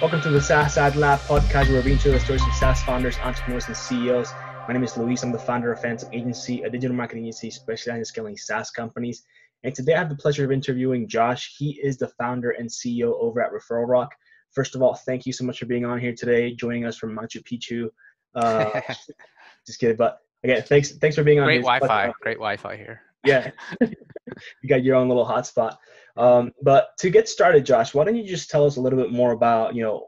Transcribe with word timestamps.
Welcome 0.00 0.22
to 0.22 0.30
the 0.30 0.40
SaaS 0.40 0.78
Ad 0.78 0.96
Lab 0.96 1.18
podcast 1.20 1.70
where 1.70 1.82
we 1.82 1.92
interview 1.92 2.12
the 2.12 2.20
stories 2.20 2.42
of 2.42 2.54
SaaS 2.54 2.82
founders, 2.82 3.18
entrepreneurs, 3.18 3.66
and 3.66 3.76
CEOs. 3.76 4.32
My 4.66 4.72
name 4.72 4.82
is 4.82 4.96
Luis. 4.96 5.22
I'm 5.22 5.30
the 5.30 5.38
founder 5.38 5.70
of 5.74 5.82
Phantom 5.82 6.08
Agency, 6.14 6.62
a 6.62 6.70
digital 6.70 6.96
marketing 6.96 7.24
agency 7.24 7.50
specializing 7.50 7.98
in 7.98 8.04
scaling 8.06 8.36
SaaS 8.38 8.70
companies. 8.70 9.22
And 9.62 9.74
today 9.74 9.92
I 9.92 9.98
have 9.98 10.08
the 10.08 10.16
pleasure 10.16 10.42
of 10.42 10.52
interviewing 10.52 11.06
Josh. 11.06 11.54
He 11.58 11.78
is 11.82 11.98
the 11.98 12.08
founder 12.18 12.52
and 12.52 12.66
CEO 12.66 13.12
over 13.20 13.42
at 13.42 13.52
Referral 13.52 13.86
Rock. 13.86 14.14
First 14.52 14.74
of 14.74 14.80
all, 14.80 14.94
thank 14.94 15.26
you 15.26 15.34
so 15.34 15.44
much 15.44 15.58
for 15.58 15.66
being 15.66 15.84
on 15.84 16.00
here 16.00 16.14
today, 16.14 16.54
joining 16.54 16.86
us 16.86 16.96
from 16.96 17.14
Machu 17.14 17.42
Picchu. 17.44 17.90
Uh, 18.34 18.80
just 19.66 19.80
kidding, 19.80 19.96
but 19.96 20.20
again, 20.44 20.62
thanks 20.62 20.92
thanks 20.92 21.14
for 21.14 21.24
being 21.24 21.40
on. 21.40 21.44
Great 21.44 21.60
Wi-Fi, 21.60 22.10
great 22.22 22.38
Wi-Fi 22.38 22.74
here. 22.74 23.02
Yeah, 23.24 23.50
you 23.80 24.68
got 24.68 24.82
your 24.82 24.96
own 24.96 25.08
little 25.08 25.26
hotspot. 25.26 25.76
Um, 26.16 26.52
but 26.62 26.88
to 26.98 27.10
get 27.10 27.28
started, 27.28 27.66
Josh, 27.66 27.94
why 27.94 28.04
don't 28.04 28.16
you 28.16 28.26
just 28.26 28.50
tell 28.50 28.64
us 28.64 28.76
a 28.76 28.80
little 28.80 28.98
bit 28.98 29.12
more 29.12 29.32
about 29.32 29.74
you 29.74 29.82
know 29.82 30.06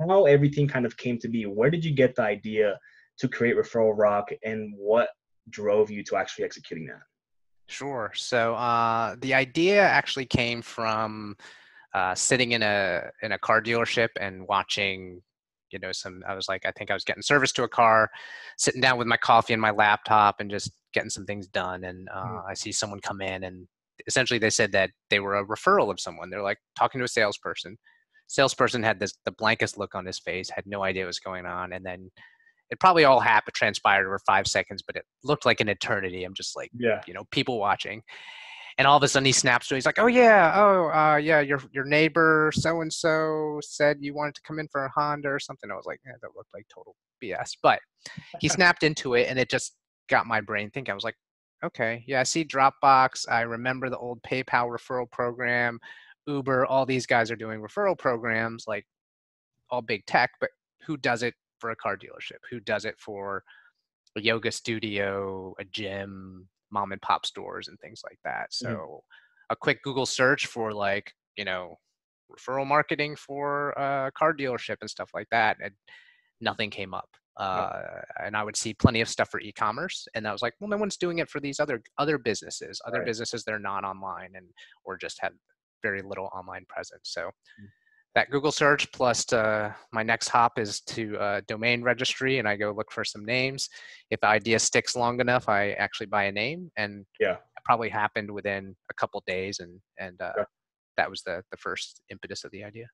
how 0.00 0.24
everything 0.24 0.68
kind 0.68 0.84
of 0.84 0.96
came 0.96 1.18
to 1.18 1.28
be? 1.28 1.44
Where 1.46 1.70
did 1.70 1.84
you 1.84 1.94
get 1.94 2.14
the 2.14 2.22
idea 2.22 2.78
to 3.18 3.28
create 3.28 3.56
Referral 3.56 3.96
Rock, 3.96 4.30
and 4.44 4.74
what 4.76 5.08
drove 5.50 5.90
you 5.90 6.02
to 6.04 6.16
actually 6.16 6.44
executing 6.44 6.86
that? 6.86 7.02
Sure. 7.68 8.12
So 8.14 8.54
uh, 8.54 9.16
the 9.20 9.34
idea 9.34 9.82
actually 9.82 10.26
came 10.26 10.60
from 10.60 11.36
uh, 11.94 12.14
sitting 12.14 12.52
in 12.52 12.62
a 12.62 13.10
in 13.22 13.32
a 13.32 13.38
car 13.38 13.62
dealership 13.62 14.08
and 14.20 14.46
watching 14.48 15.22
you 15.70 15.78
know 15.78 15.92
some 15.92 16.22
i 16.28 16.34
was 16.34 16.48
like 16.48 16.66
i 16.66 16.70
think 16.72 16.90
i 16.90 16.94
was 16.94 17.04
getting 17.04 17.22
service 17.22 17.50
to 17.50 17.62
a 17.62 17.68
car 17.68 18.10
sitting 18.58 18.80
down 18.80 18.98
with 18.98 19.06
my 19.06 19.16
coffee 19.16 19.54
and 19.54 19.62
my 19.62 19.70
laptop 19.70 20.36
and 20.38 20.50
just 20.50 20.70
getting 20.92 21.10
some 21.10 21.24
things 21.24 21.46
done 21.48 21.84
and 21.84 22.08
uh, 22.14 22.24
mm-hmm. 22.24 22.50
i 22.50 22.54
see 22.54 22.72
someone 22.72 23.00
come 23.00 23.20
in 23.20 23.44
and 23.44 23.66
essentially 24.06 24.38
they 24.38 24.50
said 24.50 24.72
that 24.72 24.90
they 25.10 25.20
were 25.20 25.36
a 25.36 25.46
referral 25.46 25.90
of 25.90 26.00
someone 26.00 26.30
they're 26.30 26.42
like 26.42 26.58
talking 26.78 26.98
to 26.98 27.04
a 27.04 27.08
salesperson 27.08 27.76
salesperson 28.26 28.82
had 28.82 28.98
this 28.98 29.14
the 29.24 29.32
blankest 29.32 29.78
look 29.78 29.94
on 29.94 30.06
his 30.06 30.18
face 30.18 30.50
had 30.50 30.64
no 30.66 30.82
idea 30.82 31.04
what 31.04 31.08
was 31.08 31.18
going 31.18 31.46
on 31.46 31.72
and 31.72 31.84
then 31.84 32.10
it 32.70 32.80
probably 32.80 33.04
all 33.04 33.20
happened 33.20 33.54
transpired 33.54 34.06
over 34.06 34.18
five 34.26 34.46
seconds 34.46 34.82
but 34.86 34.96
it 34.96 35.04
looked 35.24 35.46
like 35.46 35.60
an 35.60 35.68
eternity 35.68 36.24
i'm 36.24 36.34
just 36.34 36.56
like 36.56 36.70
yeah 36.78 37.00
you 37.06 37.14
know 37.14 37.24
people 37.30 37.58
watching 37.58 38.02
and 38.78 38.86
all 38.86 38.96
of 38.96 39.02
a 39.02 39.08
sudden 39.08 39.26
he 39.26 39.32
snaps 39.32 39.68
to. 39.68 39.74
He's 39.74 39.86
like, 39.86 39.98
"Oh 39.98 40.06
yeah, 40.06 40.52
oh 40.56 40.90
uh, 40.90 41.16
yeah, 41.16 41.40
your 41.40 41.60
your 41.72 41.84
neighbor 41.84 42.50
so 42.54 42.80
and 42.80 42.92
so 42.92 43.60
said 43.62 43.98
you 44.00 44.14
wanted 44.14 44.34
to 44.36 44.42
come 44.42 44.58
in 44.58 44.68
for 44.68 44.84
a 44.84 44.90
Honda 44.90 45.28
or 45.28 45.38
something." 45.38 45.70
I 45.70 45.74
was 45.74 45.86
like, 45.86 46.00
"Yeah, 46.04 46.12
that 46.20 46.30
looked 46.36 46.54
like 46.54 46.66
total 46.72 46.96
BS." 47.22 47.56
But 47.62 47.80
he 48.40 48.48
snapped 48.48 48.82
into 48.82 49.14
it, 49.14 49.28
and 49.28 49.38
it 49.38 49.50
just 49.50 49.74
got 50.08 50.26
my 50.26 50.40
brain 50.40 50.70
thinking. 50.70 50.92
I 50.92 50.94
was 50.94 51.04
like, 51.04 51.16
"Okay, 51.64 52.04
yeah, 52.06 52.20
I 52.20 52.24
see 52.24 52.44
Dropbox. 52.44 53.28
I 53.30 53.42
remember 53.42 53.90
the 53.90 53.98
old 53.98 54.22
PayPal 54.22 54.68
referral 54.68 55.10
program, 55.10 55.80
Uber. 56.26 56.66
All 56.66 56.86
these 56.86 57.06
guys 57.06 57.30
are 57.30 57.36
doing 57.36 57.60
referral 57.60 57.98
programs, 57.98 58.64
like 58.66 58.86
all 59.70 59.82
big 59.82 60.04
tech. 60.06 60.30
But 60.40 60.50
who 60.86 60.96
does 60.96 61.22
it 61.22 61.34
for 61.58 61.70
a 61.70 61.76
car 61.76 61.96
dealership? 61.96 62.38
Who 62.50 62.60
does 62.60 62.84
it 62.84 62.96
for 62.98 63.44
a 64.16 64.20
yoga 64.20 64.52
studio, 64.52 65.54
a 65.58 65.64
gym, 65.64 66.48
mom 66.72 66.92
and 66.92 67.02
pop 67.02 67.26
stores 67.26 67.68
and 67.68 67.78
things 67.78 68.02
like 68.04 68.18
that. 68.24 68.50
Mm-hmm. 68.50 68.66
So 68.66 68.76
mm-hmm. 68.76 69.52
a 69.52 69.56
quick 69.56 69.82
Google 69.82 70.06
search 70.06 70.46
for 70.46 70.72
like, 70.72 71.12
you 71.36 71.44
know, 71.44 71.76
referral 72.30 72.66
marketing 72.66 73.14
for 73.16 73.70
a 73.70 74.10
car 74.16 74.34
dealership 74.34 74.76
and 74.80 74.90
stuff 74.90 75.10
like 75.14 75.28
that. 75.30 75.58
And 75.62 75.74
nothing 76.40 76.70
came 76.70 76.94
up. 76.94 77.08
Uh, 77.38 77.82
and 78.22 78.36
I 78.36 78.42
would 78.42 78.56
see 78.56 78.74
plenty 78.74 79.00
of 79.00 79.08
stuff 79.08 79.30
for 79.30 79.40
e-commerce, 79.40 80.06
and 80.14 80.28
I 80.28 80.32
was 80.32 80.42
like, 80.42 80.54
well, 80.60 80.68
no 80.68 80.76
one's 80.76 80.96
doing 80.96 81.18
it 81.18 81.30
for 81.30 81.40
these 81.40 81.60
other 81.60 81.82
other 81.98 82.18
businesses, 82.18 82.80
other 82.86 82.98
right. 82.98 83.06
businesses 83.06 83.44
that 83.44 83.52
are 83.52 83.58
not 83.58 83.84
online 83.84 84.30
and 84.34 84.46
or 84.84 84.98
just 84.98 85.18
have 85.20 85.32
very 85.82 86.02
little 86.02 86.28
online 86.34 86.64
presence. 86.68 87.02
So 87.04 87.22
mm-hmm 87.22 87.66
that 88.14 88.30
Google 88.30 88.52
search 88.52 88.90
plus 88.92 89.24
to, 89.26 89.74
my 89.92 90.02
next 90.02 90.28
hop 90.28 90.58
is 90.58 90.80
to 90.80 91.16
uh, 91.16 91.40
domain 91.48 91.82
registry 91.82 92.38
and 92.38 92.46
I 92.46 92.56
go 92.56 92.72
look 92.72 92.92
for 92.92 93.04
some 93.04 93.24
names. 93.24 93.68
If 94.10 94.20
the 94.20 94.26
idea 94.26 94.58
sticks 94.58 94.94
long 94.94 95.20
enough, 95.20 95.48
I 95.48 95.72
actually 95.72 96.06
buy 96.06 96.24
a 96.24 96.32
name 96.32 96.70
and 96.76 97.06
yeah, 97.18 97.34
it 97.34 97.64
probably 97.64 97.88
happened 97.88 98.30
within 98.30 98.76
a 98.90 98.94
couple 98.94 99.22
days 99.26 99.60
and 99.60 99.80
and 99.98 100.20
uh, 100.20 100.32
yeah. 100.36 100.44
that 100.98 101.08
was 101.08 101.22
the 101.22 101.42
the 101.50 101.56
first 101.56 102.02
impetus 102.10 102.44
of 102.44 102.50
the 102.50 102.64
idea. 102.64 102.86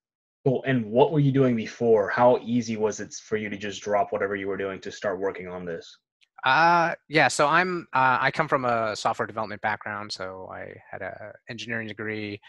Cool. 0.49 0.65
And 0.67 0.87
what 0.87 1.13
were 1.13 1.21
you 1.21 1.31
doing 1.31 1.55
before? 1.55 2.09
How 2.09 2.39
easy 2.43 2.79
was 2.79 3.01
it 3.01 3.13
for 3.13 3.37
you 3.37 3.51
to 3.51 3.57
just 3.59 3.83
drop 3.83 4.13
whatever 4.13 4.35
you 4.35 4.49
were 4.49 4.57
doing 4.57 4.81
to 4.81 4.91
start 4.91 5.21
working 5.21 5.47
on 5.47 5.67
this? 5.67 5.99
Uh 6.43 6.95
yeah, 7.11 7.29
so 7.29 7.47
I'm 7.47 7.87
uh, 7.93 8.17
I 8.19 8.31
come 8.31 8.49
from 8.49 8.65
a 8.65 8.97
software 8.97 9.27
development 9.27 9.61
background, 9.61 10.11
so 10.11 10.49
I 10.51 10.73
had 10.91 11.03
a 11.03 11.33
engineering 11.51 11.87
degree 11.87 12.41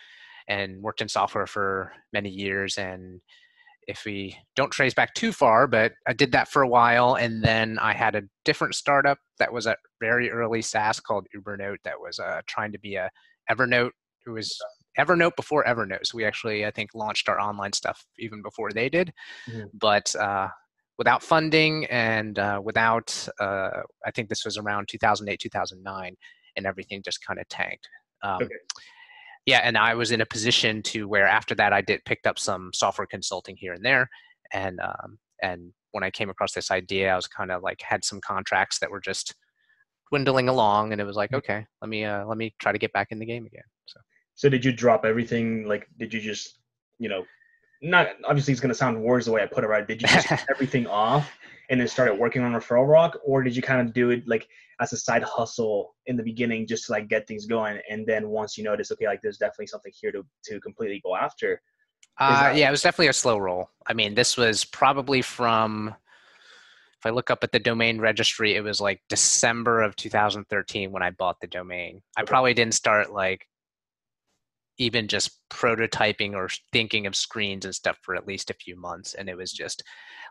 and 0.48 0.82
worked 0.82 1.02
in 1.02 1.10
software 1.10 1.46
for 1.46 1.92
many 2.14 2.30
years. 2.30 2.78
And 2.78 3.20
if 3.86 4.06
we 4.06 4.38
don't 4.56 4.72
trace 4.72 4.94
back 4.94 5.14
too 5.14 5.34
far, 5.34 5.68
but 5.68 5.92
I 6.08 6.14
did 6.14 6.32
that 6.32 6.48
for 6.48 6.62
a 6.62 6.70
while. 6.70 7.16
And 7.16 7.44
then 7.44 7.78
I 7.80 7.92
had 7.92 8.16
a 8.16 8.22
different 8.46 8.76
startup 8.76 9.18
that 9.40 9.52
was 9.52 9.66
a 9.66 9.76
very 10.00 10.32
early 10.32 10.62
SaaS 10.62 11.02
called 11.02 11.28
Ubernote 11.36 11.84
that 11.84 12.00
was 12.00 12.18
uh, 12.18 12.40
trying 12.48 12.72
to 12.72 12.80
be 12.80 12.96
a 12.96 13.10
Evernote. 13.52 13.92
It 14.26 14.30
was 14.30 14.58
Evernote 14.98 15.36
before 15.36 15.64
Evernote. 15.66 16.06
So 16.06 16.18
we 16.18 16.26
actually, 16.26 16.66
I 16.66 16.72
think, 16.72 16.92
launched 16.94 17.30
our 17.30 17.40
online 17.40 17.74
stuff 17.74 18.06
even 18.18 18.42
before 18.42 18.72
they 18.72 18.90
did. 18.90 19.14
Mm-hmm. 19.50 19.68
But 19.74 20.16
uh, 20.16 20.48
without 20.98 21.24
funding 21.24 21.86
and 21.86 22.40
uh, 22.40 22.62
without, 22.64 23.28
uh, 23.40 23.70
I 24.06 24.12
think 24.12 24.30
this 24.30 24.46
was 24.46 24.58
around 24.58 24.88
2008, 24.90 25.40
2009, 25.40 26.16
and 26.58 26.66
everything 26.66 27.02
just 27.04 27.26
kind 27.26 27.40
of 27.40 27.48
tanked. 27.50 27.88
Um, 28.24 28.44
okay 28.44 28.56
yeah, 29.50 29.62
and 29.64 29.78
I 29.78 29.96
was 29.96 30.12
in 30.12 30.22
a 30.22 30.28
position 30.28 30.84
to 30.84 31.08
where 31.08 31.28
after 31.28 31.56
that 31.56 31.74
I 31.74 31.82
did 31.82 32.06
picked 32.06 32.28
up 32.28 32.38
some 32.38 32.70
software 32.72 33.08
consulting 33.08 33.56
here 33.58 33.74
and 33.74 33.84
there, 33.84 34.08
and 34.54 34.80
um, 34.80 35.18
and 35.42 35.72
when 35.92 36.04
I 36.04 36.12
came 36.12 36.30
across 36.30 36.54
this 36.54 36.70
idea, 36.70 37.12
I 37.12 37.16
was 37.16 37.28
kind 37.28 37.52
of 37.52 37.64
like 37.64 37.82
had 37.82 38.06
some 38.06 38.22
contracts 38.22 38.78
that 38.80 38.92
were 38.92 39.00
just 39.00 39.34
dwindling 40.12 40.50
along, 40.50 40.92
and 40.92 41.02
it 41.02 41.04
was 41.04 41.16
like, 41.16 41.32
mm. 41.32 41.38
okay, 41.38 41.66
let 41.82 41.90
me 41.90 42.06
uh, 42.06 42.26
let 42.26 42.38
me 42.38 42.54
try 42.60 42.72
to 42.72 42.78
get 42.78 42.94
back 42.94 43.08
in 43.10 43.18
the 43.18 43.26
game 43.26 43.48
again. 43.48 43.64
So. 44.40 44.50
Did 44.50 44.64
you 44.64 44.72
drop 44.72 45.06
everything? 45.06 45.68
Like, 45.68 45.88
did 45.98 46.14
you 46.14 46.22
just, 46.22 46.60
you 46.98 47.10
know, 47.10 47.26
not 47.82 48.08
obviously 48.26 48.52
it's 48.52 48.62
going 48.62 48.70
to 48.70 48.76
sound 48.76 49.02
worse 49.02 49.26
the 49.26 49.32
way 49.32 49.42
I 49.42 49.46
put 49.46 49.64
it, 49.64 49.68
right? 49.68 49.88
Did 49.88 50.02
you 50.02 50.08
just 50.08 50.28
everything 50.50 50.88
off 50.88 51.32
and 51.70 51.80
then 51.80 51.88
started 51.88 52.16
working 52.16 52.42
on 52.42 52.54
Referral 52.54 52.88
Rock, 52.88 53.18
or 53.24 53.44
did 53.44 53.56
you 53.56 53.62
kind 53.62 53.88
of 53.88 53.94
do 53.94 54.10
it 54.10 54.28
like 54.28 54.48
as 54.82 54.92
a 54.94 54.98
side 54.98 55.24
hustle 55.24 55.96
in 56.08 56.18
the 56.18 56.24
beginning 56.24 56.66
just 56.66 56.88
to 56.88 56.94
like 56.94 57.08
get 57.08 57.28
things 57.28 57.46
going, 57.46 57.80
and 57.90 58.06
then 58.08 58.30
once 58.30 58.58
you 58.58 58.64
notice, 58.64 58.92
okay, 58.92 59.08
like 59.08 59.22
there's 59.22 59.38
definitely 59.38 59.68
something 59.68 59.92
here 59.96 60.12
to 60.12 60.26
to 60.46 60.60
completely 60.60 61.02
go 61.04 61.16
after? 61.16 61.62
Uh, 62.20 62.52
yeah, 62.54 62.68
it 62.68 62.72
was 62.72 62.82
definitely 62.82 63.08
a 63.08 63.14
slow 63.14 63.38
roll. 63.38 63.70
I 63.88 63.94
mean, 63.94 64.14
this 64.14 64.36
was 64.36 64.66
probably 64.66 65.22
from 65.22 65.94
if 67.00 67.06
I 67.06 67.12
look 67.12 67.30
up 67.30 67.44
at 67.44 67.54
the 67.54 67.60
domain 67.60 68.02
registry, 68.02 68.56
it 68.56 68.64
was 68.64 68.82
like 68.82 69.02
December 69.08 69.82
of 69.82 69.96
2013 69.96 70.92
when 70.92 71.02
I 71.02 71.12
bought 71.12 71.40
the 71.40 71.48
domain. 71.48 72.02
I 72.18 72.24
probably 72.24 72.54
didn't 72.54 72.74
start 72.74 73.14
like 73.14 73.48
even 74.80 75.08
just 75.08 75.40
prototyping 75.52 76.34
or 76.34 76.50
thinking 76.72 77.06
of 77.06 77.16
screens 77.16 77.66
and 77.66 77.76
stuff 77.76 77.98
for 78.02 78.16
at 78.16 78.28
least 78.28 78.50
a 78.50 78.56
few 78.56 78.80
months 78.80 79.14
and 79.14 79.30
it 79.30 79.38
was 79.38 79.52
just 79.52 79.84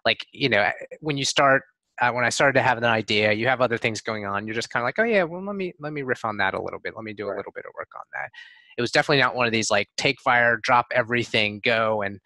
like 0.05 0.27
you 0.33 0.49
know 0.49 0.71
when 1.01 1.17
you 1.17 1.25
start 1.25 1.63
uh, 2.01 2.13
when 2.13 2.25
I 2.25 2.29
started 2.29 2.55
to 2.55 2.63
have 2.63 2.79
an 2.79 2.85
idea, 2.85 3.33
you 3.33 3.49
have 3.49 3.61
other 3.61 3.77
things 3.79 4.01
going 4.01 4.25
on. 4.25 4.47
You're 4.47 4.55
just 4.55 4.71
kind 4.71 4.83
of 4.83 4.87
like, 4.87 4.99
oh 4.99 5.05
yeah, 5.05 5.25
well 5.25 5.45
let 5.45 5.57
me 5.57 5.73
let 5.81 5.93
me 5.93 6.03
riff 6.03 6.25
on 6.25 6.37
that 6.39 6.55
a 6.55 6.63
little 6.63 6.79
bit. 6.79 6.95
Let 6.95 7.05
me 7.05 7.13
do 7.13 7.27
a 7.27 7.35
little 7.35 7.53
bit 7.55 7.65
of 7.67 7.73
work 7.77 7.89
on 7.97 8.05
that. 8.13 8.31
It 8.77 8.81
was 8.81 8.93
definitely 8.93 9.23
not 9.23 9.35
one 9.35 9.47
of 9.47 9.53
these 9.53 9.71
like 9.71 9.89
take 9.97 10.21
fire, 10.21 10.59
drop 10.63 10.87
everything, 10.95 11.61
go. 11.65 12.03
And 12.03 12.21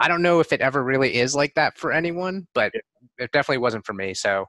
I 0.00 0.08
don't 0.08 0.22
know 0.22 0.40
if 0.40 0.52
it 0.52 0.60
ever 0.60 0.82
really 0.82 1.14
is 1.14 1.34
like 1.34 1.54
that 1.54 1.78
for 1.78 1.92
anyone, 1.92 2.46
but 2.54 2.72
it 3.18 3.30
definitely 3.32 3.58
wasn't 3.58 3.86
for 3.86 3.94
me. 3.94 4.12
So 4.12 4.44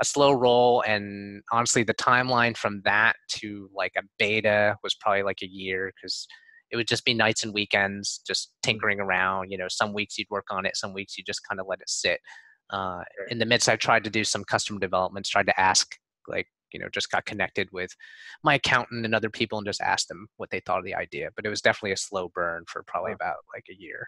a 0.00 0.04
slow 0.04 0.32
roll, 0.32 0.84
and 0.86 1.42
honestly, 1.50 1.82
the 1.82 1.94
timeline 1.94 2.56
from 2.56 2.82
that 2.84 3.16
to 3.30 3.68
like 3.74 3.92
a 3.98 4.02
beta 4.18 4.76
was 4.84 4.94
probably 4.94 5.22
like 5.22 5.42
a 5.42 5.48
year 5.48 5.90
because 5.96 6.28
it 6.70 6.76
would 6.76 6.88
just 6.88 7.04
be 7.04 7.14
nights 7.14 7.44
and 7.44 7.54
weekends, 7.54 8.20
just 8.26 8.48
mm-hmm. 8.48 8.70
tinkering 8.70 9.00
around. 9.00 9.50
You 9.50 9.58
know, 9.58 9.68
some 9.68 9.92
weeks 9.92 10.18
you'd 10.18 10.30
work 10.30 10.46
on 10.50 10.66
it, 10.66 10.76
some 10.76 10.92
weeks 10.92 11.16
you 11.18 11.24
just 11.24 11.46
kind 11.48 11.60
of 11.60 11.66
let 11.68 11.80
it 11.80 11.90
sit. 11.90 12.20
Uh, 12.72 13.02
in 13.28 13.38
the 13.38 13.46
midst, 13.46 13.68
I 13.68 13.76
tried 13.76 14.04
to 14.04 14.10
do 14.10 14.22
some 14.22 14.44
custom 14.44 14.78
developments, 14.78 15.28
tried 15.28 15.46
to 15.46 15.60
ask, 15.60 15.96
like, 16.28 16.46
you 16.72 16.78
know, 16.78 16.88
just 16.92 17.10
got 17.10 17.24
connected 17.24 17.68
with 17.72 17.90
my 18.44 18.54
accountant 18.54 19.04
and 19.04 19.12
other 19.12 19.30
people 19.30 19.58
and 19.58 19.66
just 19.66 19.80
asked 19.80 20.06
them 20.08 20.28
what 20.36 20.50
they 20.50 20.60
thought 20.60 20.78
of 20.78 20.84
the 20.84 20.94
idea. 20.94 21.30
But 21.34 21.44
it 21.44 21.48
was 21.48 21.60
definitely 21.60 21.92
a 21.92 21.96
slow 21.96 22.30
burn 22.32 22.64
for 22.68 22.84
probably 22.86 23.12
about 23.12 23.36
like 23.52 23.64
a 23.68 23.74
year. 23.76 24.06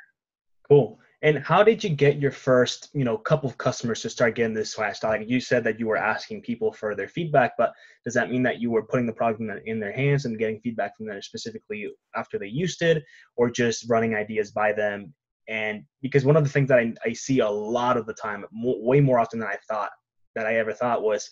Cool. 0.69 0.99
And 1.23 1.39
how 1.39 1.63
did 1.63 1.85
you 1.85 1.91
get 1.91 2.19
your 2.19 2.33
first, 2.33 2.91
you 2.95 3.05
know, 3.05 3.17
couple 3.17 3.49
of 3.49 3.57
customers 3.57 4.03
to 4.03 4.11
start 4.11 4.35
getting 4.35 4.55
this 4.55 4.73
swag 4.73 4.97
Like 5.05 5.29
you 5.29 5.41
said 5.41 5.63
that 5.63 5.79
you 5.79 5.87
were 5.87 5.97
asking 5.97 6.43
people 6.43 6.73
for 6.73 6.97
their 6.97 7.07
feedback, 7.07 7.53
but 7.57 7.73
does 8.05 8.15
that 8.15 8.29
mean 8.29 8.43
that 8.43 8.61
you 8.61 8.73
were 8.73 8.83
putting 8.83 9.07
the 9.07 9.13
product 9.13 9.41
in, 9.41 9.61
in 9.67 9.79
their 9.79 9.93
hands 9.93 10.25
and 10.25 10.37
getting 10.37 10.61
feedback 10.61 10.97
from 10.97 11.07
them 11.07 11.23
specifically 11.23 11.89
after 12.17 12.41
they 12.41 12.49
used 12.49 12.83
it, 12.83 13.05
or 13.37 13.51
just 13.51 13.89
running 13.89 14.17
ideas 14.17 14.51
by 14.51 14.73
them? 14.73 15.15
And 15.49 15.85
because 16.03 16.25
one 16.25 16.37
of 16.37 16.43
the 16.43 16.51
things 16.51 16.69
that 16.71 16.81
I, 16.81 16.93
I 17.05 17.13
see 17.13 17.39
a 17.39 17.49
lot 17.49 17.97
of 17.97 18.07
the 18.07 18.15
time, 18.15 18.45
more, 18.51 18.83
way 18.83 18.99
more 18.99 19.21
often 19.21 19.39
than 19.39 19.49
I 19.49 19.59
thought 19.69 19.91
that 20.35 20.47
I 20.47 20.57
ever 20.57 20.73
thought 20.73 21.03
was, 21.03 21.31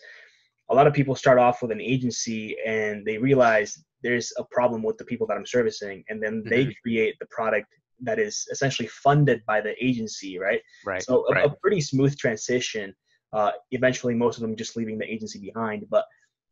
a 0.70 0.74
lot 0.74 0.86
of 0.86 0.94
people 0.94 1.16
start 1.16 1.38
off 1.40 1.62
with 1.62 1.72
an 1.72 1.80
agency 1.80 2.56
and 2.64 3.04
they 3.04 3.18
realize 3.18 3.82
there's 4.04 4.32
a 4.38 4.44
problem 4.52 4.84
with 4.84 4.98
the 4.98 5.04
people 5.04 5.26
that 5.26 5.36
I'm 5.36 5.46
servicing, 5.46 6.04
and 6.08 6.22
then 6.22 6.44
they 6.46 6.66
mm-hmm. 6.66 6.72
create 6.80 7.16
the 7.18 7.26
product 7.26 7.66
that 8.02 8.18
is 8.18 8.46
essentially 8.50 8.88
funded 8.88 9.42
by 9.46 9.60
the 9.60 9.74
agency, 9.84 10.38
right? 10.38 10.60
Right. 10.84 11.02
So 11.02 11.26
a, 11.26 11.34
right. 11.34 11.46
a 11.46 11.56
pretty 11.62 11.80
smooth 11.80 12.16
transition. 12.16 12.94
Uh, 13.32 13.52
eventually, 13.70 14.14
most 14.14 14.36
of 14.36 14.42
them 14.42 14.56
just 14.56 14.76
leaving 14.76 14.98
the 14.98 15.12
agency 15.12 15.38
behind. 15.38 15.84
But 15.88 16.04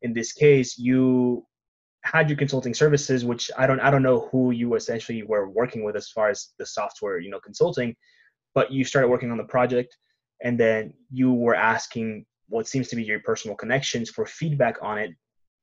in 0.02 0.12
this 0.12 0.32
case, 0.32 0.78
you 0.78 1.44
had 2.04 2.28
your 2.28 2.38
consulting 2.38 2.74
services, 2.74 3.24
which 3.24 3.50
I 3.58 3.66
don't 3.66 3.80
I 3.80 3.90
don't 3.90 4.02
know 4.02 4.28
who 4.30 4.50
you 4.52 4.74
essentially 4.74 5.22
were 5.22 5.48
working 5.48 5.84
with 5.84 5.96
as 5.96 6.08
far 6.08 6.28
as 6.30 6.48
the 6.58 6.66
software, 6.66 7.18
you 7.18 7.30
know, 7.30 7.40
consulting, 7.40 7.94
but 8.54 8.72
you 8.72 8.84
started 8.84 9.08
working 9.08 9.30
on 9.30 9.38
the 9.38 9.44
project, 9.44 9.96
and 10.42 10.58
then 10.58 10.94
you 11.10 11.32
were 11.32 11.54
asking 11.54 12.24
what 12.48 12.66
seems 12.66 12.88
to 12.88 12.96
be 12.96 13.04
your 13.04 13.20
personal 13.20 13.56
connections 13.56 14.08
for 14.10 14.24
feedback 14.24 14.76
on 14.82 14.98
it. 14.98 15.10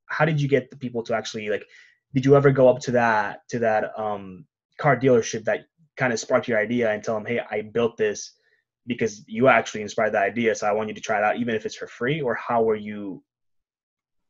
How 0.07 0.25
did 0.25 0.39
you 0.39 0.47
get 0.47 0.69
the 0.69 0.77
people 0.77 1.03
to 1.03 1.15
actually 1.15 1.49
like? 1.49 1.65
Did 2.13 2.25
you 2.25 2.35
ever 2.35 2.51
go 2.51 2.69
up 2.69 2.79
to 2.81 2.91
that 2.91 3.39
to 3.49 3.59
that 3.59 3.97
um, 3.97 4.45
car 4.79 4.97
dealership 4.97 5.45
that 5.45 5.61
kind 5.97 6.13
of 6.13 6.19
sparked 6.19 6.47
your 6.47 6.59
idea 6.59 6.91
and 6.91 7.03
tell 7.03 7.15
them, 7.15 7.25
hey, 7.25 7.41
I 7.49 7.61
built 7.61 7.97
this 7.97 8.33
because 8.87 9.23
you 9.27 9.47
actually 9.47 9.81
inspired 9.81 10.13
the 10.13 10.19
idea, 10.19 10.53
so 10.53 10.67
I 10.67 10.71
want 10.71 10.89
you 10.89 10.95
to 10.95 11.01
try 11.01 11.17
it 11.17 11.23
out, 11.23 11.37
even 11.37 11.55
if 11.55 11.65
it's 11.65 11.75
for 11.75 11.87
free? 11.87 12.21
Or 12.21 12.35
how 12.35 12.63
were 12.63 12.75
you 12.75 13.23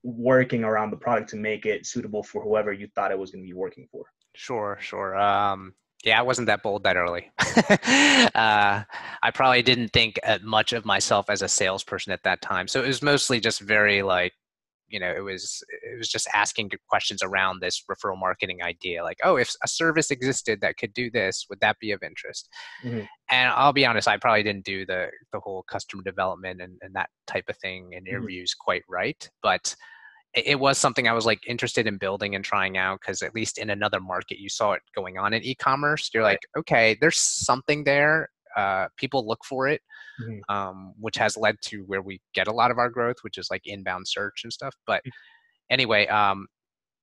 working 0.03 0.63
around 0.63 0.91
the 0.91 0.97
product 0.97 1.29
to 1.31 1.35
make 1.35 1.65
it 1.65 1.85
suitable 1.85 2.23
for 2.23 2.41
whoever 2.41 2.71
you 2.71 2.87
thought 2.95 3.11
it 3.11 3.19
was 3.19 3.31
going 3.31 3.43
to 3.43 3.47
be 3.47 3.53
working 3.53 3.87
for? 3.91 4.05
Sure, 4.35 4.77
sure. 4.79 5.17
Um, 5.17 5.73
yeah, 6.03 6.19
I 6.19 6.21
wasn't 6.21 6.45
that 6.47 6.61
bold 6.61 6.83
that 6.83 6.97
early. 6.97 7.31
uh, 7.39 8.83
I 9.23 9.31
probably 9.33 9.63
didn't 9.63 9.89
think 9.89 10.19
much 10.43 10.71
of 10.71 10.85
myself 10.85 11.29
as 11.29 11.41
a 11.41 11.47
salesperson 11.47 12.13
at 12.13 12.23
that 12.23 12.41
time. 12.41 12.67
So 12.67 12.83
it 12.83 12.87
was 12.87 13.01
mostly 13.01 13.39
just 13.39 13.59
very 13.59 14.03
like, 14.03 14.33
you 14.87 14.99
know, 14.99 15.11
it 15.11 15.21
was 15.21 15.63
it 15.69 15.97
was 15.97 16.09
just 16.09 16.27
asking 16.33 16.71
questions 16.89 17.21
around 17.23 17.59
this 17.59 17.83
referral 17.89 18.19
marketing 18.19 18.61
idea. 18.63 19.03
Like, 19.03 19.17
oh, 19.23 19.35
if 19.37 19.53
a 19.63 19.67
service 19.67 20.11
existed 20.11 20.61
that 20.61 20.77
could 20.77 20.93
do 20.93 21.09
this, 21.09 21.45
would 21.49 21.59
that 21.61 21.77
be 21.79 21.91
of 21.91 22.03
interest? 22.03 22.49
Mm-hmm. 22.83 23.01
And 23.31 23.49
I'll 23.49 23.73
be 23.73 23.85
honest, 23.85 24.07
I 24.07 24.17
probably 24.17 24.43
didn't 24.43 24.65
do 24.65 24.85
the 24.85 25.07
the 25.33 25.39
whole 25.39 25.63
customer 25.63 26.03
development 26.03 26.61
and, 26.61 26.77
and 26.81 26.93
that 26.95 27.09
type 27.27 27.45
of 27.49 27.57
thing 27.57 27.93
in 27.93 28.03
mm-hmm. 28.03 28.07
interviews 28.07 28.53
quite 28.53 28.83
right. 28.89 29.29
But 29.41 29.75
it 30.35 30.59
was 30.59 30.77
something 30.77 31.07
I 31.07 31.13
was 31.13 31.25
like 31.25 31.39
interested 31.47 31.87
in 31.87 31.97
building 31.97 32.35
and 32.35 32.43
trying 32.43 32.77
out 32.77 32.99
because 32.99 33.21
at 33.21 33.33
least 33.33 33.57
in 33.57 33.69
another 33.69 34.01
market 34.01 34.37
you 34.37 34.49
saw 34.49 34.73
it 34.73 34.81
going 34.93 35.17
on 35.17 35.33
in 35.33 35.41
e-commerce. 35.43 36.09
You're 36.13 36.23
like, 36.23 36.41
okay, 36.57 36.97
there's 36.99 37.17
something 37.17 37.85
there. 37.85 38.29
Uh, 38.55 38.87
people 38.97 39.25
look 39.25 39.45
for 39.45 39.67
it, 39.67 39.81
mm-hmm. 40.21 40.55
um, 40.55 40.93
which 40.99 41.17
has 41.17 41.37
led 41.37 41.55
to 41.63 41.83
where 41.87 42.01
we 42.01 42.21
get 42.33 42.47
a 42.47 42.53
lot 42.53 42.71
of 42.71 42.77
our 42.77 42.89
growth, 42.89 43.17
which 43.21 43.37
is 43.37 43.47
like 43.49 43.61
inbound 43.65 44.07
search 44.07 44.41
and 44.43 44.51
stuff. 44.53 44.75
But 44.85 45.01
mm. 45.05 45.11
anyway, 45.69 46.07
um, 46.07 46.47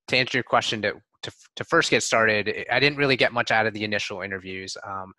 to 0.09 0.17
answer 0.17 0.37
your 0.37 0.43
question, 0.43 0.81
to, 0.83 0.93
to 1.23 1.31
to 1.55 1.63
first 1.63 1.89
get 1.89 2.03
started, 2.03 2.65
I 2.71 2.79
didn't 2.79 2.97
really 2.97 3.15
get 3.15 3.33
much 3.33 3.51
out 3.51 3.65
of 3.65 3.73
the 3.73 3.83
initial 3.83 4.21
interviews. 4.21 4.75
Um, 4.85 5.13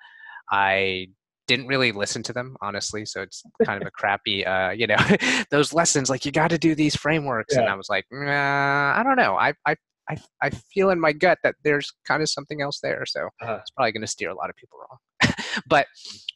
I 0.50 1.08
didn't 1.46 1.66
really 1.66 1.92
listen 1.92 2.22
to 2.22 2.32
them 2.32 2.56
honestly 2.62 3.04
so 3.04 3.20
it's 3.20 3.42
kind 3.64 3.80
of 3.80 3.86
a 3.86 3.90
crappy 3.90 4.44
uh, 4.46 4.70
you 4.70 4.86
know 4.86 4.96
those 5.50 5.72
lessons 5.72 6.08
like 6.08 6.24
you 6.24 6.32
got 6.32 6.48
to 6.48 6.58
do 6.58 6.74
these 6.74 6.96
frameworks 6.96 7.54
yeah. 7.54 7.60
and 7.60 7.68
i 7.68 7.74
was 7.74 7.88
like 7.88 8.04
nah, 8.10 8.94
i 8.96 9.02
don't 9.02 9.16
know 9.16 9.36
I, 9.36 9.52
I 9.66 9.76
i 10.08 10.16
i 10.42 10.50
feel 10.50 10.90
in 10.90 11.00
my 11.00 11.12
gut 11.12 11.38
that 11.42 11.54
there's 11.64 11.92
kind 12.06 12.22
of 12.22 12.28
something 12.28 12.60
else 12.62 12.80
there 12.82 13.04
so 13.06 13.28
uh-huh. 13.42 13.58
it's 13.60 13.70
probably 13.72 13.92
going 13.92 14.02
to 14.02 14.06
steer 14.06 14.30
a 14.30 14.34
lot 14.34 14.50
of 14.50 14.56
people 14.56 14.78
wrong 14.78 14.98
but 15.68 15.86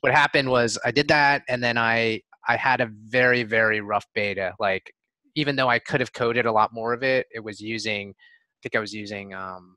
what 0.01 0.13
happened 0.13 0.49
was 0.49 0.79
i 0.85 0.91
did 0.91 1.09
that 1.09 1.43
and 1.49 1.63
then 1.63 1.77
i 1.77 2.21
i 2.49 2.57
had 2.57 2.81
a 2.81 2.91
very 3.05 3.43
very 3.43 3.81
rough 3.81 4.07
beta 4.15 4.53
like 4.59 4.93
even 5.35 5.57
though 5.57 5.69
i 5.69 5.79
could 5.79 6.01
have 6.01 6.13
coded 6.13 6.47
a 6.47 6.53
lot 6.53 6.73
more 6.73 6.93
of 6.93 7.03
it 7.03 7.27
it 7.35 7.41
was 7.41 7.61
using 7.61 8.11
i 8.11 8.59
think 8.63 8.77
i 8.77 8.81
was 8.81 8.93
using 8.93 9.35
um 9.35 9.77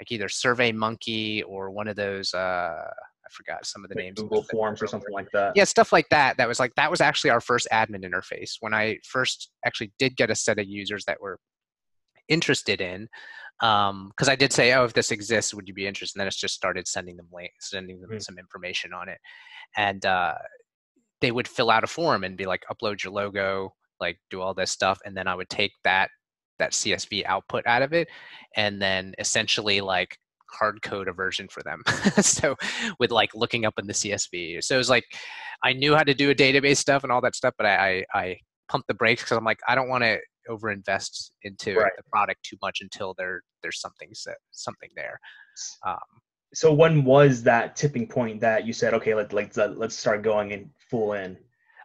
like 0.00 0.12
either 0.12 0.28
survey 0.28 0.70
monkey 0.72 1.42
or 1.42 1.70
one 1.70 1.88
of 1.88 1.96
those 1.96 2.32
uh 2.34 2.90
I 3.28 3.30
forgot 3.30 3.66
some 3.66 3.84
of 3.84 3.90
the 3.90 3.96
like 3.96 4.04
names. 4.04 4.20
Google 4.20 4.42
Forms 4.42 4.82
or 4.82 4.86
something 4.86 5.12
like 5.12 5.30
that. 5.32 5.52
Yeah, 5.54 5.64
stuff 5.64 5.92
like 5.92 6.08
that. 6.08 6.38
That 6.38 6.48
was 6.48 6.58
like 6.58 6.74
that 6.76 6.90
was 6.90 7.02
actually 7.02 7.30
our 7.30 7.42
first 7.42 7.68
admin 7.70 8.02
interface 8.04 8.54
when 8.60 8.72
I 8.72 8.98
first 9.04 9.50
actually 9.66 9.92
did 9.98 10.16
get 10.16 10.30
a 10.30 10.34
set 10.34 10.58
of 10.58 10.66
users 10.66 11.04
that 11.04 11.20
were 11.20 11.38
interested 12.28 12.80
in. 12.80 13.08
Because 13.60 13.90
um, 13.90 14.12
I 14.28 14.36
did 14.36 14.52
say, 14.52 14.72
oh, 14.74 14.84
if 14.84 14.92
this 14.92 15.10
exists, 15.10 15.52
would 15.52 15.66
you 15.66 15.74
be 15.74 15.86
interested? 15.86 16.16
And 16.16 16.20
then 16.20 16.28
it's 16.28 16.36
just 16.36 16.54
started 16.54 16.86
sending 16.86 17.16
them 17.16 17.28
links, 17.32 17.70
sending 17.70 18.00
them 18.00 18.10
mm-hmm. 18.10 18.18
some 18.20 18.38
information 18.38 18.92
on 18.92 19.08
it, 19.08 19.18
and 19.76 20.04
uh, 20.06 20.34
they 21.20 21.32
would 21.32 21.48
fill 21.48 21.70
out 21.70 21.84
a 21.84 21.88
form 21.88 22.24
and 22.24 22.36
be 22.36 22.46
like, 22.46 22.62
upload 22.70 23.02
your 23.02 23.12
logo, 23.12 23.74
like 24.00 24.18
do 24.30 24.40
all 24.40 24.54
this 24.54 24.70
stuff, 24.70 25.00
and 25.04 25.16
then 25.16 25.26
I 25.26 25.34
would 25.34 25.48
take 25.48 25.72
that 25.84 26.10
that 26.58 26.72
CSV 26.72 27.24
output 27.26 27.66
out 27.66 27.82
of 27.82 27.92
it, 27.92 28.08
and 28.56 28.80
then 28.80 29.14
essentially 29.18 29.80
like 29.80 30.16
hard 30.50 30.80
code 30.82 31.08
a 31.08 31.12
version 31.12 31.48
for 31.48 31.62
them. 31.62 31.82
so 32.22 32.56
with 32.98 33.10
like 33.10 33.30
looking 33.34 33.64
up 33.64 33.74
in 33.78 33.86
the 33.86 33.92
CSV. 33.92 34.62
So 34.64 34.74
it 34.74 34.78
was 34.78 34.90
like 34.90 35.04
I 35.62 35.72
knew 35.72 35.94
how 35.94 36.04
to 36.04 36.14
do 36.14 36.30
a 36.30 36.34
database 36.34 36.78
stuff 36.78 37.02
and 37.02 37.12
all 37.12 37.20
that 37.22 37.36
stuff, 37.36 37.54
but 37.56 37.66
I 37.66 38.04
I, 38.14 38.18
I 38.18 38.36
pumped 38.68 38.88
the 38.88 38.94
brakes 38.94 39.22
because 39.22 39.36
I'm 39.36 39.44
like 39.44 39.60
I 39.66 39.74
don't 39.74 39.88
want 39.88 40.04
to 40.04 40.18
overinvest 40.48 41.30
into 41.42 41.76
right. 41.76 41.92
the 41.96 42.02
product 42.10 42.42
too 42.42 42.56
much 42.62 42.80
until 42.80 43.14
there 43.16 43.42
there's 43.62 43.80
something 43.80 44.10
something 44.52 44.90
there. 44.96 45.20
Um, 45.86 45.98
so 46.54 46.72
when 46.72 47.04
was 47.04 47.42
that 47.42 47.76
tipping 47.76 48.06
point 48.06 48.40
that 48.40 48.66
you 48.66 48.72
said 48.72 48.94
okay 48.94 49.14
let, 49.14 49.32
like 49.32 49.56
let's 49.56 49.96
start 49.96 50.22
going 50.22 50.52
in 50.52 50.70
full 50.90 51.12
in? 51.12 51.36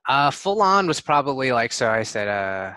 Uh, 0.08 0.32
full 0.32 0.62
on 0.62 0.88
was 0.88 1.00
probably 1.00 1.52
like 1.52 1.72
so 1.72 1.90
I 1.90 2.04
said 2.04 2.28
uh, 2.28 2.74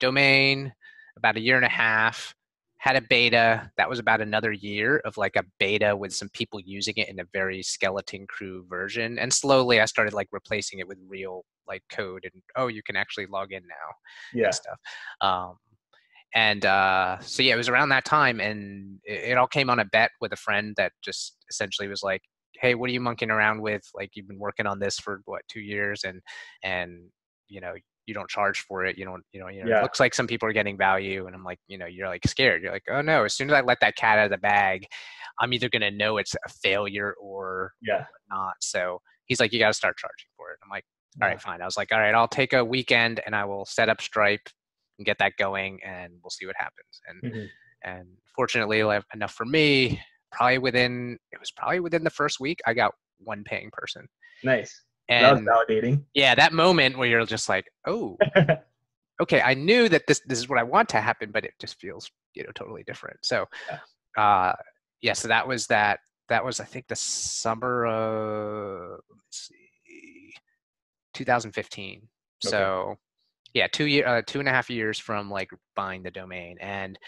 domain 0.00 0.72
about 1.16 1.36
a 1.36 1.40
year 1.40 1.56
and 1.56 1.64
a 1.64 1.70
half 1.70 2.34
had 2.78 2.96
a 2.96 3.00
beta 3.02 3.70
that 3.76 3.90
was 3.90 3.98
about 3.98 4.20
another 4.20 4.52
year 4.52 4.98
of 5.04 5.16
like 5.16 5.34
a 5.36 5.44
beta 5.58 5.94
with 5.96 6.14
some 6.14 6.28
people 6.30 6.60
using 6.60 6.94
it 6.96 7.08
in 7.08 7.18
a 7.18 7.24
very 7.32 7.60
skeleton 7.62 8.24
crew 8.26 8.64
version 8.68 9.18
and 9.18 9.32
slowly 9.32 9.80
i 9.80 9.84
started 9.84 10.14
like 10.14 10.28
replacing 10.30 10.78
it 10.78 10.86
with 10.86 10.96
real 11.08 11.44
like 11.68 11.82
code 11.90 12.24
and 12.24 12.42
oh 12.56 12.66
you 12.66 12.82
can 12.82 12.96
actually 12.96 13.26
log 13.26 13.52
in 13.52 13.62
now 13.62 14.40
yeah 14.40 14.50
stuff 14.50 14.78
um, 15.20 15.54
and 16.34 16.64
uh, 16.66 17.18
so 17.20 17.42
yeah 17.42 17.54
it 17.54 17.56
was 17.56 17.68
around 17.68 17.88
that 17.88 18.04
time 18.04 18.40
and 18.40 18.98
it, 19.04 19.30
it 19.30 19.38
all 19.38 19.46
came 19.46 19.70
on 19.70 19.80
a 19.80 19.84
bet 19.86 20.10
with 20.20 20.32
a 20.32 20.36
friend 20.36 20.74
that 20.76 20.92
just 21.02 21.36
essentially 21.50 21.88
was 21.88 22.02
like 22.02 22.22
hey 22.60 22.74
what 22.74 22.90
are 22.90 22.92
you 22.92 23.00
monkeying 23.00 23.30
around 23.30 23.60
with 23.60 23.82
like 23.94 24.10
you've 24.14 24.28
been 24.28 24.38
working 24.38 24.66
on 24.66 24.78
this 24.78 24.98
for 24.98 25.20
what 25.26 25.42
two 25.48 25.60
years 25.60 26.02
and 26.04 26.20
and 26.62 26.98
you 27.48 27.60
know 27.60 27.74
you 28.08 28.14
don't 28.14 28.28
charge 28.28 28.60
for 28.60 28.86
it. 28.86 28.96
You 28.96 29.04
don't, 29.04 29.22
you 29.32 29.40
know, 29.40 29.48
you 29.48 29.62
know, 29.62 29.70
yeah. 29.70 29.80
it 29.80 29.82
looks 29.82 30.00
like 30.00 30.14
some 30.14 30.26
people 30.26 30.48
are 30.48 30.52
getting 30.54 30.78
value. 30.78 31.26
And 31.26 31.36
I'm 31.36 31.44
like, 31.44 31.58
you 31.68 31.76
know, 31.76 31.84
you're 31.84 32.08
like 32.08 32.26
scared. 32.26 32.62
You're 32.62 32.72
like, 32.72 32.86
oh 32.90 33.02
no, 33.02 33.24
as 33.24 33.34
soon 33.34 33.50
as 33.50 33.54
I 33.54 33.60
let 33.60 33.78
that 33.82 33.96
cat 33.96 34.18
out 34.18 34.24
of 34.24 34.30
the 34.30 34.38
bag, 34.38 34.86
I'm 35.38 35.52
either 35.52 35.68
going 35.68 35.82
to 35.82 35.90
know 35.90 36.16
it's 36.16 36.34
a 36.34 36.48
failure 36.48 37.14
or 37.20 37.72
yeah. 37.82 38.06
not. 38.30 38.54
So 38.60 39.02
he's 39.26 39.40
like, 39.40 39.52
you 39.52 39.58
got 39.58 39.68
to 39.68 39.74
start 39.74 39.98
charging 39.98 40.28
for 40.36 40.50
it. 40.52 40.58
I'm 40.64 40.70
like, 40.70 40.84
all 41.20 41.28
right, 41.28 41.40
fine. 41.40 41.60
I 41.60 41.64
was 41.64 41.76
like, 41.76 41.92
all 41.92 41.98
right, 41.98 42.14
I'll 42.14 42.28
take 42.28 42.52
a 42.52 42.64
weekend 42.64 43.20
and 43.26 43.34
I 43.34 43.44
will 43.44 43.64
set 43.64 43.88
up 43.88 44.00
Stripe 44.00 44.48
and 44.98 45.06
get 45.06 45.18
that 45.18 45.32
going 45.38 45.80
and 45.84 46.12
we'll 46.22 46.30
see 46.30 46.46
what 46.46 46.56
happens. 46.56 47.00
And, 47.08 47.22
mm-hmm. 47.22 47.46
and 47.90 48.08
fortunately 48.34 48.80
enough 49.14 49.32
for 49.32 49.44
me, 49.44 50.00
probably 50.30 50.58
within, 50.58 51.18
it 51.32 51.40
was 51.40 51.50
probably 51.50 51.80
within 51.80 52.04
the 52.04 52.10
first 52.10 52.40
week, 52.40 52.60
I 52.66 52.74
got 52.74 52.94
one 53.18 53.44
paying 53.44 53.70
person. 53.72 54.06
Nice. 54.44 54.82
And 55.08 55.24
that 55.24 55.44
was 55.44 55.66
validating. 55.68 56.04
Yeah, 56.14 56.34
that 56.34 56.52
moment 56.52 56.98
where 56.98 57.08
you're 57.08 57.24
just 57.24 57.48
like, 57.48 57.66
oh, 57.86 58.18
okay, 59.22 59.40
I 59.40 59.54
knew 59.54 59.88
that 59.88 60.06
this 60.06 60.20
this 60.26 60.38
is 60.38 60.48
what 60.48 60.58
I 60.58 60.62
want 60.62 60.88
to 60.90 61.00
happen, 61.00 61.30
but 61.32 61.44
it 61.44 61.54
just 61.58 61.80
feels 61.80 62.10
you 62.34 62.42
know 62.42 62.50
totally 62.54 62.82
different. 62.84 63.18
So, 63.22 63.46
yeah. 63.70 64.22
uh, 64.22 64.54
yeah, 65.00 65.14
so 65.14 65.28
that 65.28 65.48
was 65.48 65.66
that. 65.68 66.00
That 66.28 66.44
was 66.44 66.60
I 66.60 66.64
think 66.64 66.88
the 66.88 66.96
summer 66.96 67.86
of 67.86 69.00
let's 69.10 69.48
see, 69.48 69.67
2015. 71.18 71.96
Okay. 71.98 72.06
So, 72.40 72.96
yeah, 73.54 73.66
two 73.72 73.86
year, 73.86 74.06
uh, 74.06 74.22
two 74.26 74.38
and 74.38 74.48
a 74.48 74.52
half 74.52 74.70
years 74.70 74.98
from 74.98 75.30
like 75.30 75.50
buying 75.74 76.02
the 76.02 76.10
domain, 76.10 76.56
and 76.60 76.98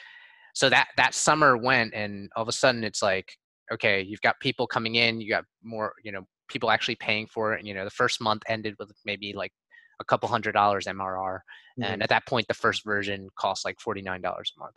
so 0.54 0.68
that 0.68 0.88
that 0.96 1.14
summer 1.14 1.56
went, 1.56 1.94
and 1.94 2.28
all 2.34 2.42
of 2.42 2.48
a 2.48 2.52
sudden 2.52 2.82
it's 2.82 3.02
like, 3.02 3.32
okay, 3.72 4.02
you've 4.02 4.20
got 4.20 4.40
people 4.40 4.66
coming 4.66 4.96
in, 4.96 5.20
you 5.20 5.30
got 5.30 5.44
more, 5.62 5.92
you 6.02 6.10
know, 6.12 6.26
people 6.48 6.70
actually 6.70 6.96
paying 6.96 7.26
for 7.26 7.54
it. 7.54 7.64
You 7.64 7.74
know, 7.74 7.84
the 7.84 7.90
first 7.90 8.20
month 8.20 8.42
ended 8.48 8.74
with 8.78 8.90
maybe 9.04 9.32
like 9.32 9.52
a 10.00 10.04
couple 10.04 10.28
hundred 10.28 10.52
dollars 10.52 10.86
MRR, 10.86 11.38
mm-hmm. 11.38 11.82
and 11.84 12.02
at 12.02 12.08
that 12.08 12.26
point, 12.26 12.48
the 12.48 12.54
first 12.54 12.84
version 12.84 13.28
cost 13.38 13.64
like 13.64 13.78
forty 13.80 14.02
nine 14.02 14.20
dollars 14.20 14.52
a 14.56 14.60
month. 14.60 14.76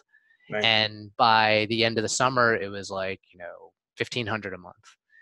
And 0.63 1.09
by 1.17 1.65
the 1.69 1.83
end 1.83 1.97
of 1.97 2.03
the 2.03 2.09
summer, 2.09 2.55
it 2.55 2.67
was 2.67 2.91
like 2.91 3.21
you 3.33 3.39
know 3.39 3.71
fifteen 3.97 4.27
hundred 4.27 4.53
a 4.53 4.57
month, 4.57 4.75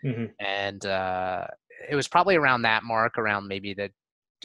mm-hmm. 0.04 0.26
and 0.44 0.86
uh, 0.86 1.46
it 1.90 1.96
was 1.96 2.08
probably 2.08 2.36
around 2.36 2.64
that 2.64 2.84
mark, 2.84 3.18
around 3.18 3.48
maybe 3.48 3.74
that 3.76 3.92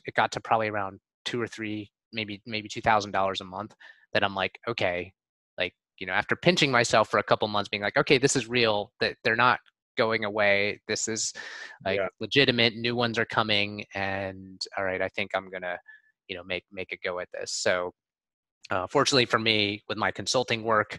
it 0.05 0.15
got 0.15 0.33
to 0.33 0.41
probably 0.41 0.69
around 0.69 1.01
two 1.25 1.41
or 1.41 1.47
three, 1.47 1.91
maybe 2.13 2.41
maybe 2.47 2.69
two 2.69 2.81
thousand 2.81 3.13
dollars 3.13 3.41
a 3.41 3.45
month. 3.45 3.75
That 4.13 4.25
I'm 4.25 4.35
like, 4.35 4.59
okay, 4.69 5.13
like 5.59 5.75
you 5.99 6.07
know, 6.07 6.13
after 6.13 6.37
pinching 6.37 6.71
myself 6.71 7.09
for 7.11 7.19
a 7.19 7.23
couple 7.23 7.49
months, 7.49 7.69
being 7.69 7.83
like, 7.83 7.97
okay, 7.97 8.19
this 8.19 8.37
is 8.37 8.49
real. 8.49 8.93
That 9.01 9.17
they're 9.25 9.37
not 9.37 9.61
going 9.97 10.25
away. 10.25 10.81
This 10.89 11.09
is 11.09 11.33
like 11.85 11.99
yeah. 11.99 12.09
legitimate. 12.21 12.77
New 12.77 12.95
ones 12.95 13.19
are 13.19 13.27
coming, 13.27 13.85
and 13.95 14.61
all 14.77 14.85
right, 14.85 15.03
I 15.03 15.09
think 15.09 15.31
I'm 15.35 15.51
gonna, 15.51 15.79
you 16.29 16.37
know, 16.37 16.45
make 16.45 16.65
make 16.71 16.93
a 16.93 16.97
go 17.05 17.19
at 17.19 17.29
this. 17.33 17.53
So, 17.53 17.93
uh, 18.71 18.87
fortunately 18.87 19.27
for 19.27 19.39
me, 19.39 19.83
with 19.89 19.99
my 19.99 20.11
consulting 20.11 20.63
work, 20.63 20.99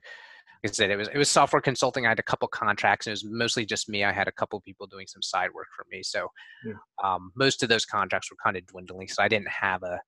like 0.63 0.71
I 0.71 0.73
said, 0.73 0.89
it 0.91 0.97
was 0.97 1.07
it 1.09 1.17
was 1.17 1.29
software 1.29 1.61
consulting. 1.61 2.05
I 2.05 2.09
had 2.09 2.19
a 2.19 2.23
couple 2.23 2.47
contracts. 2.47 3.07
And 3.07 3.11
it 3.11 3.15
was 3.15 3.25
mostly 3.25 3.65
just 3.65 3.89
me. 3.89 4.03
I 4.03 4.11
had 4.11 4.27
a 4.27 4.31
couple 4.31 4.59
people 4.61 4.87
doing 4.87 5.07
some 5.07 5.21
side 5.21 5.49
work 5.53 5.67
for 5.75 5.85
me. 5.91 6.03
So 6.03 6.27
Yeah. 6.65 6.73
um, 7.03 7.31
most 7.35 7.63
of 7.63 7.69
those 7.69 7.85
contracts 7.85 8.29
were 8.31 8.37
kind 8.43 8.57
of 8.57 8.65
dwindling. 8.67 9.07
So 9.07 9.21
I 9.23 9.27
didn't 9.27 9.49
have 9.49 9.83
a 9.83 9.99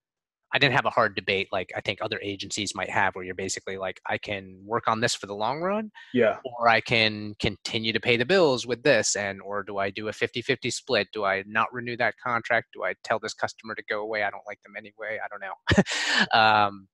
I 0.51 0.57
didn't 0.57 0.73
have 0.75 0.85
a 0.85 0.89
hard 0.89 1.15
debate 1.15 1.47
like 1.51 1.71
I 1.77 1.81
think 1.81 1.99
other 2.01 2.19
agencies 2.23 2.73
might 2.73 2.89
have, 2.89 3.13
where 3.15 3.23
you're 3.23 3.35
basically 3.35 3.77
like, 3.77 4.01
I 4.07 4.17
can 4.17 4.59
work 4.65 4.87
on 4.87 4.99
this 4.99 5.13
for 5.13 5.27
the 5.27 5.35
long 5.35 5.61
run, 5.61 5.91
Yeah. 6.11 6.37
or 6.43 6.67
I 6.67 6.81
can 6.81 7.35
continue 7.39 7.93
to 7.93 7.99
pay 7.99 8.17
the 8.17 8.25
bills 8.25 8.65
with 8.65 8.81
this, 8.81 9.15
and 9.15 9.39
or 9.41 9.61
do 9.61 9.77
I 9.77 9.91
do 9.91 10.07
a 10.07 10.11
50-50 10.11 10.73
split? 10.73 11.07
Do 11.13 11.23
I 11.23 11.43
not 11.45 11.71
renew 11.71 11.95
that 11.97 12.15
contract? 12.25 12.69
Do 12.73 12.83
I 12.83 12.95
tell 13.03 13.19
this 13.19 13.35
customer 13.35 13.75
to 13.75 13.83
go 13.87 14.01
away? 14.01 14.23
I 14.23 14.31
don't 14.31 14.41
like 14.47 14.59
them 14.63 14.73
anyway. 14.75 15.19
I 15.23 15.27
don't 15.29 15.43
know. 16.33 16.39
um, 16.67 16.87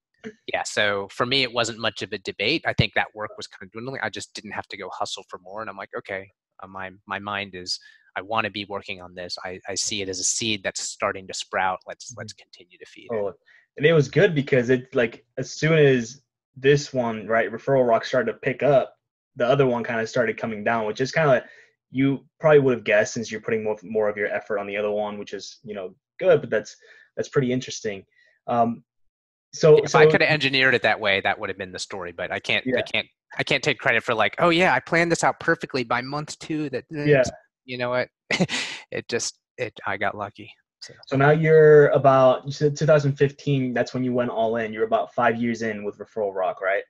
yeah, 0.52 0.64
so 0.64 1.08
for 1.12 1.26
me, 1.26 1.44
it 1.44 1.54
wasn't 1.54 1.80
much 1.80 2.02
of 2.02 2.12
a 2.14 2.18
debate. 2.20 2.64
I 2.66 2.74
think 2.74 2.94
that 2.96 3.08
work 3.14 3.32
was 3.38 3.48
kind 3.48 3.68
of 3.68 3.72
dwindling. 3.72 4.02
I 4.04 4.10
just 4.10 4.34
didn't 4.34 4.52
have 4.52 4.68
to 4.68 4.78
go 4.78 4.90
hustle 4.92 5.24
for 5.30 5.40
more, 5.40 5.62
and 5.62 5.70
I'm 5.70 5.78
like, 5.78 5.92
okay, 5.98 6.30
uh, 6.62 6.68
my 6.68 6.92
my 7.08 7.20
mind 7.20 7.56
is. 7.56 7.80
I 8.18 8.22
want 8.22 8.46
to 8.46 8.50
be 8.50 8.64
working 8.70 9.02
on 9.02 9.14
this. 9.14 9.38
I, 9.44 9.60
I 9.68 9.76
see 9.76 10.02
it 10.02 10.08
as 10.08 10.22
a 10.22 10.24
seed 10.24 10.64
that's 10.64 10.80
starting 10.80 11.28
to 11.28 11.34
sprout. 11.34 11.80
Let's 11.86 12.14
let's 12.18 12.32
continue 12.32 12.78
to 12.78 12.86
feed 12.86 13.10
it. 13.12 13.14
Oh, 13.14 13.34
and 13.76 13.86
it 13.86 13.92
was 13.92 14.08
good 14.08 14.34
because 14.34 14.70
it 14.70 14.96
like 14.96 15.26
as 15.38 15.52
soon 15.52 15.78
as 15.78 16.22
this 16.56 16.94
one 16.94 17.28
right 17.28 17.52
referral 17.52 17.86
rock 17.86 18.06
started 18.06 18.32
to 18.32 18.38
pick 18.38 18.64
up, 18.64 18.96
the 19.36 19.46
other 19.46 19.66
one 19.66 19.84
kind 19.84 20.00
of 20.00 20.08
started 20.08 20.38
coming 20.38 20.64
down, 20.64 20.86
which 20.86 21.02
is 21.02 21.12
kind 21.12 21.30
of 21.30 21.44
you 21.92 22.26
probably 22.40 22.60
would 22.60 22.74
have 22.74 22.84
guessed 22.84 23.14
since 23.14 23.32
you're 23.32 23.42
putting 23.42 23.64
more 23.64 23.78
more 23.84 24.10
of 24.10 24.18
your 24.18 24.28
effort 24.28 24.60
on 24.60 24.68
the 24.68 24.78
other 24.78 24.92
one, 24.92 25.18
which 25.18 25.34
is 25.34 25.60
you 25.64 25.76
know 25.76 25.94
good, 26.20 26.42
but 26.42 26.50
that's 26.50 26.76
that's 27.16 27.30
pretty 27.30 27.52
interesting. 27.52 28.04
Um, 28.48 28.84
so 29.56 29.78
if 29.78 29.92
so 29.92 30.00
I 30.00 30.06
could 30.06 30.22
have 30.22 30.30
engineered 30.30 30.76
it 30.76 30.82
that 30.82 31.00
way, 31.00 31.22
that 31.22 31.40
would 31.40 31.50
have 31.50 31.58
been 31.58 31.72
the 31.72 31.80
story. 31.80 32.12
But 32.12 32.32
I 32.32 32.40
can't. 32.40 32.66
Yeah. 32.66 32.80
I 32.80 32.82
can't. 32.82 33.08
I 33.38 33.44
can't 33.44 33.64
take 33.64 33.80
credit 33.80 34.04
for 34.04 34.14
like, 34.14 34.36
oh 34.40 34.50
yeah, 34.50 34.74
I 34.74 34.80
planned 34.80 35.12
this 35.12 35.24
out 35.24 35.40
perfectly 35.40 35.84
by 35.84 36.02
month 36.02 36.38
two. 36.40 36.70
That 36.70 36.86
Yeah. 36.90 37.24
you 37.66 37.78
know 37.78 37.90
what? 37.90 38.10
it 38.92 39.08
just 39.10 39.40
it. 39.58 39.78
I 39.86 39.98
got 39.98 40.16
lucky. 40.16 40.52
So 40.82 40.94
So 41.08 41.18
now 41.18 41.32
you're 41.32 41.88
about 41.90 42.46
you 42.46 42.52
said 42.52 42.76
2015. 42.76 43.74
That's 43.74 43.94
when 43.94 44.04
you 44.04 44.14
went 44.14 44.30
all 44.30 44.58
in. 44.58 44.74
You're 44.74 44.86
about 44.86 45.14
five 45.14 45.42
years 45.42 45.62
in 45.62 45.84
with 45.84 45.98
Referral 45.98 46.34
Rock, 46.34 46.62
right? 46.62 46.84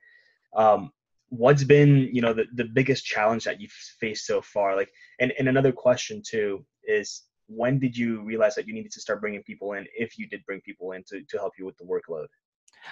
Um, 0.55 0.91
what's 1.29 1.63
been 1.63 2.09
you 2.11 2.21
know 2.21 2.33
the, 2.33 2.45
the 2.53 2.65
biggest 2.65 3.05
challenge 3.05 3.43
that 3.45 3.61
you've 3.61 3.71
faced 3.71 4.25
so 4.25 4.41
far? 4.41 4.75
Like, 4.75 4.89
and 5.19 5.33
and 5.39 5.47
another 5.47 5.71
question 5.71 6.21
too 6.25 6.65
is 6.83 7.23
when 7.47 7.79
did 7.79 7.95
you 7.95 8.21
realize 8.23 8.55
that 8.55 8.67
you 8.67 8.73
needed 8.73 8.91
to 8.91 9.01
start 9.01 9.21
bringing 9.21 9.43
people 9.43 9.73
in? 9.73 9.85
If 9.95 10.17
you 10.17 10.27
did 10.27 10.45
bring 10.45 10.61
people 10.61 10.91
in 10.93 11.03
to 11.09 11.21
to 11.21 11.37
help 11.37 11.53
you 11.57 11.65
with 11.65 11.77
the 11.77 11.85
workload? 11.85 12.27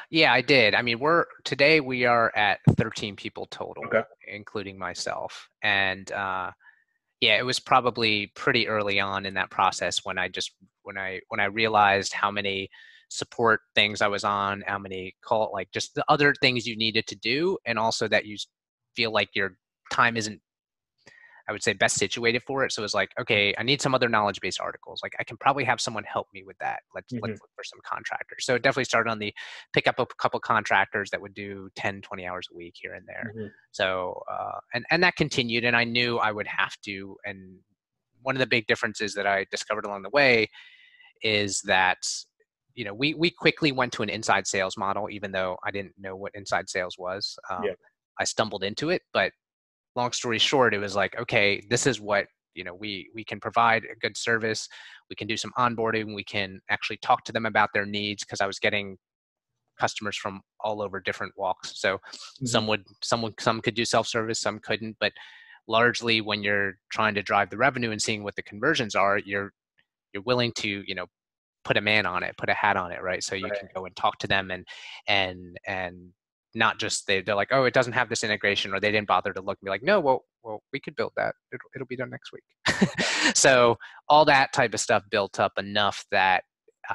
Yeah, 0.10 0.34
I 0.34 0.42
did. 0.42 0.76
I 0.76 0.82
mean, 0.82 1.00
we're 1.00 1.26
today 1.44 1.80
we 1.80 2.06
are 2.06 2.32
at 2.36 2.60
13 2.78 3.16
people 3.16 3.48
total, 3.48 3.84
Okay. 3.86 4.04
including 4.28 4.78
myself, 4.78 5.50
and 5.62 6.12
uh, 6.12 6.52
yeah, 7.20 7.38
it 7.38 7.46
was 7.46 7.60
probably 7.60 8.32
pretty 8.36 8.68
early 8.68 9.00
on 9.00 9.26
in 9.26 9.34
that 9.36 9.50
process 9.50 10.04
when 10.04 10.18
I 10.18 10.28
just 10.28 10.52
when 10.84 10.98
I 10.98 11.22
when 11.30 11.40
I 11.40 11.46
realized 11.46 12.14
how 12.14 12.32
many 12.32 12.70
support 13.10 13.62
things 13.76 14.02
I 14.02 14.08
was 14.08 14.24
on, 14.24 14.64
how 14.68 14.80
many 14.80 15.16
call 15.24 15.52
like 15.54 15.72
just 15.72 15.96
the 15.96 16.04
other 16.10 16.34
things 16.42 16.66
you 16.66 16.76
needed 16.76 17.08
to 17.08 17.16
do, 17.16 17.58
and 17.66 17.80
also 17.80 18.08
that 18.08 18.26
you 18.26 18.38
feel 18.96 19.12
like 19.12 19.30
your 19.36 19.58
time 19.92 20.18
isn't 20.18 20.42
I 21.48 21.52
would 21.52 21.64
say 21.64 21.74
best 21.74 21.98
situated 21.98 22.42
for 22.44 22.64
it. 22.64 22.72
So 22.72 22.84
it's 22.84 22.94
like, 22.94 23.12
okay, 23.20 23.54
I 23.58 23.64
need 23.64 23.82
some 23.82 23.94
other 23.94 24.08
knowledge 24.08 24.40
based 24.40 24.62
articles. 24.62 25.02
Like 25.04 25.14
I 25.20 25.24
can 25.24 25.36
probably 25.38 25.64
have 25.66 25.82
someone 25.82 26.06
help 26.06 26.28
me 26.34 26.44
with 26.44 26.58
that. 26.60 26.82
Let's 26.96 27.12
Mhm. 27.14 27.20
let's 27.22 27.42
look 27.42 27.50
for 27.56 27.64
some 27.64 27.80
contractors. 27.86 28.46
So 28.46 28.56
it 28.56 28.62
definitely 28.64 28.86
started 28.86 29.10
on 29.10 29.20
the 29.20 29.34
pick 29.74 29.88
up 29.88 30.00
a 30.00 30.06
couple 30.06 30.40
contractors 30.40 31.10
that 31.12 31.22
would 31.22 31.34
do 31.34 31.70
10, 31.76 32.02
20 32.02 32.26
hours 32.26 32.48
a 32.52 32.56
week 32.56 32.76
here 32.78 32.94
and 32.94 33.06
there. 33.08 33.34
Mhm. 33.36 33.52
So 33.72 34.24
uh, 34.32 34.60
and 34.74 34.86
and 34.90 35.04
that 35.04 35.16
continued, 35.16 35.66
and 35.66 35.76
I 35.76 35.84
knew 35.84 36.18
I 36.18 36.32
would 36.32 36.48
have 36.48 36.80
to. 36.86 37.18
And 37.26 37.60
one 38.22 38.36
of 38.36 38.40
the 38.40 38.48
big 38.48 38.68
differences 38.68 39.14
that 39.16 39.28
I 39.28 39.46
discovered 39.52 39.86
along 39.86 40.04
the 40.04 40.10
way 40.12 40.50
is 41.24 41.62
that 41.62 41.98
you 42.74 42.86
know 42.86 42.94
we 42.94 43.14
we 43.16 43.30
quickly 43.30 43.72
went 43.72 43.92
to 43.94 44.04
an 44.04 44.10
inside 44.10 44.48
sales 44.48 44.78
model, 44.78 45.10
even 45.10 45.32
though 45.34 45.58
I 45.64 45.72
didn't 45.72 45.96
know 45.98 46.16
what 46.16 46.34
inside 46.36 46.70
sales 46.70 46.98
was. 46.98 47.38
Um, 47.50 47.66
Yeah. 47.66 47.74
I 48.20 48.24
stumbled 48.26 48.64
into 48.64 48.90
it, 48.92 49.02
but 49.12 49.34
long 49.96 50.12
story 50.12 50.40
short, 50.40 50.74
it 50.74 50.80
was 50.80 50.96
like, 50.96 51.18
okay, 51.20 51.62
this 51.70 51.88
is 51.88 52.02
what 52.02 52.28
you 52.56 52.64
know 52.64 52.76
we 52.76 53.10
we 53.16 53.24
can 53.24 53.40
provide 53.40 53.84
a 53.86 53.96
good 53.96 54.18
service. 54.18 54.68
We 55.10 55.16
can 55.16 55.28
do 55.28 55.38
some 55.38 55.52
onboarding. 55.58 56.16
We 56.16 56.24
can 56.24 56.60
actually 56.70 56.98
talk 56.98 57.24
to 57.26 57.32
them 57.32 57.46
about 57.46 57.70
their 57.74 57.86
needs 57.86 58.24
because 58.24 58.42
I 58.42 58.48
was 58.48 58.60
getting 58.60 58.98
customers 59.80 60.16
from 60.18 60.42
all 60.60 60.82
over 60.82 61.00
different 61.00 61.34
walks. 61.38 61.74
So 61.80 62.00
Mm-hmm. 62.42 62.46
some 62.46 62.68
would 62.68 62.84
some 63.02 63.22
would 63.22 63.40
some 63.40 63.62
could 63.62 63.76
do 63.76 63.86
self-service 63.86 64.40
some 64.40 64.60
couldn't 64.60 64.98
but 65.00 65.14
largely 65.68 66.22
when 66.22 66.44
you're 66.44 66.74
trying 66.92 67.14
to 67.16 67.22
drive 67.24 67.50
the 67.50 67.58
revenue 67.58 67.92
and 67.92 68.02
seeing 68.02 68.24
what 68.24 68.36
the 68.36 68.44
conversions 68.44 68.96
are 68.96 69.18
you're 69.20 69.54
you're 70.14 70.24
willing 70.24 70.52
to 70.54 70.84
you 70.86 70.96
know 70.96 71.06
put 71.64 71.78
a 71.78 71.82
man 71.82 72.06
on 72.06 72.24
it 72.24 72.36
put 72.38 72.50
a 72.50 72.54
hat 72.54 72.78
on 72.78 72.92
it 72.92 73.02
right 73.02 73.24
so 73.24 73.36
you 73.36 73.52
Right. 73.52 73.52
can 73.52 73.68
go 73.74 73.86
and 73.86 73.96
talk 73.96 74.18
to 74.20 74.28
them 74.28 74.52
and 74.52 74.66
and 75.08 75.58
and 75.68 76.12
not 76.56 76.80
just 76.80 77.08
they, 77.08 77.22
they're 77.22 77.36
like 77.36 77.50
oh 77.52 77.64
it 77.66 77.74
doesn't 77.74 77.94
have 77.94 78.10
this 78.10 78.24
integration 78.24 78.74
or 78.74 78.80
they 78.80 78.92
didn't 78.92 79.08
bother 79.08 79.34
to 79.34 79.42
look 79.42 79.58
and 79.62 79.66
be 79.66 79.70
like 79.72 79.84
no 79.84 80.00
well 80.00 80.24
well 80.44 80.62
we 80.72 80.80
could 80.80 80.96
build 80.96 81.12
that 81.18 81.34
it'll, 81.52 81.70
it'll 81.76 81.88
be 81.88 81.96
done 81.96 82.10
next 82.10 82.32
week 82.32 82.44
so 83.36 83.78
all 84.10 84.26
that 84.26 84.54
type 84.54 84.74
of 84.74 84.80
stuff 84.80 85.04
built 85.10 85.40
up 85.40 85.52
enough 85.58 86.06
that 86.12 86.44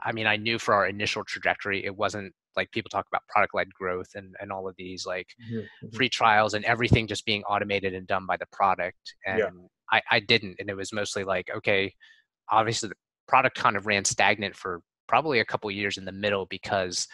i 0.05 0.13
mean 0.13 0.27
i 0.27 0.37
knew 0.37 0.59
for 0.59 0.75
our 0.75 0.87
initial 0.87 1.25
trajectory 1.25 1.85
it 1.85 1.97
wasn't 1.97 2.33
like 2.57 2.71
people 2.73 2.89
talk 2.89 3.07
about 3.11 3.23
product 3.29 3.55
led 3.55 3.73
growth 3.75 4.09
and, 4.15 4.35
and 4.41 4.51
all 4.51 4.69
of 4.69 4.75
these 4.77 5.07
like 5.07 5.29
Mhm. 5.51 5.65
Mhm. 5.85 5.95
free 5.95 6.09
trials 6.09 6.55
and 6.55 6.65
everything 6.65 7.07
just 7.07 7.25
being 7.25 7.43
automated 7.45 7.95
and 7.95 8.07
done 8.07 8.27
by 8.27 8.37
the 8.37 8.47
product 8.53 9.15
and 9.27 9.39
Yeah. 9.39 9.51
I, 9.91 10.03
I 10.11 10.21
didn't 10.21 10.57
and 10.59 10.69
it 10.69 10.77
was 10.77 10.93
mostly 10.93 11.25
like 11.25 11.49
okay 11.57 11.95
obviously 12.51 12.89
the 12.91 12.95
product 13.29 13.57
kind 13.57 13.77
of 13.77 13.87
ran 13.87 14.05
stagnant 14.05 14.57
for 14.57 14.81
probably 15.07 15.41
a 15.41 15.45
couple 15.45 15.71
years 15.71 15.97
in 15.97 16.05
the 16.05 16.13
middle 16.13 16.47
because 16.47 17.07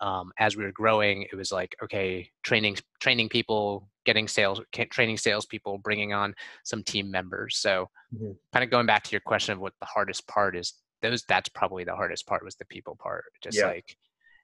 um, 0.00 0.32
as 0.38 0.56
we 0.56 0.64
were 0.64 0.72
growing 0.72 1.22
it 1.22 1.34
was 1.34 1.50
like 1.52 1.74
okay 1.82 2.30
training 2.42 2.76
training 3.00 3.28
people 3.28 3.88
getting 4.04 4.28
sales 4.28 4.60
training 4.90 5.16
salespeople 5.16 5.78
bringing 5.78 6.12
on 6.12 6.34
some 6.64 6.82
team 6.82 7.10
members 7.10 7.56
so 7.58 7.88
Mhm. 8.14 8.36
kind 8.52 8.64
of 8.64 8.70
going 8.70 8.86
back 8.86 9.02
to 9.04 9.10
your 9.12 9.20
question 9.20 9.52
of 9.52 9.58
what 9.58 9.74
the 9.80 9.86
hardest 9.86 10.26
part 10.26 10.56
is 10.56 10.74
those 11.02 11.22
that's 11.24 11.48
probably 11.50 11.84
the 11.84 11.94
hardest 11.94 12.26
part 12.26 12.44
was 12.44 12.54
the 12.56 12.64
people 12.66 12.96
part 12.96 13.24
just 13.42 13.58
Yeah. 13.58 13.66
like 13.66 13.96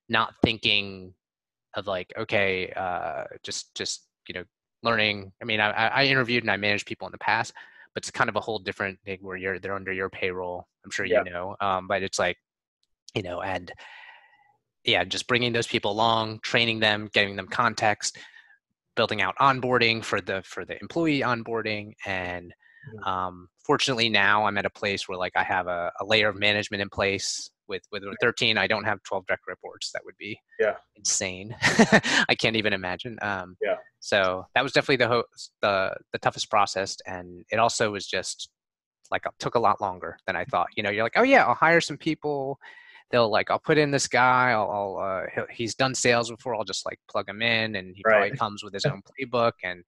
not 0.09 0.35
thinking 0.43 1.15
of 1.75 1.87
like 1.87 2.13
okay 2.17 2.73
uh 2.77 3.25
just 3.43 3.75
just 3.75 4.07
you 4.29 4.35
know 4.35 4.45
learning 4.83 5.33
i 5.41 5.45
mean 5.45 5.61
i 5.61 5.71
i 5.71 6.05
interviewed 6.05 6.43
and 6.45 6.51
i 6.51 6.57
managed 6.57 6.87
people 6.87 7.09
in 7.09 7.13
the 7.13 7.19
past 7.19 7.53
but 7.95 8.03
it's 8.03 8.11
kind 8.11 8.29
of 8.29 8.37
a 8.37 8.41
whole 8.41 8.59
different 8.59 8.99
thing 9.05 9.19
where 9.23 9.37
you're 9.37 9.59
they're 9.59 9.75
under 9.75 9.93
your 9.93 10.11
payroll 10.11 10.69
i'm 10.85 10.91
sure 10.91 11.07
Yeah. 11.07 11.23
you 11.25 11.31
know 11.31 11.57
um 11.61 11.89
but 11.89 12.03
it's 12.03 12.19
like 12.19 12.37
you 13.15 13.23
know 13.23 13.41
and 13.41 13.73
yeah 14.85 15.05
just 15.05 15.27
bringing 15.27 15.53
those 15.53 15.67
people 15.67 15.91
along 15.93 16.39
training 16.43 16.81
them 16.81 17.09
getting 17.13 17.37
them 17.37 17.47
context 17.49 18.19
building 18.97 19.21
out 19.23 19.35
onboarding 19.41 20.05
for 20.05 20.21
the 20.21 20.41
for 20.45 20.65
the 20.65 20.81
employee 20.81 21.21
onboarding. 21.21 21.93
And 22.07 22.55
Mhm. 22.95 23.07
um, 23.07 23.49
fortunately 23.65 24.11
now 24.11 24.45
i'm 24.45 24.59
at 24.59 24.67
a 24.67 24.71
place 24.71 25.09
where 25.09 25.17
like 25.17 25.33
i 25.37 25.43
have 25.43 25.67
a, 25.69 25.91
a 26.01 26.05
layer 26.05 26.29
of 26.29 26.37
management 26.37 26.83
in 26.83 26.91
place 26.91 27.51
with 27.67 27.83
with 27.91 28.03
13 28.21 28.59
i 28.59 28.67
don't 28.67 28.85
have 28.85 29.03
12 29.05 29.25
direct 29.27 29.47
reports. 29.49 29.91
That 29.93 30.03
would 30.05 30.17
be 30.19 30.39
Yeah. 30.61 30.77
insane. 30.97 31.57
I 32.29 32.35
can't 32.39 32.57
even 32.57 32.73
imagine. 32.75 33.17
Um, 33.23 33.57
Yeah. 33.63 33.77
so 34.01 34.45
that 34.55 34.63
was 34.63 34.73
definitely 34.73 34.97
the 35.05 35.09
ho- 35.09 35.25
the 35.63 35.97
the 36.13 36.19
toughest 36.19 36.51
process. 36.51 36.97
And 37.07 37.45
it 37.51 37.59
also 37.59 37.91
was 37.91 38.07
just 38.07 38.51
like 39.11 39.23
it 39.27 39.33
took 39.39 39.55
a 39.55 39.61
lot 39.61 39.81
longer 39.81 40.19
than 40.27 40.37
i 40.37 40.45
thought. 40.45 40.69
You 40.77 40.83
know 40.83 40.91
you're 40.91 41.05
like 41.05 41.17
oh 41.17 41.23
yeah 41.23 41.47
i'll 41.47 41.55
hire 41.55 41.81
some 41.81 41.97
people 41.97 42.59
they'll 43.11 43.31
like 43.31 43.51
i'll 43.51 43.59
put 43.59 43.79
in 43.79 43.91
this 43.91 44.07
guy 44.09 44.51
i'll, 44.51 44.71
I'll 44.71 45.27
uh, 45.39 45.43
he's 45.51 45.75
done 45.75 45.95
sales 45.95 46.31
before 46.31 46.55
i'll 46.55 46.65
just 46.65 46.87
like 46.87 46.99
plug 47.11 47.29
him 47.29 47.43
in 47.43 47.77
and 47.77 47.95
he 47.95 48.03
probably 48.03 48.37
comes 48.37 48.63
with 48.63 48.73
his 48.73 48.85
own 48.91 49.03
playbook 49.03 49.53
and 49.63 49.83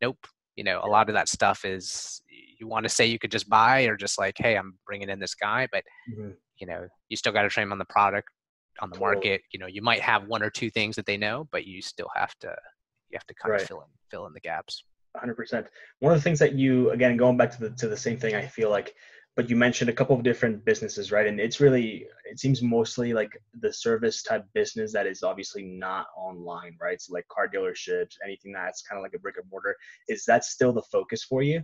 nope 0.00 0.18
you 0.56 0.64
know 0.64 0.80
a 0.82 0.88
lot 0.88 1.08
of 1.08 1.14
that 1.14 1.28
stuff 1.28 1.64
is 1.64 2.22
you 2.58 2.68
want 2.68 2.84
to 2.84 2.88
say 2.88 3.06
you 3.06 3.18
could 3.18 3.30
just 3.32 3.48
buy 3.48 3.82
or 3.84 3.96
just 3.96 4.18
like 4.18 4.34
hey 4.38 4.56
i'm 4.56 4.78
bringing 4.86 5.08
in 5.08 5.18
this 5.18 5.34
guy 5.34 5.66
but 5.72 5.82
Mhm. 6.10 6.34
you 6.58 6.66
know 6.66 6.86
you 7.08 7.16
still 7.16 7.32
got 7.32 7.42
to 7.42 7.48
train 7.48 7.72
on 7.72 7.78
the 7.78 7.84
product 7.86 8.28
on 8.80 8.90
the 8.90 8.96
Totally. 8.96 9.14
market 9.14 9.40
you 9.52 9.58
know 9.58 9.66
you 9.66 9.82
might 9.82 10.00
have 10.00 10.26
one 10.26 10.42
or 10.42 10.50
two 10.50 10.70
things 10.70 10.96
that 10.96 11.06
they 11.06 11.16
know 11.16 11.48
but 11.50 11.64
you 11.66 11.80
still 11.80 12.10
have 12.14 12.34
to 12.40 12.54
you 13.10 13.16
have 13.16 13.26
to 13.26 13.34
kind 13.34 13.52
Right. 13.52 13.62
of 13.62 13.66
fill 13.68 13.80
in 13.80 13.86
fill 14.10 14.26
in 14.26 14.32
the 14.32 14.40
gaps 14.40 14.84
100%. 15.16 15.66
One 16.00 16.12
of 16.12 16.18
the 16.18 16.22
things 16.22 16.40
that 16.40 16.54
you 16.54 16.90
again 16.90 17.16
going 17.16 17.36
back 17.36 17.50
to 17.52 17.60
the 17.60 17.70
to 17.76 17.88
the 17.88 17.96
same 17.96 18.18
thing 18.18 18.34
I 18.34 18.46
feel 18.46 18.68
like 18.70 18.94
but 19.36 19.50
you 19.50 19.56
mentioned 19.56 19.90
a 19.90 19.92
couple 19.92 20.16
of 20.16 20.22
different 20.22 20.64
businesses, 20.64 21.10
right? 21.10 21.26
And 21.26 21.40
it's 21.40 21.60
really 21.60 22.06
it 22.24 22.38
seems 22.38 22.62
mostly 22.62 23.12
like 23.12 23.32
the 23.60 23.72
service 23.72 24.22
type 24.22 24.44
business 24.54 24.92
that 24.92 25.06
is 25.06 25.22
obviously 25.22 25.62
not 25.62 26.06
online, 26.16 26.76
right? 26.80 27.00
So 27.00 27.12
like 27.12 27.26
car 27.28 27.48
dealerships, 27.48 28.14
anything 28.24 28.52
that's 28.52 28.82
kind 28.82 28.98
of 28.98 29.02
like 29.02 29.14
a 29.14 29.18
brick 29.18 29.36
and 29.36 29.50
mortar. 29.50 29.76
Is 30.08 30.24
that 30.26 30.44
still 30.44 30.72
the 30.72 30.82
focus 30.82 31.24
for 31.24 31.42
you? 31.42 31.62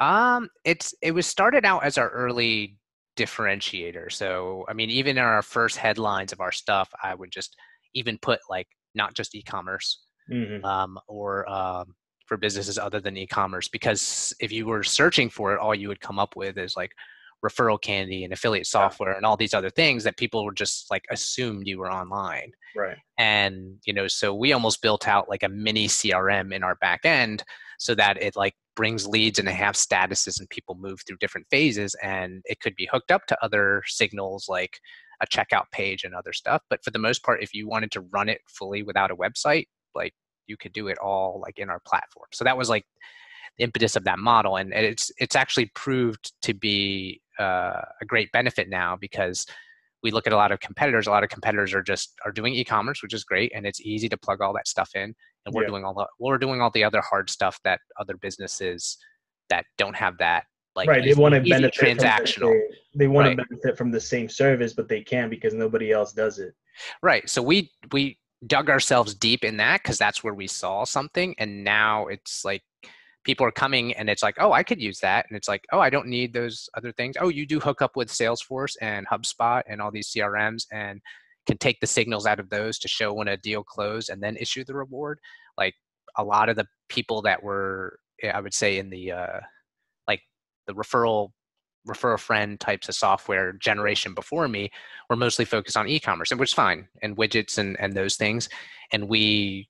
Um, 0.00 0.48
it's 0.64 0.94
it 1.02 1.12
was 1.12 1.26
started 1.26 1.64
out 1.64 1.84
as 1.84 1.98
our 1.98 2.08
early 2.10 2.78
differentiator. 3.16 4.10
So 4.12 4.64
I 4.68 4.72
mean, 4.72 4.90
even 4.90 5.18
in 5.18 5.24
our 5.24 5.42
first 5.42 5.76
headlines 5.76 6.32
of 6.32 6.40
our 6.40 6.52
stuff, 6.52 6.90
I 7.02 7.14
would 7.14 7.30
just 7.30 7.56
even 7.94 8.18
put 8.18 8.40
like 8.50 8.68
not 8.94 9.14
just 9.14 9.34
e-commerce. 9.34 10.02
mm-hmm. 10.30 10.64
um, 10.64 10.98
or 11.06 11.48
um, 11.50 11.94
for 12.28 12.36
businesses 12.36 12.78
other 12.78 13.00
than 13.00 13.16
e-commerce 13.16 13.68
because 13.68 14.34
if 14.38 14.52
you 14.52 14.66
were 14.66 14.82
searching 14.82 15.30
for 15.30 15.52
it 15.52 15.58
all 15.58 15.74
you 15.74 15.88
would 15.88 16.00
come 16.00 16.18
up 16.18 16.36
with 16.36 16.58
is 16.58 16.76
like 16.76 16.92
referral 17.44 17.80
candy 17.80 18.24
and 18.24 18.32
affiliate 18.32 18.66
software 18.66 19.12
and 19.12 19.24
all 19.24 19.36
these 19.36 19.54
other 19.54 19.70
things 19.70 20.04
that 20.04 20.16
people 20.16 20.44
were 20.44 20.52
just 20.52 20.90
like 20.90 21.04
assumed 21.10 21.66
you 21.66 21.78
were 21.78 21.90
online. 21.90 22.50
Right. 22.74 22.96
And 23.16 23.76
you 23.84 23.92
know 23.92 24.08
so 24.08 24.34
we 24.34 24.52
almost 24.52 24.82
built 24.82 25.06
out 25.06 25.28
like 25.28 25.42
a 25.42 25.48
mini 25.48 25.86
crm 25.86 26.52
in 26.52 26.62
our 26.62 26.74
back 26.76 27.00
end 27.04 27.44
so 27.78 27.94
that 27.94 28.20
it 28.20 28.34
like 28.34 28.54
brings 28.74 29.06
leads 29.06 29.38
and 29.38 29.46
they 29.46 29.52
have 29.52 29.74
statuses 29.74 30.40
and 30.40 30.50
people 30.50 30.76
move 30.80 31.00
through 31.06 31.16
different 31.18 31.46
phases 31.50 31.94
and 32.02 32.42
it 32.44 32.60
could 32.60 32.74
be 32.74 32.88
hooked 32.90 33.12
up 33.12 33.26
to 33.26 33.38
other 33.42 33.82
signals 33.86 34.46
like 34.48 34.80
a 35.20 35.26
checkout 35.26 35.64
page 35.72 36.04
and 36.04 36.14
other 36.14 36.32
stuff. 36.32 36.62
But 36.70 36.84
for 36.84 36.90
the 36.90 36.98
most 36.98 37.22
part 37.22 37.42
if 37.42 37.54
you 37.54 37.68
wanted 37.68 37.92
to 37.92 38.00
run 38.00 38.28
it 38.28 38.40
fully 38.48 38.82
without 38.82 39.12
a 39.12 39.16
website 39.16 39.66
like 39.94 40.12
you 40.48 40.56
could 40.56 40.72
do 40.72 40.88
it 40.88 40.98
all 40.98 41.40
like 41.42 41.58
in 41.58 41.70
our 41.70 41.80
platform 41.80 42.26
so 42.32 42.44
that 42.44 42.56
was 42.56 42.68
like 42.68 42.84
the 43.56 43.64
impetus 43.64 43.96
of 43.96 44.04
that 44.04 44.18
model 44.18 44.56
and 44.56 44.72
it's 44.72 45.10
it's 45.18 45.36
actually 45.36 45.66
proved 45.74 46.32
to 46.42 46.54
be 46.54 47.20
uh, 47.38 47.82
a 48.00 48.04
great 48.06 48.30
benefit 48.32 48.68
now 48.68 48.96
because 48.96 49.46
we 50.02 50.10
look 50.10 50.26
at 50.26 50.32
a 50.32 50.36
lot 50.36 50.52
of 50.52 50.60
competitors 50.60 51.06
a 51.06 51.10
lot 51.10 51.24
of 51.24 51.30
competitors 51.30 51.74
are 51.74 51.82
just 51.82 52.14
are 52.24 52.32
doing 52.32 52.54
e-commerce 52.54 53.02
which 53.02 53.14
is 53.14 53.24
great 53.24 53.52
and 53.54 53.66
it's 53.66 53.80
easy 53.80 54.08
to 54.08 54.16
plug 54.16 54.40
all 54.40 54.52
that 54.52 54.68
stuff 54.68 54.90
in 54.94 55.14
and 55.46 55.54
we're 55.54 55.62
yeah. 55.62 55.68
doing 55.68 55.84
all 55.84 55.94
the 55.94 56.06
we're 56.18 56.38
doing 56.38 56.60
all 56.60 56.70
the 56.70 56.84
other 56.84 57.00
hard 57.00 57.28
stuff 57.30 57.58
that 57.64 57.80
other 57.98 58.16
businesses 58.16 58.98
that 59.48 59.64
don't 59.76 59.96
have 59.96 60.16
that 60.18 60.44
like 60.76 60.88
right 60.88 61.04
they 61.04 61.14
want 61.14 61.34
to 61.34 61.40
benefit 61.40 61.74
transactional 61.74 62.52
the, 62.52 62.68
they, 62.94 63.04
they 63.04 63.08
want 63.08 63.26
right. 63.26 63.36
to 63.36 63.44
benefit 63.48 63.76
from 63.76 63.90
the 63.90 64.00
same 64.00 64.28
service 64.28 64.72
but 64.72 64.88
they 64.88 65.00
can't 65.00 65.30
because 65.30 65.54
nobody 65.54 65.90
else 65.90 66.12
does 66.12 66.38
it 66.38 66.54
right 67.02 67.28
so 67.28 67.42
we 67.42 67.70
we 67.92 68.18
dug 68.46 68.70
ourselves 68.70 69.14
deep 69.14 69.44
in 69.44 69.56
that 69.56 69.82
because 69.82 69.98
that's 69.98 70.22
where 70.22 70.34
we 70.34 70.46
saw 70.46 70.84
something 70.84 71.34
and 71.38 71.64
now 71.64 72.06
it's 72.06 72.44
like 72.44 72.62
people 73.24 73.44
are 73.44 73.50
coming 73.52 73.92
and 73.94 74.08
it's 74.08 74.22
like 74.22 74.36
oh 74.38 74.52
i 74.52 74.62
could 74.62 74.80
use 74.80 75.00
that 75.00 75.26
and 75.28 75.36
it's 75.36 75.48
like 75.48 75.64
oh 75.72 75.80
i 75.80 75.90
don't 75.90 76.06
need 76.06 76.32
those 76.32 76.68
other 76.76 76.92
things. 76.92 77.16
Oh 77.20 77.28
you 77.28 77.46
do 77.46 77.58
hook 77.58 77.82
up 77.82 77.96
with 77.96 78.08
salesforce 78.08 78.76
and 78.80 79.06
hubspot 79.08 79.62
and 79.68 79.82
all 79.82 79.90
these 79.90 80.10
crms 80.10 80.66
and 80.70 81.00
can 81.46 81.58
take 81.58 81.80
the 81.80 81.86
signals 81.86 82.26
out 82.26 82.38
of 82.38 82.48
those 82.48 82.78
to 82.78 82.88
show 82.88 83.12
when 83.12 83.28
a 83.28 83.36
deal 83.36 83.64
closed 83.64 84.08
and 84.08 84.22
then 84.22 84.36
issue 84.36 84.64
the 84.64 84.74
reward 84.74 85.18
like 85.56 85.74
a 86.16 86.24
lot 86.24 86.48
of 86.48 86.56
the 86.56 86.66
people 86.88 87.22
that 87.22 87.42
were 87.42 87.98
i 88.32 88.40
would 88.40 88.54
say 88.54 88.78
in 88.78 88.88
the 88.88 89.10
uh 89.10 89.40
like 90.06 90.20
the 90.68 90.74
referral 90.74 91.30
refer 91.88 92.12
a 92.12 92.18
friend 92.18 92.60
types 92.60 92.88
of 92.88 92.94
software 92.94 93.52
generation 93.54 94.14
before 94.14 94.46
me 94.46 94.70
were 95.10 95.16
mostly 95.16 95.44
focused 95.44 95.76
on 95.76 95.88
e-commerce 95.88 96.30
and 96.30 96.38
which 96.38 96.50
is 96.50 96.54
fine 96.54 96.86
and 97.02 97.16
widgets 97.16 97.58
and 97.58 97.78
and 97.80 97.94
those 97.94 98.16
things 98.16 98.48
and 98.92 99.08
we 99.08 99.68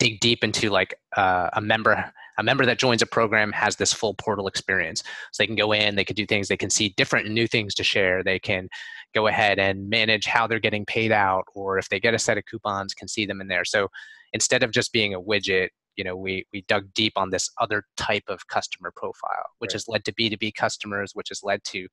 dig 0.00 0.18
deep 0.20 0.42
into 0.42 0.70
like 0.70 0.94
uh, 1.16 1.50
a 1.52 1.60
member 1.60 2.12
a 2.38 2.42
member 2.42 2.64
that 2.64 2.78
joins 2.78 3.02
a 3.02 3.06
program 3.06 3.52
has 3.52 3.76
this 3.76 3.92
full 3.92 4.14
portal 4.14 4.46
experience. 4.46 5.02
So 5.30 5.42
they 5.42 5.46
can 5.46 5.56
go 5.56 5.72
in 5.72 5.94
they 5.94 6.04
can 6.04 6.16
do 6.16 6.26
things 6.26 6.48
they 6.48 6.56
can 6.56 6.70
see 6.70 6.94
different 6.96 7.28
new 7.28 7.46
things 7.46 7.74
to 7.76 7.84
share 7.84 8.24
they 8.24 8.38
can 8.38 8.68
go 9.14 9.26
ahead 9.26 9.58
and 9.58 9.88
manage 9.88 10.24
how 10.26 10.46
they're 10.46 10.58
getting 10.58 10.86
paid 10.86 11.12
out 11.12 11.44
or 11.54 11.78
if 11.78 11.88
they 11.88 12.00
get 12.00 12.14
a 12.14 12.18
set 12.18 12.38
of 12.38 12.44
coupons 12.46 12.94
can 12.94 13.08
see 13.08 13.26
them 13.26 13.40
in 13.40 13.48
there. 13.48 13.64
So 13.64 13.88
instead 14.32 14.62
of 14.62 14.70
just 14.70 14.92
being 14.92 15.14
a 15.14 15.20
widget 15.20 15.68
you 15.96 16.04
know 16.04 16.16
we 16.16 16.44
we 16.52 16.62
dug 16.68 16.92
deep 16.94 17.12
on 17.16 17.30
this 17.30 17.50
other 17.60 17.84
type 17.96 18.24
of 18.28 18.46
customer 18.48 18.92
profile 18.94 19.46
which 19.58 19.70
right. 19.70 19.74
has 19.74 19.88
led 19.88 20.04
to 20.04 20.12
b2b 20.14 20.54
customers 20.54 21.12
which 21.14 21.28
has 21.28 21.40
led 21.42 21.62
to 21.64 21.86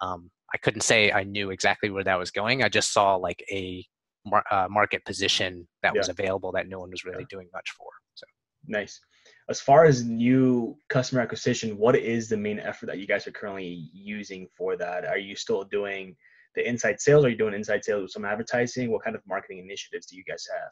um, 0.00 0.30
i 0.54 0.58
couldn't 0.58 0.82
say 0.82 1.10
i 1.12 1.22
knew 1.22 1.50
exactly 1.50 1.90
where 1.90 2.04
that 2.04 2.18
was 2.18 2.30
going. 2.30 2.62
I 2.62 2.68
just 2.68 2.92
saw 2.92 3.16
like 3.16 3.44
a 3.50 3.84
mar- 4.24 4.44
uh, 4.50 4.66
market 4.68 5.04
position 5.04 5.66
that 5.82 5.92
yeah. 5.94 6.00
was 6.00 6.08
available 6.08 6.52
that 6.52 6.68
no 6.68 6.80
one 6.80 6.90
was 6.90 7.04
really 7.04 7.20
yeah. 7.20 7.26
doing 7.30 7.48
much 7.52 7.70
for 7.76 7.88
so. 8.14 8.26
Nice. 8.66 9.00
As 9.48 9.60
far 9.60 9.84
as 9.84 10.04
new 10.04 10.76
customer 10.88 11.20
acquisition 11.22 11.78
what 11.78 11.96
is 11.96 12.28
the 12.28 12.36
main 12.36 12.58
effort 12.58 12.86
that 12.86 12.98
you 12.98 13.06
guys 13.06 13.26
are 13.26 13.32
currently 13.32 13.88
using 13.92 14.48
for 14.56 14.76
that? 14.76 15.04
Are 15.04 15.18
you 15.18 15.36
still 15.36 15.64
doing 15.64 16.16
the 16.54 16.68
inside 16.68 17.00
sales? 17.00 17.24
Are 17.24 17.28
you 17.28 17.36
doing 17.36 17.54
inside 17.54 17.84
sales 17.84 18.02
with 18.02 18.10
some 18.10 18.24
advertising? 18.24 18.90
What 18.90 19.04
kind 19.04 19.16
of 19.16 19.22
marketing 19.26 19.58
initiatives 19.58 20.06
do 20.06 20.16
you 20.16 20.24
guys 20.24 20.44
have? 20.52 20.70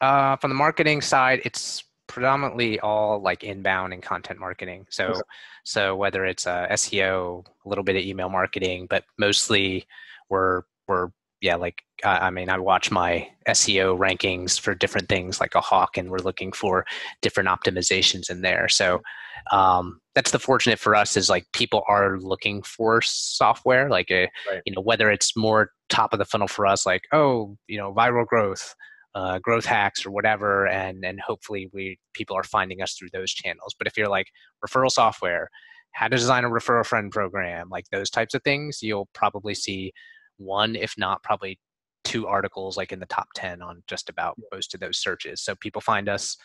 Uh, 0.00 0.36
from 0.36 0.50
the 0.50 0.56
marketing 0.56 1.00
side 1.00 1.40
it's 1.44 1.82
predominantly 2.06 2.80
all 2.80 3.20
like 3.20 3.44
inbound 3.44 3.92
and 3.92 4.02
content 4.02 4.38
marketing. 4.38 4.86
So, 4.90 5.06
okay. 5.06 5.20
so 5.64 5.96
whether 5.96 6.24
it's 6.24 6.46
uh, 6.46 6.66
SEO, 6.70 7.44
a 7.64 7.68
little 7.68 7.84
bit 7.84 7.96
of 7.96 8.02
email 8.02 8.28
marketing, 8.28 8.86
but 8.88 9.04
mostly 9.18 9.86
we're 10.28 10.62
we're 10.86 11.10
yeah, 11.44 11.56
like 11.56 11.82
I 12.02 12.30
mean, 12.30 12.48
I 12.48 12.58
watch 12.58 12.90
my 12.90 13.28
SEO 13.46 13.98
rankings 13.98 14.58
for 14.58 14.74
different 14.74 15.10
things 15.10 15.40
like 15.40 15.54
a 15.54 15.60
hawk, 15.60 15.98
and 15.98 16.10
we're 16.10 16.18
looking 16.18 16.52
for 16.52 16.86
different 17.20 17.50
optimizations 17.50 18.30
in 18.30 18.40
there. 18.40 18.66
So 18.70 19.02
um, 19.50 20.00
that's 20.14 20.30
the 20.30 20.38
fortunate 20.38 20.78
for 20.78 20.94
us 20.94 21.18
is 21.18 21.28
like 21.28 21.46
people 21.52 21.82
are 21.86 22.18
looking 22.18 22.62
for 22.62 23.02
software, 23.02 23.90
like 23.90 24.10
a, 24.10 24.30
right. 24.50 24.62
you 24.64 24.72
know 24.74 24.80
whether 24.80 25.10
it's 25.10 25.36
more 25.36 25.70
top 25.90 26.14
of 26.14 26.18
the 26.18 26.24
funnel 26.24 26.48
for 26.48 26.66
us, 26.66 26.86
like 26.86 27.02
oh 27.12 27.58
you 27.68 27.76
know 27.76 27.92
viral 27.92 28.26
growth, 28.26 28.74
uh, 29.14 29.38
growth 29.38 29.64
hacks 29.64 30.04
or 30.04 30.10
whatever, 30.10 30.66
and 30.66 31.04
and 31.04 31.20
hopefully 31.20 31.70
we 31.72 31.98
people 32.12 32.36
are 32.36 32.44
finding 32.44 32.82
us 32.82 32.94
through 32.94 33.10
those 33.12 33.32
channels. 33.32 33.74
But 33.78 33.86
if 33.86 33.96
you're 33.96 34.08
like 34.08 34.28
referral 34.66 34.90
software, 34.90 35.48
how 35.92 36.08
to 36.08 36.16
design 36.16 36.44
a 36.44 36.48
refer 36.48 36.80
a 36.80 36.84
friend 36.84 37.10
program, 37.10 37.68
like 37.70 37.86
those 37.90 38.10
types 38.10 38.34
of 38.34 38.42
things, 38.42 38.80
you'll 38.82 39.08
probably 39.14 39.54
see 39.54 39.92
one, 40.36 40.74
if 40.76 40.94
not 40.98 41.22
probably 41.22 41.58
two 42.02 42.26
articles 42.26 42.76
like 42.76 42.92
in 42.92 43.00
the 43.00 43.06
top 43.06 43.28
10 43.34 43.62
on 43.62 43.82
just 43.86 44.10
about 44.10 44.36
most 44.52 44.74
of 44.74 44.80
those 44.80 44.98
searches. 44.98 45.40
So 45.40 45.54
people 45.56 45.80
find 45.80 46.08
us 46.08 46.36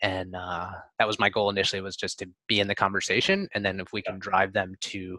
and 0.00 0.34
uh, 0.36 0.70
that 0.98 1.08
was 1.08 1.18
my 1.18 1.28
goal 1.28 1.50
initially 1.50 1.82
was 1.82 1.96
just 1.96 2.18
to 2.20 2.26
be 2.46 2.60
in 2.60 2.68
the 2.68 2.74
conversation 2.74 3.48
and 3.54 3.64
then 3.64 3.80
if 3.80 3.92
we 3.92 4.02
can 4.02 4.18
drive 4.18 4.52
them 4.52 4.74
to 4.80 5.18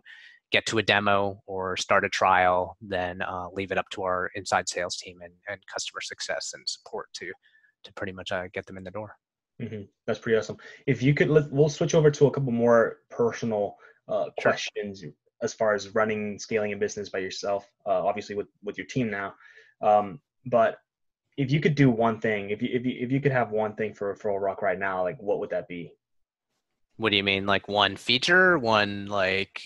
get 0.52 0.66
to 0.68 0.78
a 0.78 0.84
demo 0.84 1.42
or 1.46 1.78
start 1.78 2.06
a 2.06 2.10
trial, 2.10 2.78
then 2.82 3.22
uh, 3.22 3.48
leave 3.54 3.72
it 3.72 3.78
up 3.78 3.90
to 3.92 4.04
our 4.04 4.32
inside 4.36 4.68
sales 4.68 4.98
team 4.98 5.20
and, 5.24 5.34
and 5.48 5.60
customer 5.72 6.02
success 6.02 6.52
and 6.54 6.68
support 6.68 7.08
to 7.14 7.32
to 7.84 7.94
pretty 7.94 8.12
much 8.12 8.32
uh, 8.32 8.44
get 8.54 8.66
them 8.66 8.78
in 8.78 8.84
the 8.84 8.92
door. 8.92 9.16
Mm-hmm. 9.62 9.84
That's 10.06 10.20
pretty 10.20 10.38
awesome. 10.38 10.58
If 10.86 11.02
you 11.02 11.14
could, 11.14 11.30
let, 11.30 11.52
we'll 11.52 11.70
switch 11.70 11.96
over 11.96 12.12
to 12.12 12.28
a 12.28 12.32
couple 12.32 12.52
more 12.52 12.98
personal 13.10 13.76
uh, 14.08 14.26
sure. 14.40 14.52
questions 14.52 15.04
as 15.42 15.54
far 15.54 15.74
as 15.74 15.94
running, 15.96 16.38
scaling 16.40 16.74
a 16.74 16.78
business 16.78 17.10
by 17.10 17.20
yourself. 17.20 17.70
Uh, 17.86 18.06
obviously, 18.06 18.36
with 18.36 18.48
with 18.64 18.78
your 18.78 18.88
team 18.88 19.10
now, 19.10 19.34
um, 19.82 20.20
but 20.46 20.78
if 21.38 21.52
you 21.52 21.60
could 21.60 21.76
do 21.76 21.90
one 21.90 22.20
thing, 22.20 22.50
if 22.50 22.62
you 22.62 22.70
if 22.72 22.86
you 22.86 22.96
if 23.00 23.12
you 23.12 23.22
could 23.22 23.32
have 23.32 23.52
one 23.52 23.76
thing 23.76 23.94
for 23.94 24.14
Referral 24.14 24.42
Rock 24.42 24.62
right 24.62 24.80
now, 24.80 25.04
like 25.04 25.22
what 25.22 25.40
would 25.40 25.50
that 25.52 25.68
be? 25.68 25.94
What 26.98 27.12
do 27.12 27.16
you 27.16 27.24
mean? 27.24 27.46
Like 27.46 27.68
one 27.68 27.96
feature? 27.96 28.58
One 28.58 29.06
like 29.06 29.62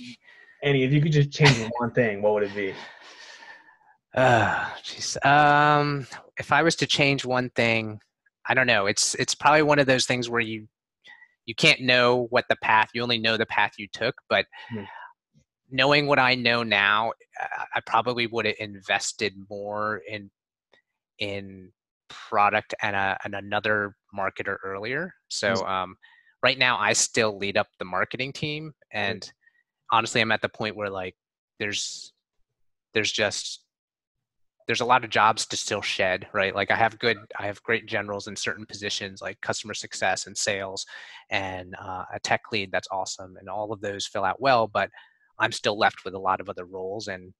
any, 0.64 0.84
if 0.84 0.92
you 0.92 1.02
could 1.02 1.12
just 1.12 1.32
change 1.32 1.70
one 1.78 1.92
thing, 1.92 2.22
what 2.22 2.34
would 2.34 2.44
it 2.44 2.56
be? 2.56 2.74
Uh, 4.16 4.66
jeez. 4.84 5.24
Um, 5.26 6.08
if 6.38 6.52
I 6.52 6.64
was 6.64 6.76
to 6.78 6.88
change 6.88 7.26
one 7.26 7.50
thing, 7.52 8.00
I 8.48 8.54
don't 8.54 8.68
know. 8.68 8.88
It's 8.88 9.16
it's 9.16 9.36
probably 9.36 9.62
one 9.62 9.80
of 9.80 9.86
those 9.86 10.06
things 10.06 10.30
where 10.30 10.42
you 10.42 10.68
you 11.46 11.56
can't 11.56 11.82
know 11.82 12.28
what 12.30 12.46
the 12.50 12.56
path. 12.64 12.90
You 12.94 13.04
only 13.04 13.20
know 13.20 13.38
the 13.38 13.46
path 13.46 13.74
you 13.78 13.88
took, 13.92 14.16
but. 14.30 14.46
Hmm. 14.70 14.84
Knowing 15.76 16.06
what 16.06 16.20
I 16.20 16.36
know 16.36 16.62
now, 16.62 17.14
I 17.74 17.80
probably 17.84 18.28
would 18.28 18.46
have 18.46 18.54
invested 18.60 19.34
more 19.50 20.04
in 20.08 20.30
in 21.18 21.72
product 22.10 22.76
and, 22.82 22.96
a, 22.96 23.18
and 23.24 23.34
another 23.34 23.96
marketer 24.16 24.58
earlier. 24.64 25.14
So 25.30 25.66
um, 25.66 25.96
right 26.44 26.60
now, 26.60 26.78
I 26.78 26.94
still 26.94 27.38
lead 27.38 27.58
up 27.58 27.68
the 27.80 27.86
marketing 27.86 28.34
team, 28.34 28.74
and 28.92 29.32
honestly 29.94 30.20
i'm 30.20 30.32
at 30.32 30.42
the 30.42 30.50
point 30.50 30.76
where 30.76 30.90
like 30.90 31.16
there's 31.60 32.12
there's 32.94 33.12
just 33.12 33.64
there's 34.68 34.82
a 34.82 34.86
lot 34.86 35.04
of 35.04 35.10
jobs 35.10 35.46
to 35.46 35.58
still 35.58 35.82
shed 35.82 36.28
right? 36.34 36.56
Like 36.56 36.72
i 36.72 36.76
have 36.76 36.98
good 37.00 37.18
i 37.40 37.46
have 37.46 37.62
great 37.64 37.86
generals 37.86 38.28
in 38.28 38.36
certain 38.36 38.66
positions 38.66 39.22
like 39.22 39.40
customer 39.42 39.74
success 39.74 40.26
and 40.26 40.36
sales 40.36 40.86
and 41.30 41.76
uh, 41.80 42.06
a 42.14 42.20
tech 42.22 42.42
lead 42.52 42.72
that's 42.72 42.88
awesome 42.92 43.38
and 43.40 43.48
all 43.48 43.72
of 43.72 43.82
those 43.82 44.08
fill 44.08 44.26
out 44.26 44.42
well 44.42 44.68
but 44.68 44.90
i'm 45.40 45.52
still 45.52 45.78
left 45.78 46.04
with 46.04 46.16
a 46.16 46.20
lot 46.20 46.42
of 46.42 46.50
other 46.50 46.66
roles. 46.66 47.08
And 47.08 47.34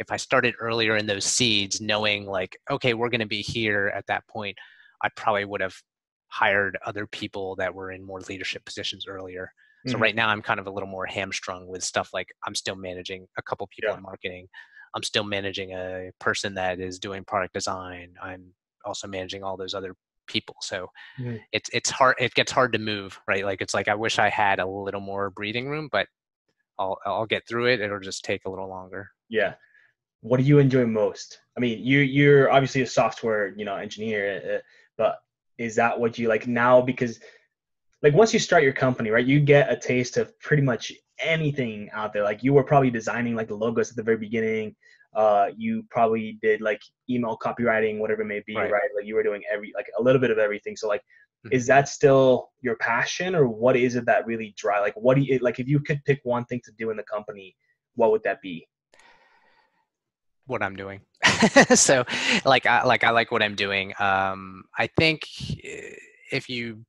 if 0.00 0.10
i 0.10 0.16
started 0.16 0.54
earlier 0.60 0.96
in 0.96 1.06
those 1.06 1.24
seeds 1.24 1.80
knowing 1.80 2.26
like 2.26 2.56
okay 2.68 2.94
we're 2.94 3.10
going 3.10 3.20
to 3.20 3.26
be 3.26 3.42
here 3.42 3.92
at 3.94 4.06
that 4.08 4.26
point 4.26 4.56
i 5.04 5.08
probably 5.14 5.44
would 5.44 5.60
have 5.60 5.76
hired 6.28 6.78
other 6.84 7.06
people 7.06 7.54
that 7.56 7.72
were 7.72 7.92
in 7.92 8.04
more 8.04 8.20
leadership 8.22 8.64
positions 8.64 9.06
earlier 9.06 9.52
so 9.86 9.94
mm-hmm. 9.94 10.02
right 10.02 10.14
now 10.14 10.28
I'm 10.28 10.42
kind 10.42 10.60
of 10.60 10.66
a 10.66 10.70
little 10.70 10.88
more 10.88 11.06
hamstrung 11.06 11.66
with 11.66 11.82
stuff 11.82 12.10
like 12.12 12.28
I'm 12.46 12.54
still 12.54 12.76
managing 12.76 13.26
a 13.38 13.42
couple 13.42 13.66
people 13.68 13.90
yeah. 13.90 13.96
in 13.96 14.02
marketing. 14.02 14.48
I'm 14.94 15.02
still 15.02 15.24
managing 15.24 15.72
a 15.72 16.10
person 16.20 16.54
that 16.54 16.78
is 16.80 16.98
doing 16.98 17.24
product 17.24 17.54
design. 17.54 18.14
I'm 18.22 18.52
also 18.84 19.08
managing 19.08 19.42
all 19.42 19.56
those 19.56 19.74
other 19.74 19.94
people. 20.26 20.56
So 20.60 20.88
mm-hmm. 21.18 21.36
it's 21.52 21.68
it's 21.72 21.90
hard 21.90 22.16
it 22.18 22.34
gets 22.34 22.52
hard 22.52 22.72
to 22.74 22.78
move, 22.78 23.18
right? 23.26 23.44
Like 23.44 23.60
it's 23.60 23.74
like 23.74 23.88
I 23.88 23.94
wish 23.94 24.18
I 24.18 24.28
had 24.28 24.60
a 24.60 24.66
little 24.66 25.00
more 25.00 25.30
breathing 25.30 25.68
room, 25.68 25.88
but 25.90 26.06
I'll 26.78 26.98
I'll 27.04 27.26
get 27.26 27.46
through 27.48 27.66
it. 27.66 27.80
It'll 27.80 28.00
just 28.00 28.24
take 28.24 28.44
a 28.44 28.50
little 28.50 28.68
longer. 28.68 29.10
Yeah. 29.28 29.54
What 30.20 30.38
do 30.38 30.44
you 30.44 30.58
enjoy 30.58 30.86
most? 30.86 31.40
I 31.56 31.60
mean, 31.60 31.84
you 31.84 32.00
you're 32.00 32.50
obviously 32.50 32.82
a 32.82 32.86
software, 32.86 33.54
you 33.56 33.64
know, 33.64 33.76
engineer, 33.76 34.56
uh, 34.56 34.58
but 34.96 35.18
is 35.58 35.74
that 35.76 35.98
what 35.98 36.18
you 36.18 36.28
like 36.28 36.46
now 36.46 36.80
because 36.80 37.18
like 38.02 38.14
once 38.14 38.32
you 38.32 38.38
start 38.38 38.62
your 38.62 38.72
company 38.72 39.10
right 39.10 39.26
you 39.26 39.40
get 39.40 39.70
a 39.70 39.76
taste 39.76 40.16
of 40.16 40.38
pretty 40.40 40.62
much 40.62 40.92
anything 41.20 41.88
out 41.92 42.12
there 42.12 42.24
like 42.24 42.42
you 42.42 42.52
were 42.52 42.64
probably 42.64 42.90
designing 42.90 43.34
like 43.34 43.48
the 43.48 43.54
logos 43.54 43.90
at 43.90 43.96
the 43.96 44.02
very 44.02 44.16
beginning 44.16 44.74
uh 45.14 45.48
you 45.56 45.84
probably 45.90 46.38
did 46.42 46.60
like 46.60 46.80
email 47.10 47.38
copywriting 47.42 47.98
whatever 47.98 48.22
it 48.22 48.26
may 48.26 48.42
be 48.46 48.56
right, 48.56 48.70
right? 48.70 48.90
like 48.96 49.06
you 49.06 49.14
were 49.14 49.22
doing 49.22 49.42
every 49.52 49.72
like 49.74 49.86
a 49.98 50.02
little 50.02 50.20
bit 50.20 50.30
of 50.30 50.38
everything 50.38 50.76
so 50.76 50.88
like 50.88 51.02
mm-hmm. 51.46 51.54
is 51.54 51.66
that 51.66 51.88
still 51.88 52.48
your 52.60 52.76
passion 52.76 53.34
or 53.34 53.46
what 53.46 53.76
is 53.76 53.94
it 53.94 54.06
that 54.06 54.26
really 54.26 54.54
drive 54.56 54.80
like 54.80 54.94
what 54.96 55.16
do 55.16 55.22
you 55.22 55.38
like 55.40 55.58
if 55.58 55.68
you 55.68 55.80
could 55.80 56.02
pick 56.04 56.20
one 56.24 56.44
thing 56.46 56.60
to 56.64 56.72
do 56.78 56.90
in 56.90 56.96
the 56.96 57.04
company 57.04 57.54
what 57.94 58.10
would 58.10 58.22
that 58.22 58.40
be 58.40 58.66
what 60.46 60.62
i'm 60.62 60.74
doing 60.74 61.00
so 61.74 62.04
like 62.44 62.66
I, 62.66 62.84
like 62.84 63.04
I 63.04 63.10
like 63.10 63.30
what 63.30 63.42
I'm 63.42 63.54
doing. 63.54 63.92
Um, 63.98 64.64
I 64.78 64.86
think 64.86 65.22
eh, 65.64 65.94
if 66.30 66.48
you 66.48 66.84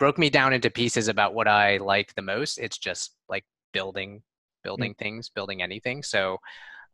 broke 0.00 0.18
me 0.18 0.30
down 0.30 0.52
into 0.52 0.70
pieces 0.70 1.06
about 1.06 1.34
what 1.34 1.46
I 1.46 1.76
like 1.76 2.12
the 2.14 2.22
most, 2.22 2.58
it's 2.58 2.78
just 2.78 3.14
like 3.28 3.44
building, 3.72 4.16
mm. 4.16 4.22
building 4.64 4.92
mm-hmm. 4.92 5.04
things, 5.04 5.28
building 5.28 5.62
anything. 5.62 6.02
So 6.02 6.38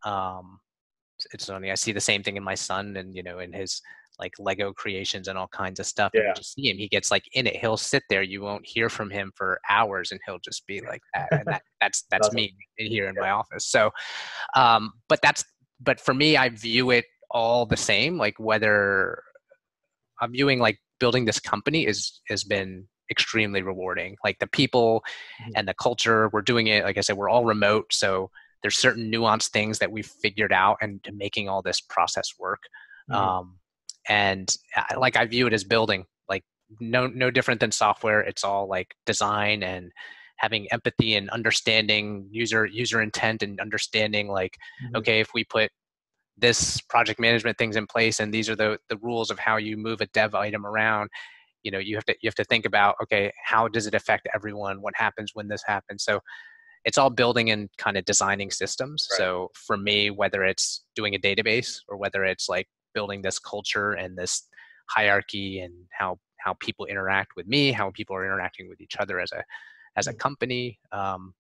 um, 0.05 0.59
it's 1.33 1.49
only 1.49 1.71
I 1.71 1.77
see 1.77 1.92
the 1.92 2.01
same 2.01 2.23
thing 2.23 2.37
in 2.37 2.42
my 2.42 2.55
son 2.55 2.97
and 2.97 3.14
you 3.14 3.23
know 3.23 3.38
in 3.38 3.53
his 3.53 3.81
like 4.19 4.33
Lego 4.38 4.73
creations 4.73 5.29
and 5.29 5.38
all 5.38 5.49
kinds 5.49 5.79
of 5.79 5.87
stuff. 5.87 6.11
Yeah. 6.14 6.21
And 6.21 6.29
you 6.29 6.35
just 6.35 6.55
see 6.55 6.71
him, 6.71 6.79
he 6.79 6.88
gets 6.88 7.11
like 7.11 7.25
in 7.33 7.47
it. 7.47 7.57
He'll 7.57 7.77
sit 7.77 8.03
there. 8.09 8.23
You 8.23 8.42
won't 8.42 8.66
hear 8.66 8.88
from 8.88 9.11
him 9.11 9.33
for 9.37 9.61
hours, 9.71 10.11
and 10.11 10.21
he'll 10.27 10.38
just 10.38 10.66
be 10.66 10.81
like 10.81 11.03
that. 11.14 11.29
And 11.31 11.47
that, 11.47 11.62
that's 11.81 12.05
that's 12.11 12.33
me 12.33 12.55
in 12.79 12.87
here 12.90 13.09
in 13.09 13.14
yeah. 13.14 13.21
my 13.23 13.31
office. 13.31 13.66
So, 13.66 13.90
um, 14.57 14.92
but 15.09 15.21
that's 15.23 15.45
but 15.81 16.01
for 16.01 16.14
me, 16.14 16.37
I 16.37 16.49
view 16.49 16.90
it 16.90 17.05
all 17.31 17.66
the 17.66 17.77
same. 17.77 18.19
Like 18.19 18.38
whether 18.38 19.23
I'm 20.21 20.33
viewing 20.33 20.59
like 20.59 20.79
building 20.99 21.25
this 21.25 21.40
company 21.40 21.87
is 21.87 22.21
has 22.29 22.42
been 22.42 22.88
extremely 23.11 23.62
rewarding. 23.62 24.16
Like 24.25 24.38
the 24.38 24.47
people 24.47 25.05
mm-hmm. 25.42 25.53
and 25.57 25.69
the 25.69 25.75
culture, 25.75 26.29
we're 26.33 26.42
doing 26.42 26.66
it. 26.66 26.85
Like 26.85 26.99
I 26.99 27.01
said, 27.01 27.16
we're 27.16 27.29
all 27.29 27.45
remote, 27.45 27.92
so 27.92 28.31
there's 28.62 28.77
certain 28.77 29.12
nuanced 29.12 29.51
things 29.51 29.79
that 29.79 29.92
we've 29.92 30.07
figured 30.07 30.53
out 30.53 30.79
and 30.81 31.01
making 31.14 31.49
all 31.49 31.62
this 31.62 31.81
process 31.81 32.33
work. 32.38 32.61
Mm-hmm. 33.11 33.21
Um, 33.21 33.59
and 34.09 34.55
I, 34.75 34.97
like 34.97 35.16
I 35.16 35.27
view 35.27 35.47
it 35.47 35.53
as 35.53 35.64
building, 35.64 36.05
like 36.29 36.45
no 36.81 37.07
no 37.07 37.31
different 37.31 37.61
than 37.61 37.73
software. 37.73 38.21
It's 38.21 38.45
all 38.45 38.69
like 38.69 38.95
design 39.05 39.62
and 39.62 39.92
having 40.37 40.71
empathy 40.71 41.16
and 41.16 41.31
understanding 41.31 42.29
user 42.31 42.66
user 42.66 43.01
intent 43.01 43.42
and 43.42 43.61
understanding 43.61 44.29
like 44.29 44.57
mm-hmm. 44.85 44.97
okay 44.97 45.21
if 45.21 45.31
we 45.35 45.45
put 45.45 45.71
this 46.38 46.81
project 46.83 47.19
management 47.19 47.57
things 47.57 47.77
in 47.77 47.87
place 47.87 48.21
and 48.21 48.33
these 48.33 48.49
are 48.49 48.57
the 48.57 48.79
the 48.88 48.99
rules 48.99 49.31
of 49.31 49.38
how 49.38 49.57
you 49.57 49.77
move 49.77 50.01
a 50.01 50.07
dev 50.09 50.35
item 50.35 50.66
around 50.66 51.09
you 51.66 51.72
know 51.72 51.81
you 51.81 51.96
have 51.96 52.05
to 52.05 52.14
you 52.22 52.29
have 52.29 52.35
to 52.37 52.44
think 52.44 52.64
about 52.64 52.94
okay 53.02 53.33
how 53.44 53.66
does 53.66 53.88
it 53.88 53.94
affect 53.94 54.29
everyone 54.33 54.81
what 54.81 54.94
happens 54.96 55.33
when 55.35 55.48
this 55.48 55.62
happens 55.66 56.05
so 56.05 56.20
it's 56.85 56.96
all 56.96 57.11
building 57.11 57.50
and 57.50 57.68
kind 57.76 57.96
of 57.96 58.05
designing 58.05 58.52
systems 58.52 59.09
right. 59.11 59.18
so 59.18 59.50
for 59.66 59.76
me 59.76 60.09
whether 60.11 60.44
it's 60.44 60.85
doing 60.94 61.16
a 61.16 61.18
database 61.18 61.81
or 61.88 61.96
whether 61.96 62.24
it's 62.24 62.48
like 62.48 62.68
building 62.94 63.20
this 63.20 63.40
culture 63.40 63.94
and 63.94 64.16
this 64.16 64.44
hierarchy 64.88 65.59
and 65.59 65.74
how 65.90 66.16
how 66.38 66.55
people 66.61 66.87
interact 66.87 67.33
with 67.37 67.48
me 67.48 67.72
how 67.72 67.90
people 67.90 68.14
are 68.14 68.24
interacting 68.24 68.68
with 68.68 68.81
each 68.81 68.96
other 69.00 69.18
as 69.18 69.33
a 69.33 69.42
as 69.96 70.07
a 70.07 70.14
mm. 70.14 70.18
company 70.20 70.79
um 70.92 71.35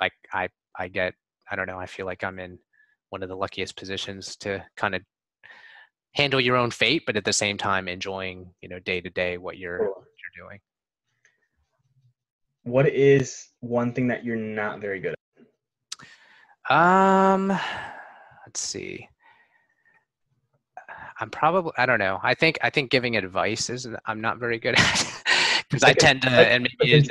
like 0.00 0.12
i 0.32 0.48
i 0.80 0.88
get 0.88 1.14
i 1.52 1.54
don't 1.54 1.68
know 1.68 1.78
i 1.78 1.86
feel 1.86 2.06
like 2.06 2.24
i'm 2.24 2.40
in 2.40 2.58
one 3.10 3.22
of 3.22 3.28
the 3.28 3.36
luckiest 3.36 3.76
positions 3.76 4.36
to 4.36 4.64
kind 4.76 4.96
of 4.96 5.02
handle 6.12 6.40
your 6.40 6.56
own 6.56 6.70
fate, 6.70 7.04
but 7.06 7.16
at 7.16 7.24
the 7.24 7.32
same 7.32 7.56
time 7.56 7.88
enjoying, 7.88 8.50
you 8.60 8.68
know, 8.68 8.78
day 8.80 9.00
to 9.00 9.10
day 9.10 9.38
what 9.38 9.58
you're 9.58 9.78
cool. 9.78 9.86
what 9.88 10.06
you're 10.36 10.46
doing. 10.46 10.60
What 12.64 12.88
is 12.88 13.48
one 13.60 13.92
thing 13.92 14.08
that 14.08 14.24
you're 14.24 14.36
not 14.36 14.80
very 14.80 15.00
good 15.00 15.14
at? 16.68 16.74
Um, 16.74 17.48
let's 18.46 18.60
see. 18.60 19.08
I'm 21.20 21.30
probably 21.30 21.72
I 21.76 21.86
don't 21.86 21.98
know. 21.98 22.18
I 22.22 22.34
think 22.34 22.58
I 22.62 22.70
think 22.70 22.90
giving 22.90 23.16
advice 23.16 23.68
is 23.70 23.86
I'm 24.06 24.20
not 24.20 24.38
very 24.38 24.58
good 24.58 24.74
at 24.78 25.06
because 25.70 25.84
I 25.84 25.92
tend 25.92 26.22
to 26.22 26.30
and 26.30 26.68
maybe 26.80 27.06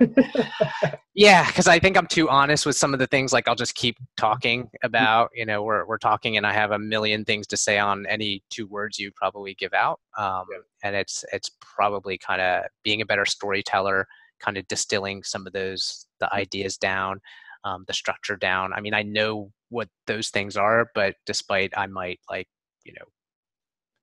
yeah 1.14 1.46
because 1.46 1.68
I 1.68 1.78
think 1.78 1.96
I'm 1.96 2.06
too 2.06 2.28
honest 2.28 2.66
with 2.66 2.76
some 2.76 2.92
of 2.92 2.98
the 2.98 3.06
things 3.06 3.32
like 3.32 3.46
I'll 3.46 3.54
just 3.54 3.76
keep 3.76 3.96
talking 4.16 4.68
about 4.82 5.30
you 5.34 5.46
know 5.46 5.62
we're 5.62 5.86
we're 5.86 5.98
talking 5.98 6.36
and 6.36 6.46
I 6.46 6.52
have 6.52 6.72
a 6.72 6.78
million 6.78 7.24
things 7.24 7.46
to 7.48 7.56
say 7.56 7.78
on 7.78 8.04
any 8.06 8.42
two 8.50 8.66
words 8.66 8.98
you 8.98 9.12
probably 9.14 9.54
give 9.54 9.72
out 9.72 10.00
um, 10.18 10.44
yeah. 10.50 10.58
and 10.82 10.96
it's 10.96 11.24
it's 11.32 11.50
probably 11.60 12.18
kind 12.18 12.40
of 12.40 12.64
being 12.82 13.00
a 13.02 13.06
better 13.06 13.24
storyteller 13.24 14.06
kind 14.40 14.56
of 14.56 14.66
distilling 14.68 15.22
some 15.22 15.46
of 15.46 15.52
those 15.52 16.06
the 16.18 16.26
mm-hmm. 16.26 16.38
ideas 16.38 16.76
down 16.76 17.20
um, 17.64 17.84
the 17.86 17.94
structure 17.94 18.36
down 18.36 18.72
I 18.72 18.80
mean 18.80 18.94
I 18.94 19.02
know 19.02 19.52
what 19.68 19.88
those 20.06 20.28
things 20.28 20.56
are 20.56 20.90
but 20.94 21.14
despite 21.24 21.72
I 21.76 21.86
might 21.86 22.18
like 22.28 22.48
you 22.84 22.94
know 22.94 23.06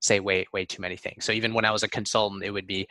say 0.00 0.20
way 0.20 0.46
way 0.52 0.64
too 0.64 0.80
many 0.80 0.96
things 0.96 1.24
so 1.24 1.32
even 1.32 1.52
when 1.52 1.64
I 1.66 1.70
was 1.70 1.82
a 1.82 1.88
consultant 1.88 2.44
it 2.44 2.50
would 2.50 2.66
be 2.66 2.86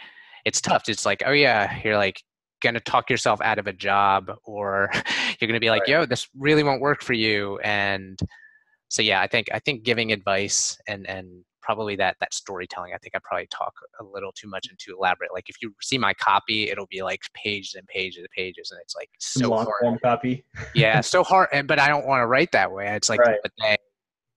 it's 0.45 0.61
tough. 0.61 0.83
It's 0.87 1.05
like, 1.05 1.23
oh 1.25 1.31
yeah, 1.31 1.79
you're 1.83 1.97
like 1.97 2.21
gonna 2.61 2.79
talk 2.79 3.09
yourself 3.09 3.41
out 3.41 3.59
of 3.59 3.67
a 3.67 3.73
job, 3.73 4.31
or 4.43 4.89
you're 5.39 5.47
gonna 5.47 5.59
be 5.59 5.69
like, 5.69 5.81
right. 5.81 5.89
yo, 5.89 6.05
this 6.05 6.27
really 6.37 6.63
won't 6.63 6.81
work 6.81 7.01
for 7.01 7.13
you. 7.13 7.59
And 7.59 8.19
so 8.89 9.01
yeah, 9.01 9.21
I 9.21 9.27
think 9.27 9.47
I 9.53 9.59
think 9.59 9.83
giving 9.83 10.11
advice 10.11 10.77
and 10.87 11.07
and 11.07 11.43
probably 11.63 11.95
that 11.95 12.15
that 12.19 12.33
storytelling. 12.33 12.93
I 12.93 12.97
think 12.97 13.15
I 13.15 13.19
probably 13.23 13.47
talk 13.47 13.73
a 13.99 14.03
little 14.03 14.31
too 14.33 14.47
much 14.47 14.67
and 14.69 14.77
too 14.77 14.95
elaborate. 14.99 15.33
Like 15.33 15.49
if 15.49 15.55
you 15.61 15.73
see 15.81 15.97
my 15.97 16.13
copy, 16.13 16.69
it'll 16.69 16.87
be 16.87 17.01
like 17.01 17.21
pages 17.33 17.73
and 17.75 17.87
pages 17.87 18.19
and 18.19 18.27
pages, 18.35 18.69
and 18.71 18.79
it's 18.81 18.95
like 18.95 19.09
so 19.19 19.49
long 19.49 19.65
hard. 19.65 19.81
form 19.81 19.99
copy. 19.99 20.45
yeah, 20.75 21.01
so 21.01 21.23
hard. 21.23 21.49
And, 21.51 21.67
But 21.67 21.79
I 21.79 21.87
don't 21.87 22.05
want 22.05 22.21
to 22.21 22.27
write 22.27 22.51
that 22.51 22.71
way. 22.71 22.87
It's 22.89 23.09
like, 23.09 23.21
right. 23.21 23.39
but 23.41 23.51
they 23.59 23.77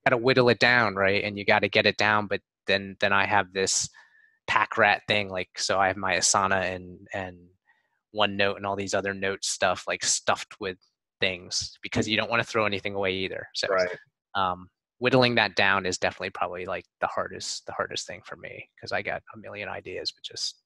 got 0.05 0.11
to 0.11 0.17
whittle 0.17 0.49
it 0.49 0.59
down, 0.59 0.95
right? 0.95 1.23
And 1.23 1.37
you 1.37 1.45
got 1.45 1.59
to 1.59 1.69
get 1.69 1.85
it 1.85 1.97
down. 1.97 2.27
But 2.27 2.41
then 2.65 2.95
then 2.99 3.13
I 3.13 3.25
have 3.25 3.53
this 3.53 3.89
pack 4.47 4.77
rat 4.77 5.01
thing 5.07 5.29
like 5.29 5.49
so 5.57 5.79
i 5.79 5.87
have 5.87 5.97
my 5.97 6.15
asana 6.15 6.73
and 6.73 7.07
and 7.13 7.37
OneNote 8.15 8.57
and 8.57 8.65
all 8.65 8.75
these 8.75 8.93
other 8.93 9.13
note 9.13 9.43
stuff 9.43 9.83
like 9.87 10.03
stuffed 10.03 10.55
with 10.59 10.77
things 11.19 11.77
because 11.81 12.07
you 12.07 12.17
don't 12.17 12.29
want 12.29 12.41
to 12.41 12.47
throw 12.47 12.65
anything 12.65 12.95
away 12.95 13.13
either 13.13 13.47
so 13.53 13.67
right. 13.67 13.89
um, 14.35 14.69
whittling 14.99 15.35
that 15.35 15.55
down 15.55 15.85
is 15.85 15.97
definitely 15.97 16.29
probably 16.29 16.65
like 16.65 16.85
the 17.01 17.07
hardest 17.07 17.65
the 17.65 17.73
hardest 17.73 18.07
thing 18.07 18.21
for 18.25 18.35
me 18.37 18.67
because 18.75 18.91
i 18.91 19.01
got 19.01 19.21
a 19.35 19.37
million 19.37 19.67
ideas 19.69 20.11
but 20.11 20.23
just 20.23 20.61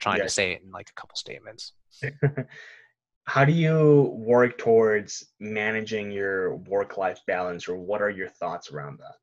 trying 0.00 0.18
yeah. 0.18 0.24
to 0.24 0.28
say 0.28 0.52
it 0.52 0.62
in 0.62 0.70
like 0.70 0.90
a 0.90 1.00
couple 1.00 1.16
statements 1.16 1.72
how 3.24 3.44
do 3.44 3.52
you 3.52 4.12
work 4.16 4.58
towards 4.58 5.28
managing 5.38 6.10
your 6.10 6.56
work 6.56 6.96
life 6.96 7.20
balance 7.26 7.68
or 7.68 7.76
what 7.76 8.02
are 8.02 8.10
your 8.10 8.28
thoughts 8.28 8.70
around 8.72 8.98
that 8.98 9.14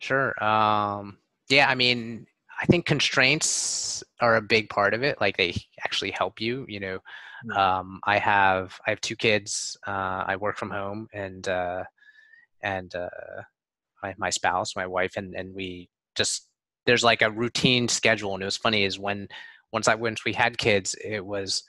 sure 0.00 0.42
um, 0.42 1.18
yeah 1.48 1.68
i 1.68 1.74
mean 1.74 2.26
I 2.64 2.66
think 2.66 2.86
constraints 2.86 4.02
are 4.20 4.36
a 4.36 4.42
big 4.42 4.70
part 4.70 4.94
of 4.94 5.02
it. 5.02 5.20
Like 5.20 5.36
they 5.36 5.54
actually 5.84 6.12
help 6.12 6.40
you. 6.40 6.64
You 6.66 6.80
know, 6.80 6.98
mm. 7.46 7.56
um, 7.56 8.00
I 8.04 8.16
have 8.16 8.80
I 8.86 8.90
have 8.90 9.02
two 9.02 9.16
kids. 9.16 9.76
Uh, 9.86 10.24
I 10.26 10.36
work 10.36 10.56
from 10.56 10.70
home, 10.70 11.06
and 11.12 11.46
uh, 11.46 11.84
and 12.62 12.94
uh, 12.94 13.42
my 14.02 14.14
my 14.16 14.30
spouse, 14.30 14.74
my 14.74 14.86
wife, 14.86 15.18
and 15.18 15.34
and 15.34 15.54
we 15.54 15.90
just 16.14 16.48
there's 16.86 17.04
like 17.04 17.20
a 17.20 17.30
routine 17.30 17.86
schedule. 17.86 18.32
And 18.32 18.42
it 18.42 18.46
was 18.46 18.56
funny 18.56 18.84
is 18.84 18.98
when 18.98 19.28
once 19.70 19.86
I 19.86 19.94
once 19.94 20.24
we 20.24 20.32
had 20.32 20.56
kids, 20.56 20.96
it 21.04 21.24
was 21.24 21.64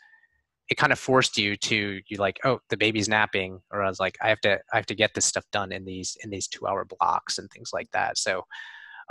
it 0.69 0.77
kind 0.77 0.93
of 0.93 0.97
forced 0.97 1.37
you 1.37 1.57
to 1.57 2.01
you 2.07 2.17
like 2.17 2.39
oh 2.43 2.59
the 2.69 2.77
baby's 2.77 3.07
napping 3.07 3.61
or 3.71 3.83
i 3.83 3.87
was 3.87 3.99
like 3.99 4.17
i 4.23 4.29
have 4.29 4.41
to 4.41 4.53
i 4.73 4.75
have 4.75 4.85
to 4.87 4.95
get 4.95 5.13
this 5.13 5.23
stuff 5.23 5.45
done 5.51 5.71
in 5.71 5.85
these 5.85 6.17
in 6.23 6.31
these 6.31 6.47
two 6.47 6.65
hour 6.65 6.83
blocks 6.85 7.37
and 7.37 7.51
things 7.51 7.69
like 7.71 7.87
that 7.91 8.17
so 8.17 8.41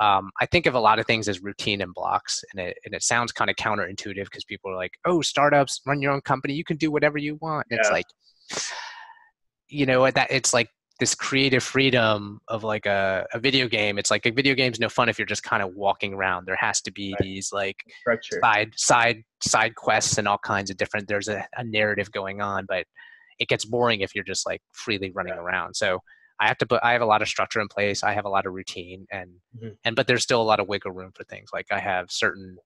um, 0.00 0.30
I 0.40 0.46
think 0.46 0.66
of 0.66 0.74
a 0.74 0.80
lot 0.80 0.98
of 0.98 1.06
things 1.06 1.28
as 1.28 1.42
routine 1.42 1.80
and 1.80 1.94
blocks, 1.94 2.44
and 2.52 2.60
it 2.60 2.78
and 2.84 2.94
it 2.94 3.02
sounds 3.02 3.32
kind 3.32 3.50
of 3.50 3.56
counterintuitive 3.56 4.24
because 4.24 4.44
people 4.44 4.70
are 4.70 4.76
like, 4.76 4.92
"Oh, 5.04 5.22
startups, 5.22 5.80
run 5.86 6.02
your 6.02 6.12
own 6.12 6.20
company, 6.20 6.54
you 6.54 6.64
can 6.64 6.76
do 6.76 6.90
whatever 6.90 7.18
you 7.18 7.36
want." 7.40 7.66
Yeah. 7.70 7.78
It's 7.78 7.90
like, 7.90 8.06
you 9.68 9.86
know, 9.86 10.10
that 10.10 10.28
it's 10.30 10.52
like 10.52 10.68
this 11.00 11.14
creative 11.14 11.62
freedom 11.62 12.40
of 12.48 12.62
like 12.62 12.86
a, 12.86 13.26
a 13.32 13.38
video 13.38 13.68
game. 13.68 13.98
It's 13.98 14.10
like 14.10 14.26
a 14.26 14.30
video 14.30 14.54
game's 14.54 14.78
no 14.78 14.88
fun 14.88 15.08
if 15.08 15.18
you're 15.18 15.26
just 15.26 15.42
kind 15.42 15.62
of 15.62 15.74
walking 15.74 16.14
around. 16.14 16.46
There 16.46 16.56
has 16.56 16.80
to 16.82 16.92
be 16.92 17.12
right. 17.12 17.18
these 17.20 17.52
like 17.52 17.76
Structure. 18.00 18.40
side 18.42 18.72
side 18.76 19.22
side 19.40 19.74
quests 19.74 20.18
and 20.18 20.26
all 20.28 20.38
kinds 20.38 20.70
of 20.70 20.76
different. 20.76 21.08
There's 21.08 21.28
a, 21.28 21.46
a 21.56 21.64
narrative 21.64 22.10
going 22.12 22.40
on, 22.40 22.66
but 22.68 22.86
it 23.38 23.48
gets 23.48 23.64
boring 23.64 24.00
if 24.00 24.14
you're 24.14 24.24
just 24.24 24.46
like 24.46 24.60
freely 24.72 25.10
running 25.12 25.34
yeah. 25.34 25.40
around. 25.40 25.74
So 25.74 26.00
I 26.40 26.48
have 26.48 26.58
to 26.58 26.66
put 26.66 26.80
I 26.82 26.92
have 26.92 27.02
a 27.02 27.06
lot 27.06 27.22
of 27.22 27.28
structure 27.28 27.60
in 27.60 27.68
place. 27.68 28.02
I 28.02 28.12
have 28.12 28.24
a 28.24 28.28
lot 28.28 28.46
of 28.46 28.52
routine 28.52 29.06
and 29.10 29.30
mm-hmm. 29.56 29.74
and 29.84 29.96
but 29.96 30.06
there's 30.06 30.22
still 30.22 30.42
a 30.42 30.44
lot 30.44 30.60
of 30.60 30.68
wiggle 30.68 30.90
room 30.90 31.12
for 31.14 31.24
things. 31.24 31.50
Like 31.52 31.66
I 31.70 31.78
have 31.78 32.10
certain 32.10 32.56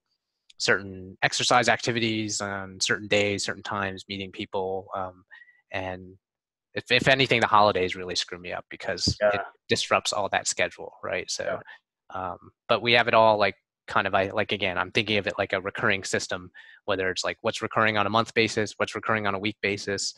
certain 0.57 1.17
exercise 1.23 1.69
activities 1.69 2.41
on 2.41 2.79
certain 2.81 3.07
days, 3.07 3.45
certain 3.45 3.63
times, 3.63 4.05
meeting 4.09 4.31
people, 4.31 4.87
um, 4.95 5.23
and 5.71 6.17
if 6.73 6.91
if 6.91 7.07
anything, 7.07 7.41
the 7.41 7.47
holidays 7.47 7.95
really 7.95 8.15
screw 8.15 8.39
me 8.39 8.51
up 8.51 8.65
because 8.69 9.17
yeah. 9.21 9.29
it 9.33 9.41
disrupts 9.67 10.13
all 10.13 10.29
that 10.29 10.47
schedule, 10.47 10.93
right? 11.03 11.29
So, 11.29 11.59
yeah. 12.13 12.31
um, 12.31 12.37
but 12.67 12.81
we 12.81 12.93
have 12.93 13.07
it 13.07 13.13
all 13.13 13.37
like 13.37 13.55
kind 13.87 14.07
of 14.07 14.13
I 14.13 14.29
like 14.29 14.51
again, 14.51 14.77
I'm 14.77 14.91
thinking 14.91 15.17
of 15.17 15.27
it 15.27 15.33
like 15.37 15.53
a 15.53 15.61
recurring 15.61 16.03
system, 16.03 16.51
whether 16.85 17.09
it's 17.09 17.23
like 17.23 17.37
what's 17.41 17.61
recurring 17.61 17.97
on 17.97 18.05
a 18.05 18.09
month 18.09 18.33
basis, 18.33 18.73
what's 18.77 18.95
recurring 18.95 19.27
on 19.27 19.35
a 19.35 19.39
week 19.39 19.57
basis, 19.61 20.13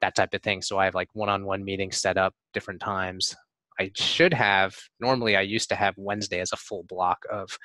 that 0.00 0.14
type 0.14 0.34
of 0.34 0.42
thing. 0.42 0.62
So 0.62 0.78
I 0.78 0.84
have 0.84 0.94
like 0.94 1.08
one-on-one 1.12 1.64
meetings 1.64 1.98
set 1.98 2.16
up 2.16 2.34
different 2.54 2.80
times. 2.80 3.36
I 3.78 3.90
should 3.94 4.34
have 4.34 4.74
normally 5.00 5.36
I 5.36 5.42
used 5.42 5.68
to 5.70 5.74
have 5.74 5.94
Wednesday 5.96 6.40
as 6.40 6.52
a 6.52 6.56
full 6.56 6.84
block 6.88 7.24
of 7.30 7.56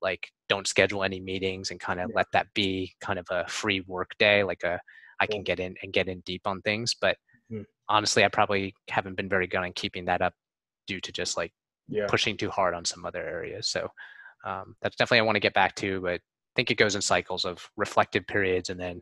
like 0.00 0.28
don't 0.48 0.66
schedule 0.66 1.04
any 1.04 1.20
meetings 1.20 1.70
and 1.70 1.78
kind 1.78 2.00
of 2.00 2.10
yeah. 2.10 2.16
let 2.16 2.26
that 2.32 2.48
be 2.54 2.92
kind 3.00 3.18
of 3.18 3.26
a 3.30 3.46
free 3.48 3.80
work 3.86 4.10
day, 4.18 4.42
like 4.42 4.62
a 4.64 4.80
I 5.20 5.26
can 5.26 5.44
get 5.44 5.60
in 5.60 5.76
and 5.82 5.92
get 5.92 6.08
in 6.08 6.20
deep 6.20 6.46
on 6.46 6.60
things. 6.62 6.96
But 7.00 7.16
mm-hmm. 7.50 7.62
honestly, 7.88 8.24
I 8.24 8.28
probably 8.28 8.74
haven't 8.90 9.16
been 9.16 9.28
very 9.28 9.46
good 9.46 9.60
on 9.60 9.72
keeping 9.72 10.06
that 10.06 10.20
up 10.20 10.34
due 10.88 11.00
to 11.00 11.12
just 11.12 11.36
like 11.36 11.52
yeah. 11.88 12.06
pushing 12.08 12.36
too 12.36 12.50
hard 12.50 12.74
on 12.74 12.84
some 12.84 13.04
other 13.04 13.22
areas. 13.22 13.70
So 13.70 13.88
um, 14.44 14.74
that's 14.82 14.96
definitely 14.96 15.20
I 15.20 15.22
want 15.22 15.36
to 15.36 15.40
get 15.40 15.54
back 15.54 15.76
to, 15.76 16.00
but 16.00 16.14
I 16.14 16.54
think 16.56 16.70
it 16.72 16.76
goes 16.76 16.96
in 16.96 17.02
cycles 17.02 17.44
of 17.44 17.70
reflective 17.76 18.26
periods 18.26 18.68
and 18.68 18.80
then 18.80 19.00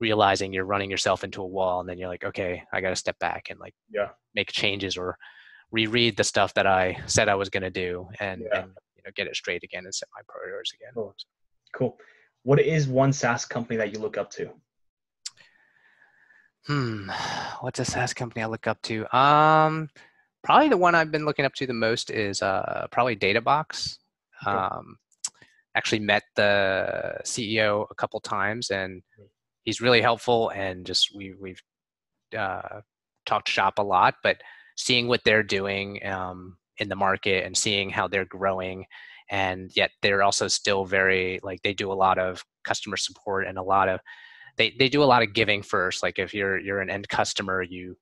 realizing 0.00 0.52
you're 0.52 0.64
running 0.64 0.90
yourself 0.90 1.24
into 1.24 1.42
a 1.42 1.46
wall 1.46 1.80
and 1.80 1.88
then 1.88 1.98
you're 1.98 2.08
like, 2.08 2.24
okay, 2.24 2.62
I 2.72 2.80
got 2.80 2.90
to 2.90 2.96
step 2.96 3.18
back 3.18 3.48
and 3.50 3.60
like 3.60 3.74
yeah. 3.90 4.08
make 4.34 4.50
changes 4.50 4.96
or 4.96 5.16
reread 5.70 6.16
the 6.16 6.24
stuff 6.24 6.54
that 6.54 6.66
I 6.66 6.98
said 7.06 7.28
I 7.28 7.34
was 7.34 7.48
going 7.48 7.62
to 7.62 7.70
do 7.70 8.08
and, 8.18 8.42
yeah. 8.42 8.62
and, 8.62 8.72
you 8.96 9.02
know, 9.04 9.10
get 9.14 9.26
it 9.26 9.36
straight 9.36 9.62
again 9.62 9.84
and 9.84 9.94
set 9.94 10.08
my 10.14 10.22
priorities 10.28 10.72
again. 10.74 10.92
Cool. 10.94 11.14
cool. 11.74 11.98
What 12.42 12.60
is 12.60 12.88
one 12.88 13.12
SaaS 13.12 13.44
company 13.44 13.76
that 13.76 13.92
you 13.92 14.00
look 14.00 14.16
up 14.16 14.30
to? 14.32 14.50
Hmm. 16.66 17.10
What's 17.60 17.80
a 17.80 17.84
SaaS 17.84 18.14
company 18.14 18.42
I 18.42 18.46
look 18.46 18.66
up 18.66 18.80
to? 18.82 19.16
Um, 19.16 19.88
probably 20.42 20.68
the 20.68 20.76
one 20.76 20.94
I've 20.94 21.10
been 21.10 21.24
looking 21.24 21.44
up 21.44 21.54
to 21.54 21.66
the 21.66 21.74
most 21.74 22.10
is 22.10 22.42
uh, 22.42 22.86
probably 22.90 23.16
DataBox. 23.16 23.96
Um, 24.46 24.96
actually 25.74 26.00
met 26.00 26.22
the 26.36 27.20
CEO 27.24 27.86
a 27.90 27.94
couple 27.94 28.20
times, 28.20 28.70
and 28.70 29.02
hmm. 29.16 29.24
He's 29.70 29.80
really 29.80 30.02
helpful. 30.02 30.48
And 30.48 30.84
just 30.84 31.14
we 31.14 31.32
we've 31.40 31.62
uh, 32.36 32.80
talked 33.24 33.48
shop 33.48 33.78
a 33.78 33.82
lot, 33.82 34.16
but 34.24 34.38
seeing 34.76 35.06
what 35.06 35.20
they're 35.24 35.44
doing 35.44 36.04
um, 36.04 36.56
in 36.78 36.88
the 36.88 36.96
market 36.96 37.44
and 37.44 37.56
seeing 37.56 37.88
how 37.88 38.08
they're 38.08 38.24
growing, 38.24 38.84
and 39.30 39.70
yet 39.76 39.92
they're 40.02 40.24
also 40.24 40.48
still 40.48 40.84
very 40.84 41.38
like 41.44 41.62
they 41.62 41.72
do 41.72 41.92
a 41.92 41.94
lot 41.94 42.18
of 42.18 42.44
customer 42.64 42.96
support 42.96 43.46
and 43.46 43.58
a 43.58 43.62
lot 43.62 43.88
of 43.88 44.00
they 44.56 44.74
they 44.76 44.88
do 44.88 45.04
a 45.04 45.12
lot 45.12 45.22
of 45.22 45.34
giving 45.34 45.62
first. 45.62 46.02
Like 46.02 46.18
if 46.18 46.34
you're 46.34 46.58
you're 46.58 46.80
an 46.80 46.90
end 46.90 47.08
customer, 47.08 47.62
you 47.62 47.96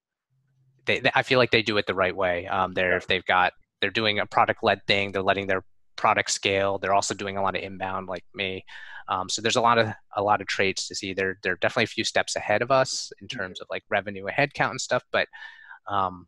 they, 0.87 1.01
they, 1.01 1.11
I 1.15 1.23
feel 1.23 1.39
like 1.39 1.51
they 1.51 1.63
do 1.63 1.77
it 1.77 1.87
the 1.87 1.95
right 1.95 2.17
way. 2.17 2.47
Um, 2.47 2.73
they're 2.73 2.97
if 2.97 3.07
they've 3.07 3.27
got 3.27 3.53
they're 3.83 3.91
doing 3.91 4.21
a 4.21 4.27
product 4.27 4.61
led 4.63 4.81
thing, 4.87 5.13
they're 5.13 5.23
letting 5.23 5.49
their 5.49 5.65
product 5.97 6.31
scale. 6.31 6.79
They're 6.79 6.95
also 6.95 7.13
doing 7.13 7.37
a 7.37 7.43
lot 7.43 7.57
of 7.57 7.63
inbound, 7.63 8.09
like 8.09 8.25
me. 8.35 8.65
Um, 9.09 9.29
so 9.29 9.41
there's 9.41 9.57
a 9.57 9.61
lot 9.61 9.79
of 9.79 9.89
a 10.17 10.23
lot 10.23 10.41
of 10.41 10.47
traits 10.47 10.87
to 10.89 10.95
see. 10.95 11.15
They're 11.15 11.39
they're 11.43 11.57
definitely 11.57 11.85
a 11.85 11.89
few 11.89 12.05
steps 12.05 12.37
ahead 12.37 12.63
of 12.63 12.71
us 12.71 13.13
in 13.21 13.27
mm-hmm. 13.27 13.39
terms 13.39 13.61
of 13.61 13.67
like 13.71 13.83
revenue 13.89 14.27
and 14.27 14.37
headcount 14.37 14.71
and 14.71 14.81
stuff. 14.81 15.03
But 15.13 15.29
um, 15.89 16.27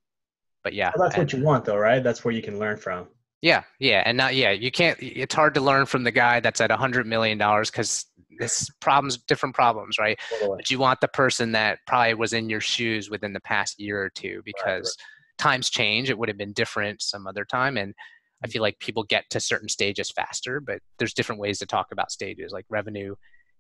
but 0.64 0.72
yeah, 0.72 0.92
well, 0.96 1.08
that's 1.08 1.16
and, 1.16 1.24
what 1.24 1.32
you 1.32 1.44
want, 1.44 1.64
though, 1.64 1.76
right? 1.76 2.02
That's 2.02 2.24
where 2.24 2.32
you 2.32 2.42
can 2.42 2.58
learn 2.58 2.76
from. 2.76 3.08
Yeah, 3.42 3.62
yeah, 3.78 4.02
and 4.04 4.16
not 4.16 4.34
yeah. 4.34 4.50
You 4.50 4.70
can't. 4.70 4.98
It's 5.00 5.34
hard 5.34 5.54
to 5.54 5.60
learn 5.60 5.86
from 5.86 6.04
the 6.04 6.10
guy 6.10 6.40
that's 6.40 6.60
at 6.60 6.70
a 6.70 6.76
hundred 6.76 7.06
million 7.06 7.38
dollars 7.38 7.70
because 7.70 8.06
this 8.38 8.70
problems 8.80 9.18
different 9.18 9.54
problems 9.54 9.98
right 9.98 10.18
totally. 10.30 10.56
but 10.56 10.70
you 10.70 10.78
want 10.78 11.00
the 11.00 11.08
person 11.08 11.52
that 11.52 11.78
probably 11.86 12.14
was 12.14 12.32
in 12.32 12.48
your 12.48 12.60
shoes 12.60 13.10
within 13.10 13.32
the 13.34 13.40
past 13.40 13.78
year 13.78 14.02
or 14.02 14.08
two 14.08 14.40
because 14.44 14.96
right, 14.98 15.44
right. 15.44 15.52
times 15.52 15.68
change 15.68 16.08
it 16.08 16.18
would 16.18 16.28
have 16.28 16.38
been 16.38 16.52
different 16.54 17.02
some 17.02 17.26
other 17.26 17.44
time 17.44 17.76
and 17.76 17.94
i 18.44 18.48
feel 18.48 18.62
like 18.62 18.78
people 18.78 19.02
get 19.04 19.24
to 19.30 19.40
certain 19.40 19.68
stages 19.68 20.10
faster 20.10 20.60
but 20.60 20.80
there's 20.98 21.14
different 21.14 21.40
ways 21.40 21.58
to 21.58 21.66
talk 21.66 21.88
about 21.92 22.12
stages 22.12 22.52
like 22.52 22.64
revenue 22.68 23.14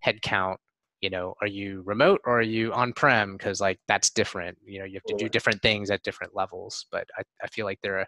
headcount 0.04 0.56
you 1.00 1.10
know 1.10 1.34
are 1.40 1.46
you 1.46 1.82
remote 1.84 2.20
or 2.24 2.38
are 2.38 2.42
you 2.42 2.72
on 2.72 2.92
prem 2.92 3.36
because 3.36 3.60
like 3.60 3.78
that's 3.88 4.10
different 4.10 4.56
you 4.64 4.78
know 4.78 4.84
you 4.84 4.94
have 4.94 5.04
to 5.04 5.16
do 5.16 5.28
different 5.28 5.60
things 5.62 5.90
at 5.90 6.02
different 6.02 6.34
levels 6.34 6.86
but 6.90 7.06
i, 7.18 7.22
I 7.42 7.46
feel 7.48 7.64
like 7.66 7.78
they're 7.82 8.00
a 8.00 8.06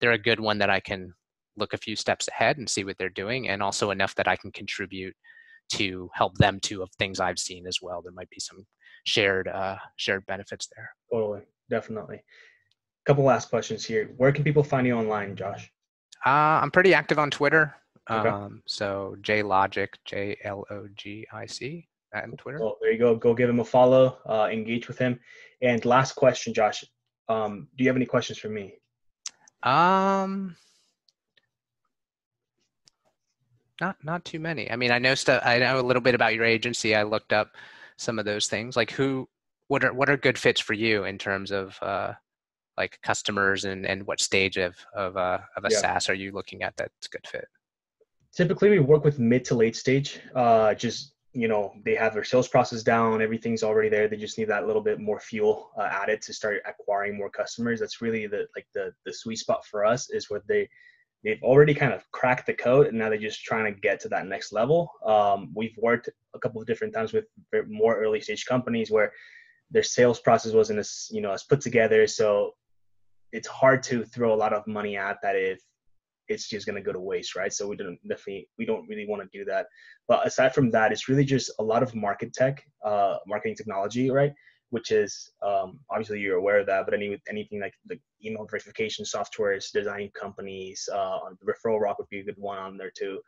they're 0.00 0.12
a 0.12 0.18
good 0.18 0.40
one 0.40 0.58
that 0.58 0.70
i 0.70 0.80
can 0.80 1.12
look 1.56 1.74
a 1.74 1.78
few 1.78 1.96
steps 1.96 2.28
ahead 2.28 2.56
and 2.56 2.68
see 2.68 2.84
what 2.84 2.96
they're 2.98 3.10
doing 3.10 3.48
and 3.48 3.62
also 3.62 3.90
enough 3.90 4.14
that 4.14 4.28
i 4.28 4.36
can 4.36 4.50
contribute 4.52 5.14
to 5.72 6.10
help 6.14 6.36
them 6.36 6.60
too 6.60 6.82
of 6.82 6.90
things 6.98 7.20
I've 7.20 7.38
seen 7.38 7.66
as 7.66 7.78
well. 7.80 8.02
There 8.02 8.12
might 8.12 8.30
be 8.30 8.40
some 8.40 8.66
shared 9.04 9.48
uh, 9.48 9.76
shared 9.96 10.26
benefits 10.26 10.68
there. 10.74 10.90
Totally, 11.10 11.40
definitely. 11.70 12.16
A 12.16 13.04
couple 13.06 13.24
last 13.24 13.48
questions 13.48 13.84
here. 13.84 14.12
Where 14.16 14.32
can 14.32 14.44
people 14.44 14.62
find 14.62 14.86
you 14.86 14.94
online, 14.94 15.34
Josh? 15.34 15.72
Uh, 16.24 16.60
I'm 16.62 16.70
pretty 16.70 16.94
active 16.94 17.18
on 17.18 17.30
Twitter. 17.30 17.74
Okay. 18.10 18.28
Um, 18.28 18.62
so 18.66 19.16
J 19.22 19.42
Logic, 19.42 19.96
J 20.04 20.36
L 20.44 20.64
O 20.70 20.88
G 20.94 21.26
I 21.32 21.46
C, 21.46 21.88
on 22.14 22.32
Twitter. 22.32 22.58
Well, 22.60 22.76
there 22.80 22.92
you 22.92 22.98
go. 22.98 23.16
Go 23.16 23.34
give 23.34 23.48
him 23.48 23.60
a 23.60 23.64
follow. 23.64 24.18
Uh, 24.28 24.48
engage 24.50 24.88
with 24.88 24.98
him. 24.98 25.18
And 25.62 25.84
last 25.84 26.12
question, 26.12 26.52
Josh. 26.52 26.84
Um, 27.28 27.68
do 27.76 27.84
you 27.84 27.88
have 27.88 27.96
any 27.96 28.06
questions 28.06 28.38
for 28.38 28.48
me? 28.48 28.74
Um, 29.62 30.56
not 33.80 33.96
not 34.02 34.24
too 34.24 34.40
many. 34.40 34.70
I 34.70 34.76
mean, 34.76 34.90
I 34.90 34.98
know 34.98 35.14
stuff. 35.14 35.42
I 35.44 35.58
know 35.58 35.80
a 35.80 35.82
little 35.82 36.02
bit 36.02 36.14
about 36.14 36.34
your 36.34 36.44
agency. 36.44 36.94
I 36.94 37.04
looked 37.04 37.32
up 37.32 37.52
some 37.96 38.18
of 38.18 38.24
those 38.24 38.48
things. 38.48 38.76
Like 38.76 38.90
who, 38.90 39.28
what 39.68 39.84
are 39.84 39.92
what 39.92 40.10
are 40.10 40.16
good 40.16 40.38
fits 40.38 40.60
for 40.60 40.74
you 40.74 41.04
in 41.04 41.18
terms 41.18 41.52
of 41.52 41.78
uh, 41.80 42.12
like 42.76 42.98
customers 43.02 43.64
and 43.64 43.86
and 43.86 44.06
what 44.06 44.20
stage 44.20 44.56
of 44.56 44.74
of 44.94 45.16
uh, 45.16 45.38
of 45.56 45.64
a 45.64 45.68
yeah. 45.70 45.78
SaaS 45.78 46.08
are 46.08 46.14
you 46.14 46.32
looking 46.32 46.62
at 46.62 46.76
that's 46.76 47.08
good 47.08 47.26
fit? 47.26 47.48
Typically, 48.34 48.70
we 48.70 48.78
work 48.78 49.04
with 49.04 49.18
mid 49.18 49.44
to 49.46 49.54
late 49.54 49.76
stage. 49.76 50.20
Uh, 50.34 50.74
just 50.74 51.14
you 51.34 51.48
know, 51.48 51.72
they 51.84 51.94
have 51.94 52.12
their 52.12 52.24
sales 52.24 52.48
process 52.48 52.82
down. 52.82 53.22
Everything's 53.22 53.62
already 53.62 53.88
there. 53.88 54.06
They 54.06 54.16
just 54.16 54.36
need 54.36 54.48
that 54.48 54.66
little 54.66 54.82
bit 54.82 55.00
more 55.00 55.18
fuel 55.18 55.70
uh, 55.78 55.88
added 55.90 56.20
to 56.22 56.32
start 56.32 56.62
acquiring 56.66 57.16
more 57.16 57.30
customers. 57.30 57.80
That's 57.80 58.02
really 58.02 58.26
the 58.26 58.46
like 58.54 58.66
the 58.74 58.92
the 59.06 59.12
sweet 59.12 59.38
spot 59.38 59.64
for 59.66 59.84
us 59.84 60.10
is 60.10 60.30
where 60.30 60.42
they 60.46 60.68
they've 61.24 61.42
already 61.42 61.74
kind 61.74 61.92
of 61.92 62.10
cracked 62.10 62.46
the 62.46 62.52
code 62.52 62.88
and 62.88 62.98
now 62.98 63.08
they're 63.08 63.18
just 63.18 63.44
trying 63.44 63.72
to 63.72 63.80
get 63.80 64.00
to 64.00 64.08
that 64.08 64.26
next 64.26 64.52
level. 64.52 64.90
Um, 65.06 65.52
we've 65.54 65.76
worked 65.78 66.08
a 66.34 66.38
couple 66.38 66.60
of 66.60 66.66
different 66.66 66.92
times 66.92 67.12
with 67.12 67.26
more 67.68 67.96
early 67.96 68.20
stage 68.20 68.44
companies 68.44 68.90
where 68.90 69.12
their 69.70 69.82
sales 69.82 70.20
process 70.20 70.52
wasn't 70.52 70.78
as 70.78 71.08
you 71.10 71.20
know 71.20 71.32
as 71.32 71.42
put 71.42 71.60
together, 71.60 72.06
so 72.06 72.54
it's 73.32 73.48
hard 73.48 73.82
to 73.84 74.04
throw 74.04 74.32
a 74.32 74.36
lot 74.36 74.52
of 74.52 74.66
money 74.66 74.96
at 74.96 75.16
that 75.22 75.36
if 75.36 75.60
it's 76.28 76.48
just 76.48 76.66
going 76.66 76.76
to 76.76 76.82
go 76.82 76.92
to 76.92 77.00
waste, 77.00 77.34
right? 77.34 77.52
So 77.52 77.66
we 77.66 77.76
don't 77.76 77.98
definitely 78.08 78.48
we 78.58 78.64
don't 78.64 78.86
really 78.88 79.06
want 79.06 79.22
to 79.22 79.38
do 79.38 79.44
that. 79.46 79.66
But 80.08 80.26
aside 80.26 80.54
from 80.54 80.70
that, 80.70 80.92
it's 80.92 81.08
really 81.08 81.24
just 81.24 81.50
a 81.58 81.62
lot 81.62 81.82
of 81.82 81.94
market 81.94 82.32
tech, 82.32 82.64
uh, 82.84 83.16
marketing 83.26 83.56
technology, 83.56 84.10
right? 84.10 84.32
which 84.72 84.90
is 84.90 85.30
um, 85.42 85.78
obviously 85.90 86.18
you're 86.18 86.38
aware 86.38 86.60
of 86.60 86.66
that, 86.66 86.86
but 86.86 86.94
any 86.94 87.20
anything 87.28 87.60
like 87.60 87.74
the 87.84 87.98
email 88.24 88.46
verification 88.50 89.04
softwares, 89.04 89.70
design 89.70 90.10
companies, 90.18 90.88
uh, 90.94 91.18
referral 91.46 91.78
rock 91.78 91.98
would 91.98 92.08
be 92.08 92.20
a 92.20 92.24
good 92.24 92.38
one 92.38 92.56
on 92.56 92.78
there 92.78 92.90
too. 92.90 93.20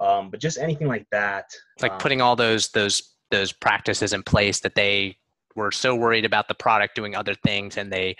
Um, 0.00 0.30
but 0.30 0.40
just 0.40 0.56
anything 0.56 0.88
like 0.88 1.06
that. 1.12 1.50
Like 1.82 1.92
um, 1.92 1.98
putting 1.98 2.22
all 2.22 2.34
those 2.34 2.68
those 2.70 3.12
those 3.30 3.52
practices 3.52 4.14
in 4.14 4.22
place 4.22 4.60
that 4.60 4.74
they 4.74 5.18
were 5.54 5.70
so 5.70 5.94
worried 5.94 6.24
about 6.24 6.48
the 6.48 6.54
product 6.54 6.96
doing 6.96 7.14
other 7.14 7.34
things 7.34 7.76
and 7.76 7.92
they 7.92 8.16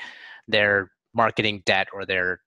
their 0.46 0.90
marketing 1.16 1.62
debt 1.64 1.88
or 1.92 2.04
their 2.04 2.40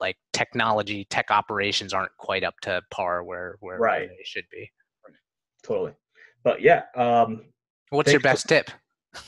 like 0.00 0.16
technology 0.32 1.06
tech 1.10 1.30
operations 1.30 1.92
aren't 1.92 2.16
quite 2.18 2.42
up 2.42 2.54
to 2.62 2.80
par 2.90 3.22
where 3.22 3.56
where, 3.60 3.78
right. 3.78 4.08
they 4.08 4.24
should 4.24 4.44
be. 4.50 4.70
Totally. 5.62 5.92
But 6.42 6.62
yeah. 6.62 6.84
Um, 6.96 7.42
What's 7.90 8.10
your 8.10 8.20
best 8.20 8.44
for, 8.44 8.48
tip? 8.48 8.70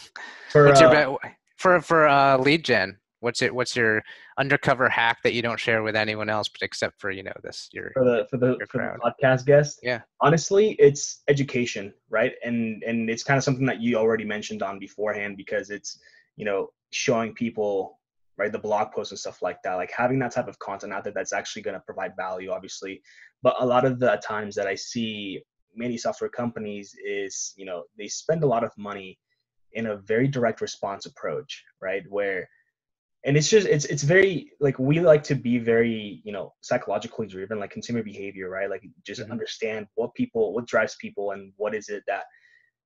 For, 0.50 0.66
what's 0.66 0.82
your 0.82 0.94
uh, 0.94 1.16
for 1.56 1.80
for 1.80 2.06
uh, 2.06 2.36
lead 2.36 2.62
gen? 2.62 2.98
What's 3.20 3.40
it? 3.40 3.54
What's 3.54 3.74
your 3.74 4.02
undercover 4.36 4.86
hack 4.88 5.22
that 5.24 5.32
you 5.32 5.40
don't 5.40 5.58
share 5.58 5.82
with 5.82 5.96
anyone 5.96 6.28
else, 6.28 6.46
but 6.48 6.60
except 6.60 7.00
for 7.00 7.10
you 7.10 7.22
know 7.22 7.32
this 7.42 7.70
your 7.72 7.90
for 7.94 8.04
the 8.04 8.26
for 8.28 8.36
the, 8.36 8.58
for 8.68 8.98
the 9.02 9.10
podcast 9.10 9.46
guest? 9.46 9.80
Yeah. 9.82 10.02
Honestly, 10.20 10.72
it's 10.78 11.22
education, 11.26 11.94
right? 12.10 12.32
And 12.44 12.82
and 12.86 13.08
it's 13.08 13.24
kind 13.24 13.38
of 13.38 13.44
something 13.44 13.64
that 13.64 13.80
you 13.80 13.96
already 13.96 14.24
mentioned 14.24 14.62
on 14.62 14.78
beforehand 14.78 15.38
because 15.38 15.70
it's 15.70 15.98
you 16.36 16.44
know 16.44 16.68
showing 16.90 17.32
people 17.32 17.98
right 18.38 18.52
the 18.52 18.58
blog 18.58 18.90
posts 18.92 19.12
and 19.12 19.18
stuff 19.18 19.42
like 19.42 19.62
that 19.62 19.74
like 19.74 19.92
having 19.96 20.18
that 20.18 20.32
type 20.32 20.48
of 20.48 20.58
content 20.58 20.92
out 20.92 21.04
there 21.04 21.12
that's 21.12 21.32
actually 21.32 21.62
going 21.62 21.74
to 21.74 21.80
provide 21.80 22.12
value 22.16 22.50
obviously 22.50 23.00
but 23.42 23.54
a 23.60 23.66
lot 23.66 23.84
of 23.84 23.98
the 23.98 24.20
times 24.26 24.54
that 24.54 24.66
i 24.66 24.74
see 24.74 25.40
many 25.74 25.96
software 25.96 26.30
companies 26.30 26.94
is 27.06 27.52
you 27.56 27.64
know 27.64 27.84
they 27.98 28.08
spend 28.08 28.42
a 28.42 28.46
lot 28.46 28.64
of 28.64 28.70
money 28.76 29.18
in 29.74 29.86
a 29.86 29.96
very 29.96 30.28
direct 30.28 30.60
response 30.60 31.06
approach, 31.06 31.64
right? 31.80 32.02
Where 32.08 32.48
and 33.24 33.36
it's 33.36 33.48
just 33.48 33.68
it's 33.68 33.84
it's 33.84 34.02
very 34.02 34.50
like 34.60 34.78
we 34.78 34.98
like 34.98 35.22
to 35.22 35.36
be 35.36 35.58
very 35.58 36.20
you 36.24 36.32
know 36.32 36.52
psychologically 36.60 37.26
driven 37.26 37.60
like 37.60 37.70
consumer 37.70 38.02
behavior 38.02 38.50
right 38.50 38.68
like 38.68 38.82
just 39.06 39.20
mm-hmm. 39.20 39.30
understand 39.30 39.86
what 39.94 40.12
people 40.14 40.52
what 40.52 40.66
drives 40.66 40.96
people 41.00 41.30
and 41.30 41.52
what 41.56 41.72
is 41.72 41.88
it 41.88 42.02
that 42.08 42.24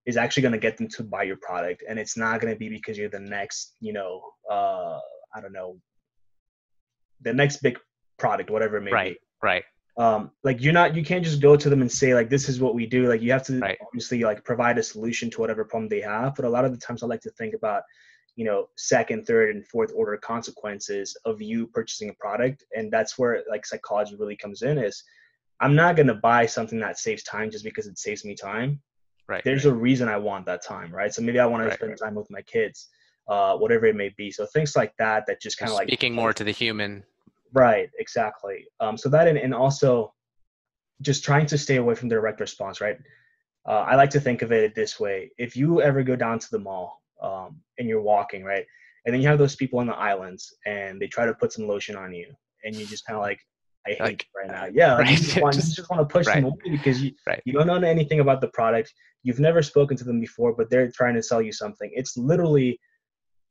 is 0.04 0.18
actually 0.18 0.42
going 0.42 0.52
to 0.52 0.58
get 0.58 0.76
them 0.76 0.88
to 0.88 1.02
buy 1.02 1.22
your 1.22 1.38
product 1.38 1.82
and 1.88 1.98
it's 1.98 2.18
not 2.18 2.38
going 2.38 2.52
to 2.52 2.58
be 2.58 2.68
because 2.68 2.98
you're 2.98 3.08
the 3.08 3.18
next 3.18 3.76
you 3.80 3.94
know 3.94 4.20
uh 4.50 4.98
i 5.36 5.40
don't 5.40 5.52
know 5.52 5.76
the 7.20 7.32
next 7.32 7.58
big 7.58 7.78
product 8.18 8.50
whatever 8.50 8.76
it 8.78 8.82
may 8.82 8.92
right 8.92 9.14
be. 9.14 9.20
right 9.42 9.64
um, 9.98 10.30
like 10.44 10.60
you're 10.62 10.74
not 10.74 10.94
you 10.94 11.02
can't 11.02 11.24
just 11.24 11.40
go 11.40 11.56
to 11.56 11.70
them 11.70 11.80
and 11.80 11.90
say 11.90 12.14
like 12.14 12.28
this 12.28 12.50
is 12.50 12.60
what 12.60 12.74
we 12.74 12.84
do 12.86 13.08
like 13.08 13.22
you 13.22 13.32
have 13.32 13.42
to 13.44 13.58
Right. 13.58 13.78
obviously 13.86 14.20
like 14.24 14.44
provide 14.44 14.76
a 14.76 14.82
solution 14.82 15.30
to 15.30 15.40
whatever 15.40 15.64
problem 15.64 15.88
they 15.88 16.02
have 16.02 16.34
but 16.34 16.44
a 16.44 16.48
lot 16.50 16.64
of 16.66 16.72
the 16.72 16.78
times 16.78 17.02
i 17.02 17.06
like 17.06 17.22
to 17.22 17.30
think 17.30 17.54
about 17.54 17.82
you 18.34 18.44
know 18.44 18.68
second 18.76 19.26
third 19.26 19.54
and 19.54 19.66
fourth 19.66 19.92
order 19.96 20.16
consequences 20.18 21.16
of 21.24 21.40
you 21.40 21.66
purchasing 21.68 22.10
a 22.10 22.14
product 22.14 22.64
and 22.76 22.92
that's 22.92 23.18
where 23.18 23.42
like 23.48 23.64
psychology 23.64 24.14
really 24.16 24.36
comes 24.36 24.60
in 24.60 24.76
is 24.76 25.02
i'm 25.60 25.74
not 25.74 25.96
going 25.96 26.06
to 26.08 26.14
buy 26.14 26.44
something 26.44 26.78
that 26.80 26.98
saves 26.98 27.22
time 27.22 27.50
just 27.50 27.64
because 27.64 27.86
it 27.86 27.98
saves 27.98 28.22
me 28.24 28.34
time 28.34 28.80
Right. 29.28 29.42
there's 29.44 29.64
a 29.64 29.72
reason 29.74 30.08
i 30.08 30.18
want 30.18 30.44
that 30.46 30.62
time 30.62 30.94
right 30.94 31.12
so 31.12 31.22
maybe 31.22 31.40
i 31.40 31.46
want 31.46 31.64
to 31.66 31.74
spend 31.74 31.90
right. 31.92 31.98
time 31.98 32.14
with 32.14 32.30
my 32.30 32.42
kids 32.42 32.88
uh, 33.28 33.56
whatever 33.56 33.86
it 33.86 33.96
may 33.96 34.10
be 34.16 34.30
so 34.30 34.46
things 34.46 34.76
like 34.76 34.92
that 34.98 35.24
that 35.26 35.40
just 35.40 35.58
kind 35.58 35.70
of 35.70 35.76
like 35.76 35.88
speaking 35.88 36.14
more 36.14 36.32
to 36.32 36.44
the 36.44 36.50
human. 36.52 37.02
Right, 37.52 37.90
exactly. 37.98 38.66
Um, 38.80 38.96
so 38.96 39.08
that 39.08 39.28
and, 39.28 39.38
and 39.38 39.54
also 39.54 40.12
just 41.02 41.24
trying 41.24 41.46
to 41.46 41.58
stay 41.58 41.76
away 41.76 41.94
from 41.94 42.08
direct 42.08 42.40
response, 42.40 42.80
right? 42.80 42.98
Uh, 43.68 43.80
I 43.90 43.96
like 43.96 44.10
to 44.10 44.20
think 44.20 44.42
of 44.42 44.52
it 44.52 44.74
this 44.74 45.00
way: 45.00 45.30
if 45.38 45.56
you 45.56 45.80
ever 45.82 46.02
go 46.02 46.16
down 46.16 46.38
to 46.38 46.50
the 46.50 46.58
mall 46.58 47.02
um, 47.22 47.60
and 47.78 47.88
you're 47.88 48.02
walking, 48.02 48.44
right, 48.44 48.64
and 49.04 49.14
then 49.14 49.20
you 49.20 49.28
have 49.28 49.38
those 49.38 49.56
people 49.56 49.78
on 49.78 49.86
the 49.86 49.94
islands 49.94 50.54
and 50.66 51.00
they 51.00 51.06
try 51.06 51.26
to 51.26 51.34
put 51.34 51.52
some 51.52 51.66
lotion 51.66 51.96
on 51.96 52.12
you, 52.12 52.32
and 52.64 52.76
you 52.76 52.86
just 52.86 53.04
kind 53.06 53.16
of 53.16 53.22
like, 53.22 53.40
I 53.86 53.90
hate 53.90 54.00
Like, 54.00 54.26
right 54.36 54.48
now. 54.48 54.66
Yeah, 54.72 54.94
like 54.94 55.10
you, 55.10 55.16
just 55.16 55.40
want, 55.40 55.54
just- 55.54 55.76
just 55.76 55.90
want 55.90 56.08
to 56.08 56.12
push 56.12 56.26
them 56.26 56.44
away 56.44 56.56
because 56.70 57.02
you 57.02 57.12
Right. 57.26 57.42
you 57.44 57.52
don't 57.54 57.66
know 57.66 57.74
anything 57.88 58.20
about 58.20 58.40
the 58.40 58.48
product. 58.48 58.92
You've 59.22 59.40
never 59.40 59.62
spoken 59.62 59.96
to 59.96 60.04
them 60.04 60.20
before, 60.20 60.54
but 60.54 60.70
they're 60.70 60.90
trying 60.90 61.14
to 61.14 61.22
sell 61.22 61.42
you 61.42 61.52
something. 61.52 61.90
It's 61.94 62.16
literally 62.16 62.78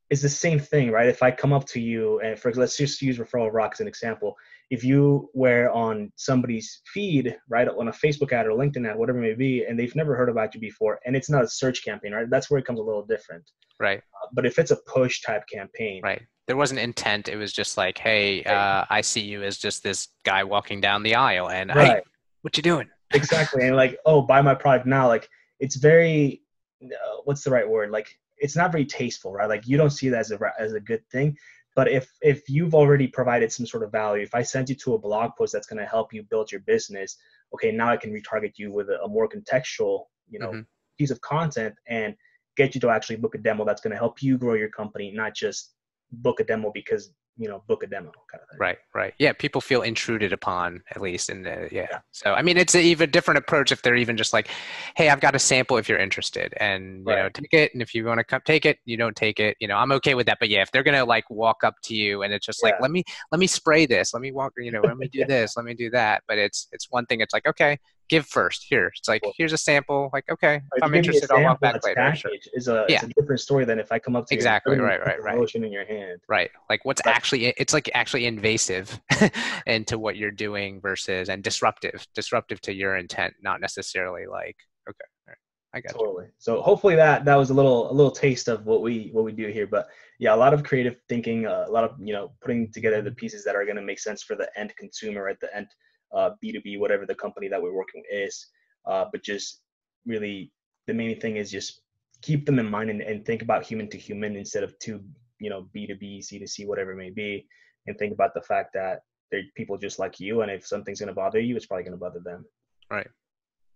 it's 0.08 0.22
the 0.22 0.28
same 0.28 0.58
thing, 0.58 0.90
right? 0.90 1.08
If 1.08 1.22
I 1.22 1.30
come 1.30 1.52
up 1.52 1.66
to 1.66 1.80
you 1.80 2.20
and 2.20 2.38
for 2.38 2.52
let's 2.52 2.76
just 2.76 3.02
use 3.02 3.18
Referral 3.18 3.52
Rock 3.52 3.72
as 3.74 3.80
an 3.80 3.88
example. 3.88 4.36
If 4.70 4.84
you 4.84 5.30
were 5.34 5.70
on 5.70 6.12
somebody's 6.16 6.80
feed, 6.92 7.36
right, 7.48 7.68
on 7.68 7.88
a 7.88 7.92
Facebook 7.92 8.32
ad 8.32 8.46
or 8.46 8.50
LinkedIn 8.50 8.88
ad, 8.88 8.96
whatever 8.96 9.18
it 9.18 9.22
may 9.22 9.34
be, 9.34 9.64
and 9.64 9.78
they've 9.78 9.94
never 9.94 10.16
heard 10.16 10.28
about 10.28 10.54
you 10.54 10.60
before, 10.60 11.00
and 11.06 11.14
it's 11.14 11.30
not 11.30 11.44
a 11.44 11.48
search 11.48 11.84
campaign, 11.84 12.12
right? 12.12 12.28
That's 12.30 12.50
where 12.50 12.58
it 12.58 12.64
comes 12.64 12.80
a 12.80 12.82
little 12.82 13.04
different. 13.04 13.44
Right. 13.78 13.98
Uh, 13.98 14.28
But 14.32 14.46
if 14.46 14.58
it's 14.58 14.70
a 14.70 14.76
push 14.76 15.22
type 15.22 15.44
campaign, 15.52 16.00
Right. 16.02 16.22
There 16.46 16.56
wasn't 16.56 16.78
intent. 16.78 17.28
It 17.28 17.36
was 17.36 17.52
just 17.52 17.76
like, 17.76 17.98
hey, 17.98 18.44
uh, 18.44 18.84
I 18.88 19.00
see 19.00 19.20
you 19.20 19.42
as 19.42 19.58
just 19.58 19.82
this 19.82 20.08
guy 20.24 20.44
walking 20.44 20.80
down 20.80 21.02
the 21.02 21.16
aisle, 21.16 21.50
and 21.50 21.72
hey, 21.72 22.00
what 22.42 22.56
you 22.56 22.62
doing? 22.62 22.88
exactly, 23.14 23.66
and 23.66 23.74
like, 23.74 23.98
oh, 24.06 24.22
buy 24.22 24.42
my 24.42 24.54
product 24.54 24.86
now. 24.86 25.08
Like, 25.08 25.28
it's 25.58 25.74
very, 25.74 26.42
uh, 26.84 27.16
what's 27.24 27.42
the 27.42 27.50
right 27.50 27.68
word? 27.68 27.90
Like, 27.90 28.08
it's 28.38 28.56
not 28.56 28.72
very 28.72 28.84
tasteful, 28.84 29.32
right? 29.32 29.48
Like, 29.48 29.66
you 29.66 29.76
don't 29.76 29.90
see 29.90 30.08
that 30.10 30.20
as 30.20 30.32
a 30.32 30.38
as 30.58 30.72
a 30.74 30.80
good 30.80 31.06
thing. 31.10 31.36
But 31.74 31.88
if 31.88 32.10
if 32.22 32.48
you've 32.48 32.74
already 32.74 33.06
provided 33.06 33.52
some 33.52 33.66
sort 33.66 33.82
of 33.82 33.92
value, 33.92 34.22
if 34.22 34.34
I 34.34 34.42
sent 34.42 34.68
you 34.70 34.74
to 34.76 34.94
a 34.94 34.98
blog 34.98 35.32
post 35.36 35.52
that's 35.52 35.66
going 35.66 35.78
to 35.80 35.86
help 35.86 36.12
you 36.12 36.22
build 36.22 36.50
your 36.50 36.62
business, 36.62 37.16
okay, 37.54 37.70
now 37.70 37.88
I 37.90 37.96
can 37.96 38.12
retarget 38.12 38.54
you 38.56 38.72
with 38.72 38.88
a, 38.88 39.02
a 39.02 39.08
more 39.08 39.28
contextual, 39.28 40.04
you 40.28 40.38
know, 40.38 40.52
Mhm. 40.52 40.66
piece 40.98 41.10
of 41.10 41.20
content 41.20 41.74
and 41.86 42.16
get 42.56 42.74
you 42.74 42.80
to 42.80 42.88
actually 42.88 43.16
book 43.16 43.34
a 43.34 43.38
demo 43.38 43.64
that's 43.64 43.82
going 43.82 43.92
to 43.92 43.98
help 43.98 44.22
you 44.22 44.38
grow 44.38 44.54
your 44.54 44.70
company, 44.70 45.12
not 45.12 45.34
just 45.34 45.74
book 46.10 46.40
a 46.40 46.44
demo 46.44 46.70
because 46.72 47.12
you 47.38 47.48
know 47.48 47.62
book 47.68 47.82
a 47.82 47.86
demo 47.86 48.10
kind 48.30 48.42
of 48.42 48.48
thing. 48.48 48.58
Right, 48.58 48.78
right. 48.94 49.14
Yeah, 49.18 49.32
people 49.32 49.60
feel 49.60 49.82
intruded 49.82 50.32
upon 50.32 50.82
at 50.90 51.00
least, 51.00 51.28
and 51.28 51.46
uh, 51.46 51.68
yeah. 51.70 52.00
So 52.12 52.32
I 52.32 52.42
mean, 52.42 52.56
it's 52.56 52.74
an 52.74 52.80
even 52.82 53.10
different 53.10 53.38
approach 53.38 53.72
if 53.72 53.82
they're 53.82 53.96
even 53.96 54.16
just 54.16 54.32
like, 54.32 54.48
"Hey, 54.96 55.08
I've 55.10 55.20
got 55.20 55.34
a 55.34 55.38
sample 55.38 55.76
if 55.76 55.88
you're 55.88 55.98
interested, 55.98 56.54
and 56.58 56.98
you 56.98 57.14
know, 57.14 57.28
take 57.28 57.52
it. 57.52 57.72
And 57.74 57.82
if 57.82 57.94
you 57.94 58.04
want 58.04 58.18
to 58.18 58.24
come 58.24 58.40
take 58.44 58.64
it, 58.64 58.78
you 58.84 58.96
don't 58.96 59.16
take 59.16 59.38
it. 59.40 59.56
You 59.60 59.68
know, 59.68 59.76
I'm 59.76 59.92
okay 59.92 60.14
with 60.14 60.26
that. 60.26 60.38
But 60.40 60.48
yeah, 60.48 60.62
if 60.62 60.70
they're 60.70 60.82
gonna 60.82 61.04
like 61.04 61.28
walk 61.30 61.64
up 61.64 61.74
to 61.84 61.94
you 61.94 62.22
and 62.22 62.32
it's 62.32 62.46
just 62.46 62.62
like, 62.62 62.74
let 62.80 62.90
me 62.90 63.04
let 63.32 63.38
me 63.38 63.46
spray 63.46 63.86
this, 63.86 64.14
let 64.14 64.20
me 64.22 64.32
walk, 64.32 64.52
you 64.56 64.72
know, 64.72 64.82
let 64.82 64.96
me 64.96 65.08
do 65.08 65.18
Yeah. 65.20 65.26
this, 65.26 65.56
let 65.56 65.64
me 65.66 65.74
do 65.74 65.90
that. 65.90 66.22
But 66.28 66.38
it's 66.38 66.68
it's 66.72 66.86
one 66.90 67.06
thing. 67.06 67.20
It's 67.20 67.34
like, 67.34 67.46
okay, 67.46 67.78
give 68.08 68.26
first. 68.26 68.66
Here, 68.68 68.92
it's 68.96 69.08
like 69.08 69.22
here's 69.36 69.52
a 69.52 69.58
sample. 69.58 70.10
Like, 70.12 70.24
okay, 70.30 70.62
If 70.74 70.82
I'm 70.82 70.94
you 70.94 71.02
give 71.02 71.10
me 71.12 71.16
a 71.16 71.16
interested, 71.16 71.30
I'll 71.34 71.42
walk 71.42 71.60
back 71.60 71.84
later. 71.84 72.14
Sure. 72.14 72.30
Is 72.54 72.68
a, 72.68 72.86
it's 72.88 73.02
a 73.02 73.08
different 73.08 73.40
story 73.40 73.64
than 73.64 73.78
if 73.78 73.92
I 73.92 73.98
come 73.98 74.16
up 74.16 74.26
to 74.26 74.34
Exactly, 74.34 74.76
you 74.76 74.82
right, 74.82 75.00
right, 75.04 75.22
right. 75.22 75.36
motion 75.36 75.64
in 75.64 75.72
your 75.72 75.84
hand. 75.84 76.20
Right. 76.28 76.50
Like 76.70 76.84
what's 76.84 77.02
That's- 77.02 77.16
actually 77.16 77.46
it's 77.56 77.72
like 77.72 77.90
actually 77.94 78.26
invasive 78.26 79.00
into 79.66 79.98
what 79.98 80.16
you're 80.16 80.30
doing 80.30 80.80
versus 80.80 81.28
and 81.28 81.42
disruptive. 81.42 82.06
Disruptive 82.14 82.60
to 82.62 82.72
your 82.72 82.96
intent, 82.96 83.34
not 83.42 83.60
necessarily 83.60 84.26
like 84.26 84.56
okay. 84.88 84.96
right, 85.28 85.36
I 85.74 85.80
got 85.80 85.92
you. 85.94 86.06
Totally. 86.06 86.26
So 86.38 86.62
hopefully 86.62 86.96
that 86.96 87.24
that 87.24 87.36
was 87.36 87.50
a 87.50 87.54
little 87.54 87.90
a 87.90 87.94
little 87.94 88.10
taste 88.10 88.48
of 88.48 88.66
what 88.66 88.82
we 88.82 89.10
what 89.12 89.24
we 89.24 89.32
do 89.32 89.48
here. 89.48 89.66
But 89.66 89.88
yeah, 90.18 90.34
a 90.34 90.36
lot 90.36 90.54
of 90.54 90.64
creative 90.64 90.96
thinking, 91.08 91.46
uh, 91.46 91.64
a 91.68 91.70
lot 91.70 91.84
of 91.84 91.96
you 91.98 92.12
know 92.12 92.32
putting 92.40 92.72
together 92.72 93.02
the 93.02 93.12
pieces 93.12 93.44
that 93.44 93.54
are 93.54 93.64
going 93.64 93.76
to 93.76 93.82
make 93.82 93.98
sense 93.98 94.22
for 94.22 94.34
the 94.36 94.48
end 94.58 94.74
consumer 94.76 95.28
at 95.28 95.38
the 95.40 95.54
end 95.54 95.66
uh, 96.14 96.30
B2B, 96.44 96.78
whatever 96.78 97.06
the 97.06 97.14
company 97.14 97.48
that 97.48 97.62
we're 97.62 97.74
working 97.74 98.02
with 98.02 98.28
is. 98.28 98.46
Uh, 98.86 99.04
but 99.10 99.22
just 99.22 99.62
really 100.06 100.52
the 100.86 100.94
main 100.94 101.18
thing 101.20 101.36
is 101.36 101.50
just 101.50 101.82
keep 102.22 102.46
them 102.46 102.58
in 102.58 102.70
mind 102.70 102.90
and, 102.90 103.02
and 103.02 103.24
think 103.24 103.42
about 103.42 103.64
human 103.64 103.88
to 103.90 103.98
human 103.98 104.36
instead 104.36 104.62
of 104.62 104.78
two 104.78 105.02
you 105.40 105.50
know 105.50 105.68
B2B, 105.74 106.20
C2C, 106.20 106.66
whatever 106.66 106.92
it 106.92 106.96
may 106.96 107.10
be, 107.10 107.46
and 107.86 107.98
think 107.98 108.12
about 108.12 108.34
the 108.34 108.42
fact 108.42 108.70
that 108.74 109.00
they're 109.30 109.42
people 109.56 109.76
just 109.76 109.98
like 109.98 110.20
you, 110.20 110.42
and 110.42 110.50
if 110.50 110.66
something's 110.66 111.00
going 111.00 111.08
to 111.08 111.14
bother 111.14 111.40
you, 111.40 111.56
it's 111.56 111.66
probably 111.66 111.84
going 111.84 111.98
to 111.98 111.98
bother 111.98 112.20
them. 112.20 112.44
Right. 112.90 113.08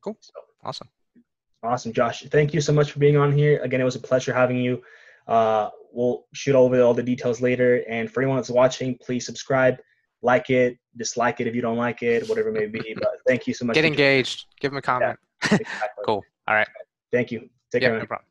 Cool. 0.02 0.16
So 0.20 0.32
Awesome. 0.62 0.88
Awesome, 1.62 1.92
Josh. 1.92 2.24
Thank 2.30 2.54
you 2.54 2.60
so 2.60 2.72
much 2.72 2.92
for 2.92 2.98
being 2.98 3.16
on 3.16 3.32
here. 3.32 3.60
Again, 3.62 3.80
it 3.80 3.84
was 3.84 3.96
a 3.96 4.00
pleasure 4.00 4.32
having 4.32 4.58
you. 4.58 4.82
Uh, 5.26 5.68
we'll 5.92 6.26
shoot 6.32 6.54
over 6.54 6.80
all 6.80 6.94
the 6.94 7.02
details 7.02 7.40
later. 7.40 7.84
And 7.88 8.10
for 8.10 8.22
anyone 8.22 8.36
that's 8.36 8.50
watching, 8.50 8.96
please 8.98 9.26
subscribe, 9.26 9.78
like 10.22 10.50
it, 10.50 10.78
dislike 10.96 11.40
it 11.40 11.46
if 11.46 11.54
you 11.54 11.62
don't 11.62 11.76
like 11.78 12.02
it, 12.02 12.28
whatever 12.28 12.48
it 12.50 12.52
may 12.52 12.66
be. 12.66 12.94
But 12.94 13.12
thank 13.26 13.46
you 13.46 13.54
so 13.54 13.64
much. 13.64 13.74
Get 13.74 13.84
engaged. 13.84 14.46
Give 14.60 14.70
them 14.70 14.78
a 14.78 14.82
comment. 14.82 15.18
Exactly. 15.42 16.04
Cool. 16.04 16.22
All 16.48 16.54
right. 16.54 16.68
Thank 17.12 17.30
you. 17.30 17.48
Take 17.72 17.82
Yeah, 17.82 17.88
care. 17.88 17.98
no 18.00 18.06
problem. 18.06 18.26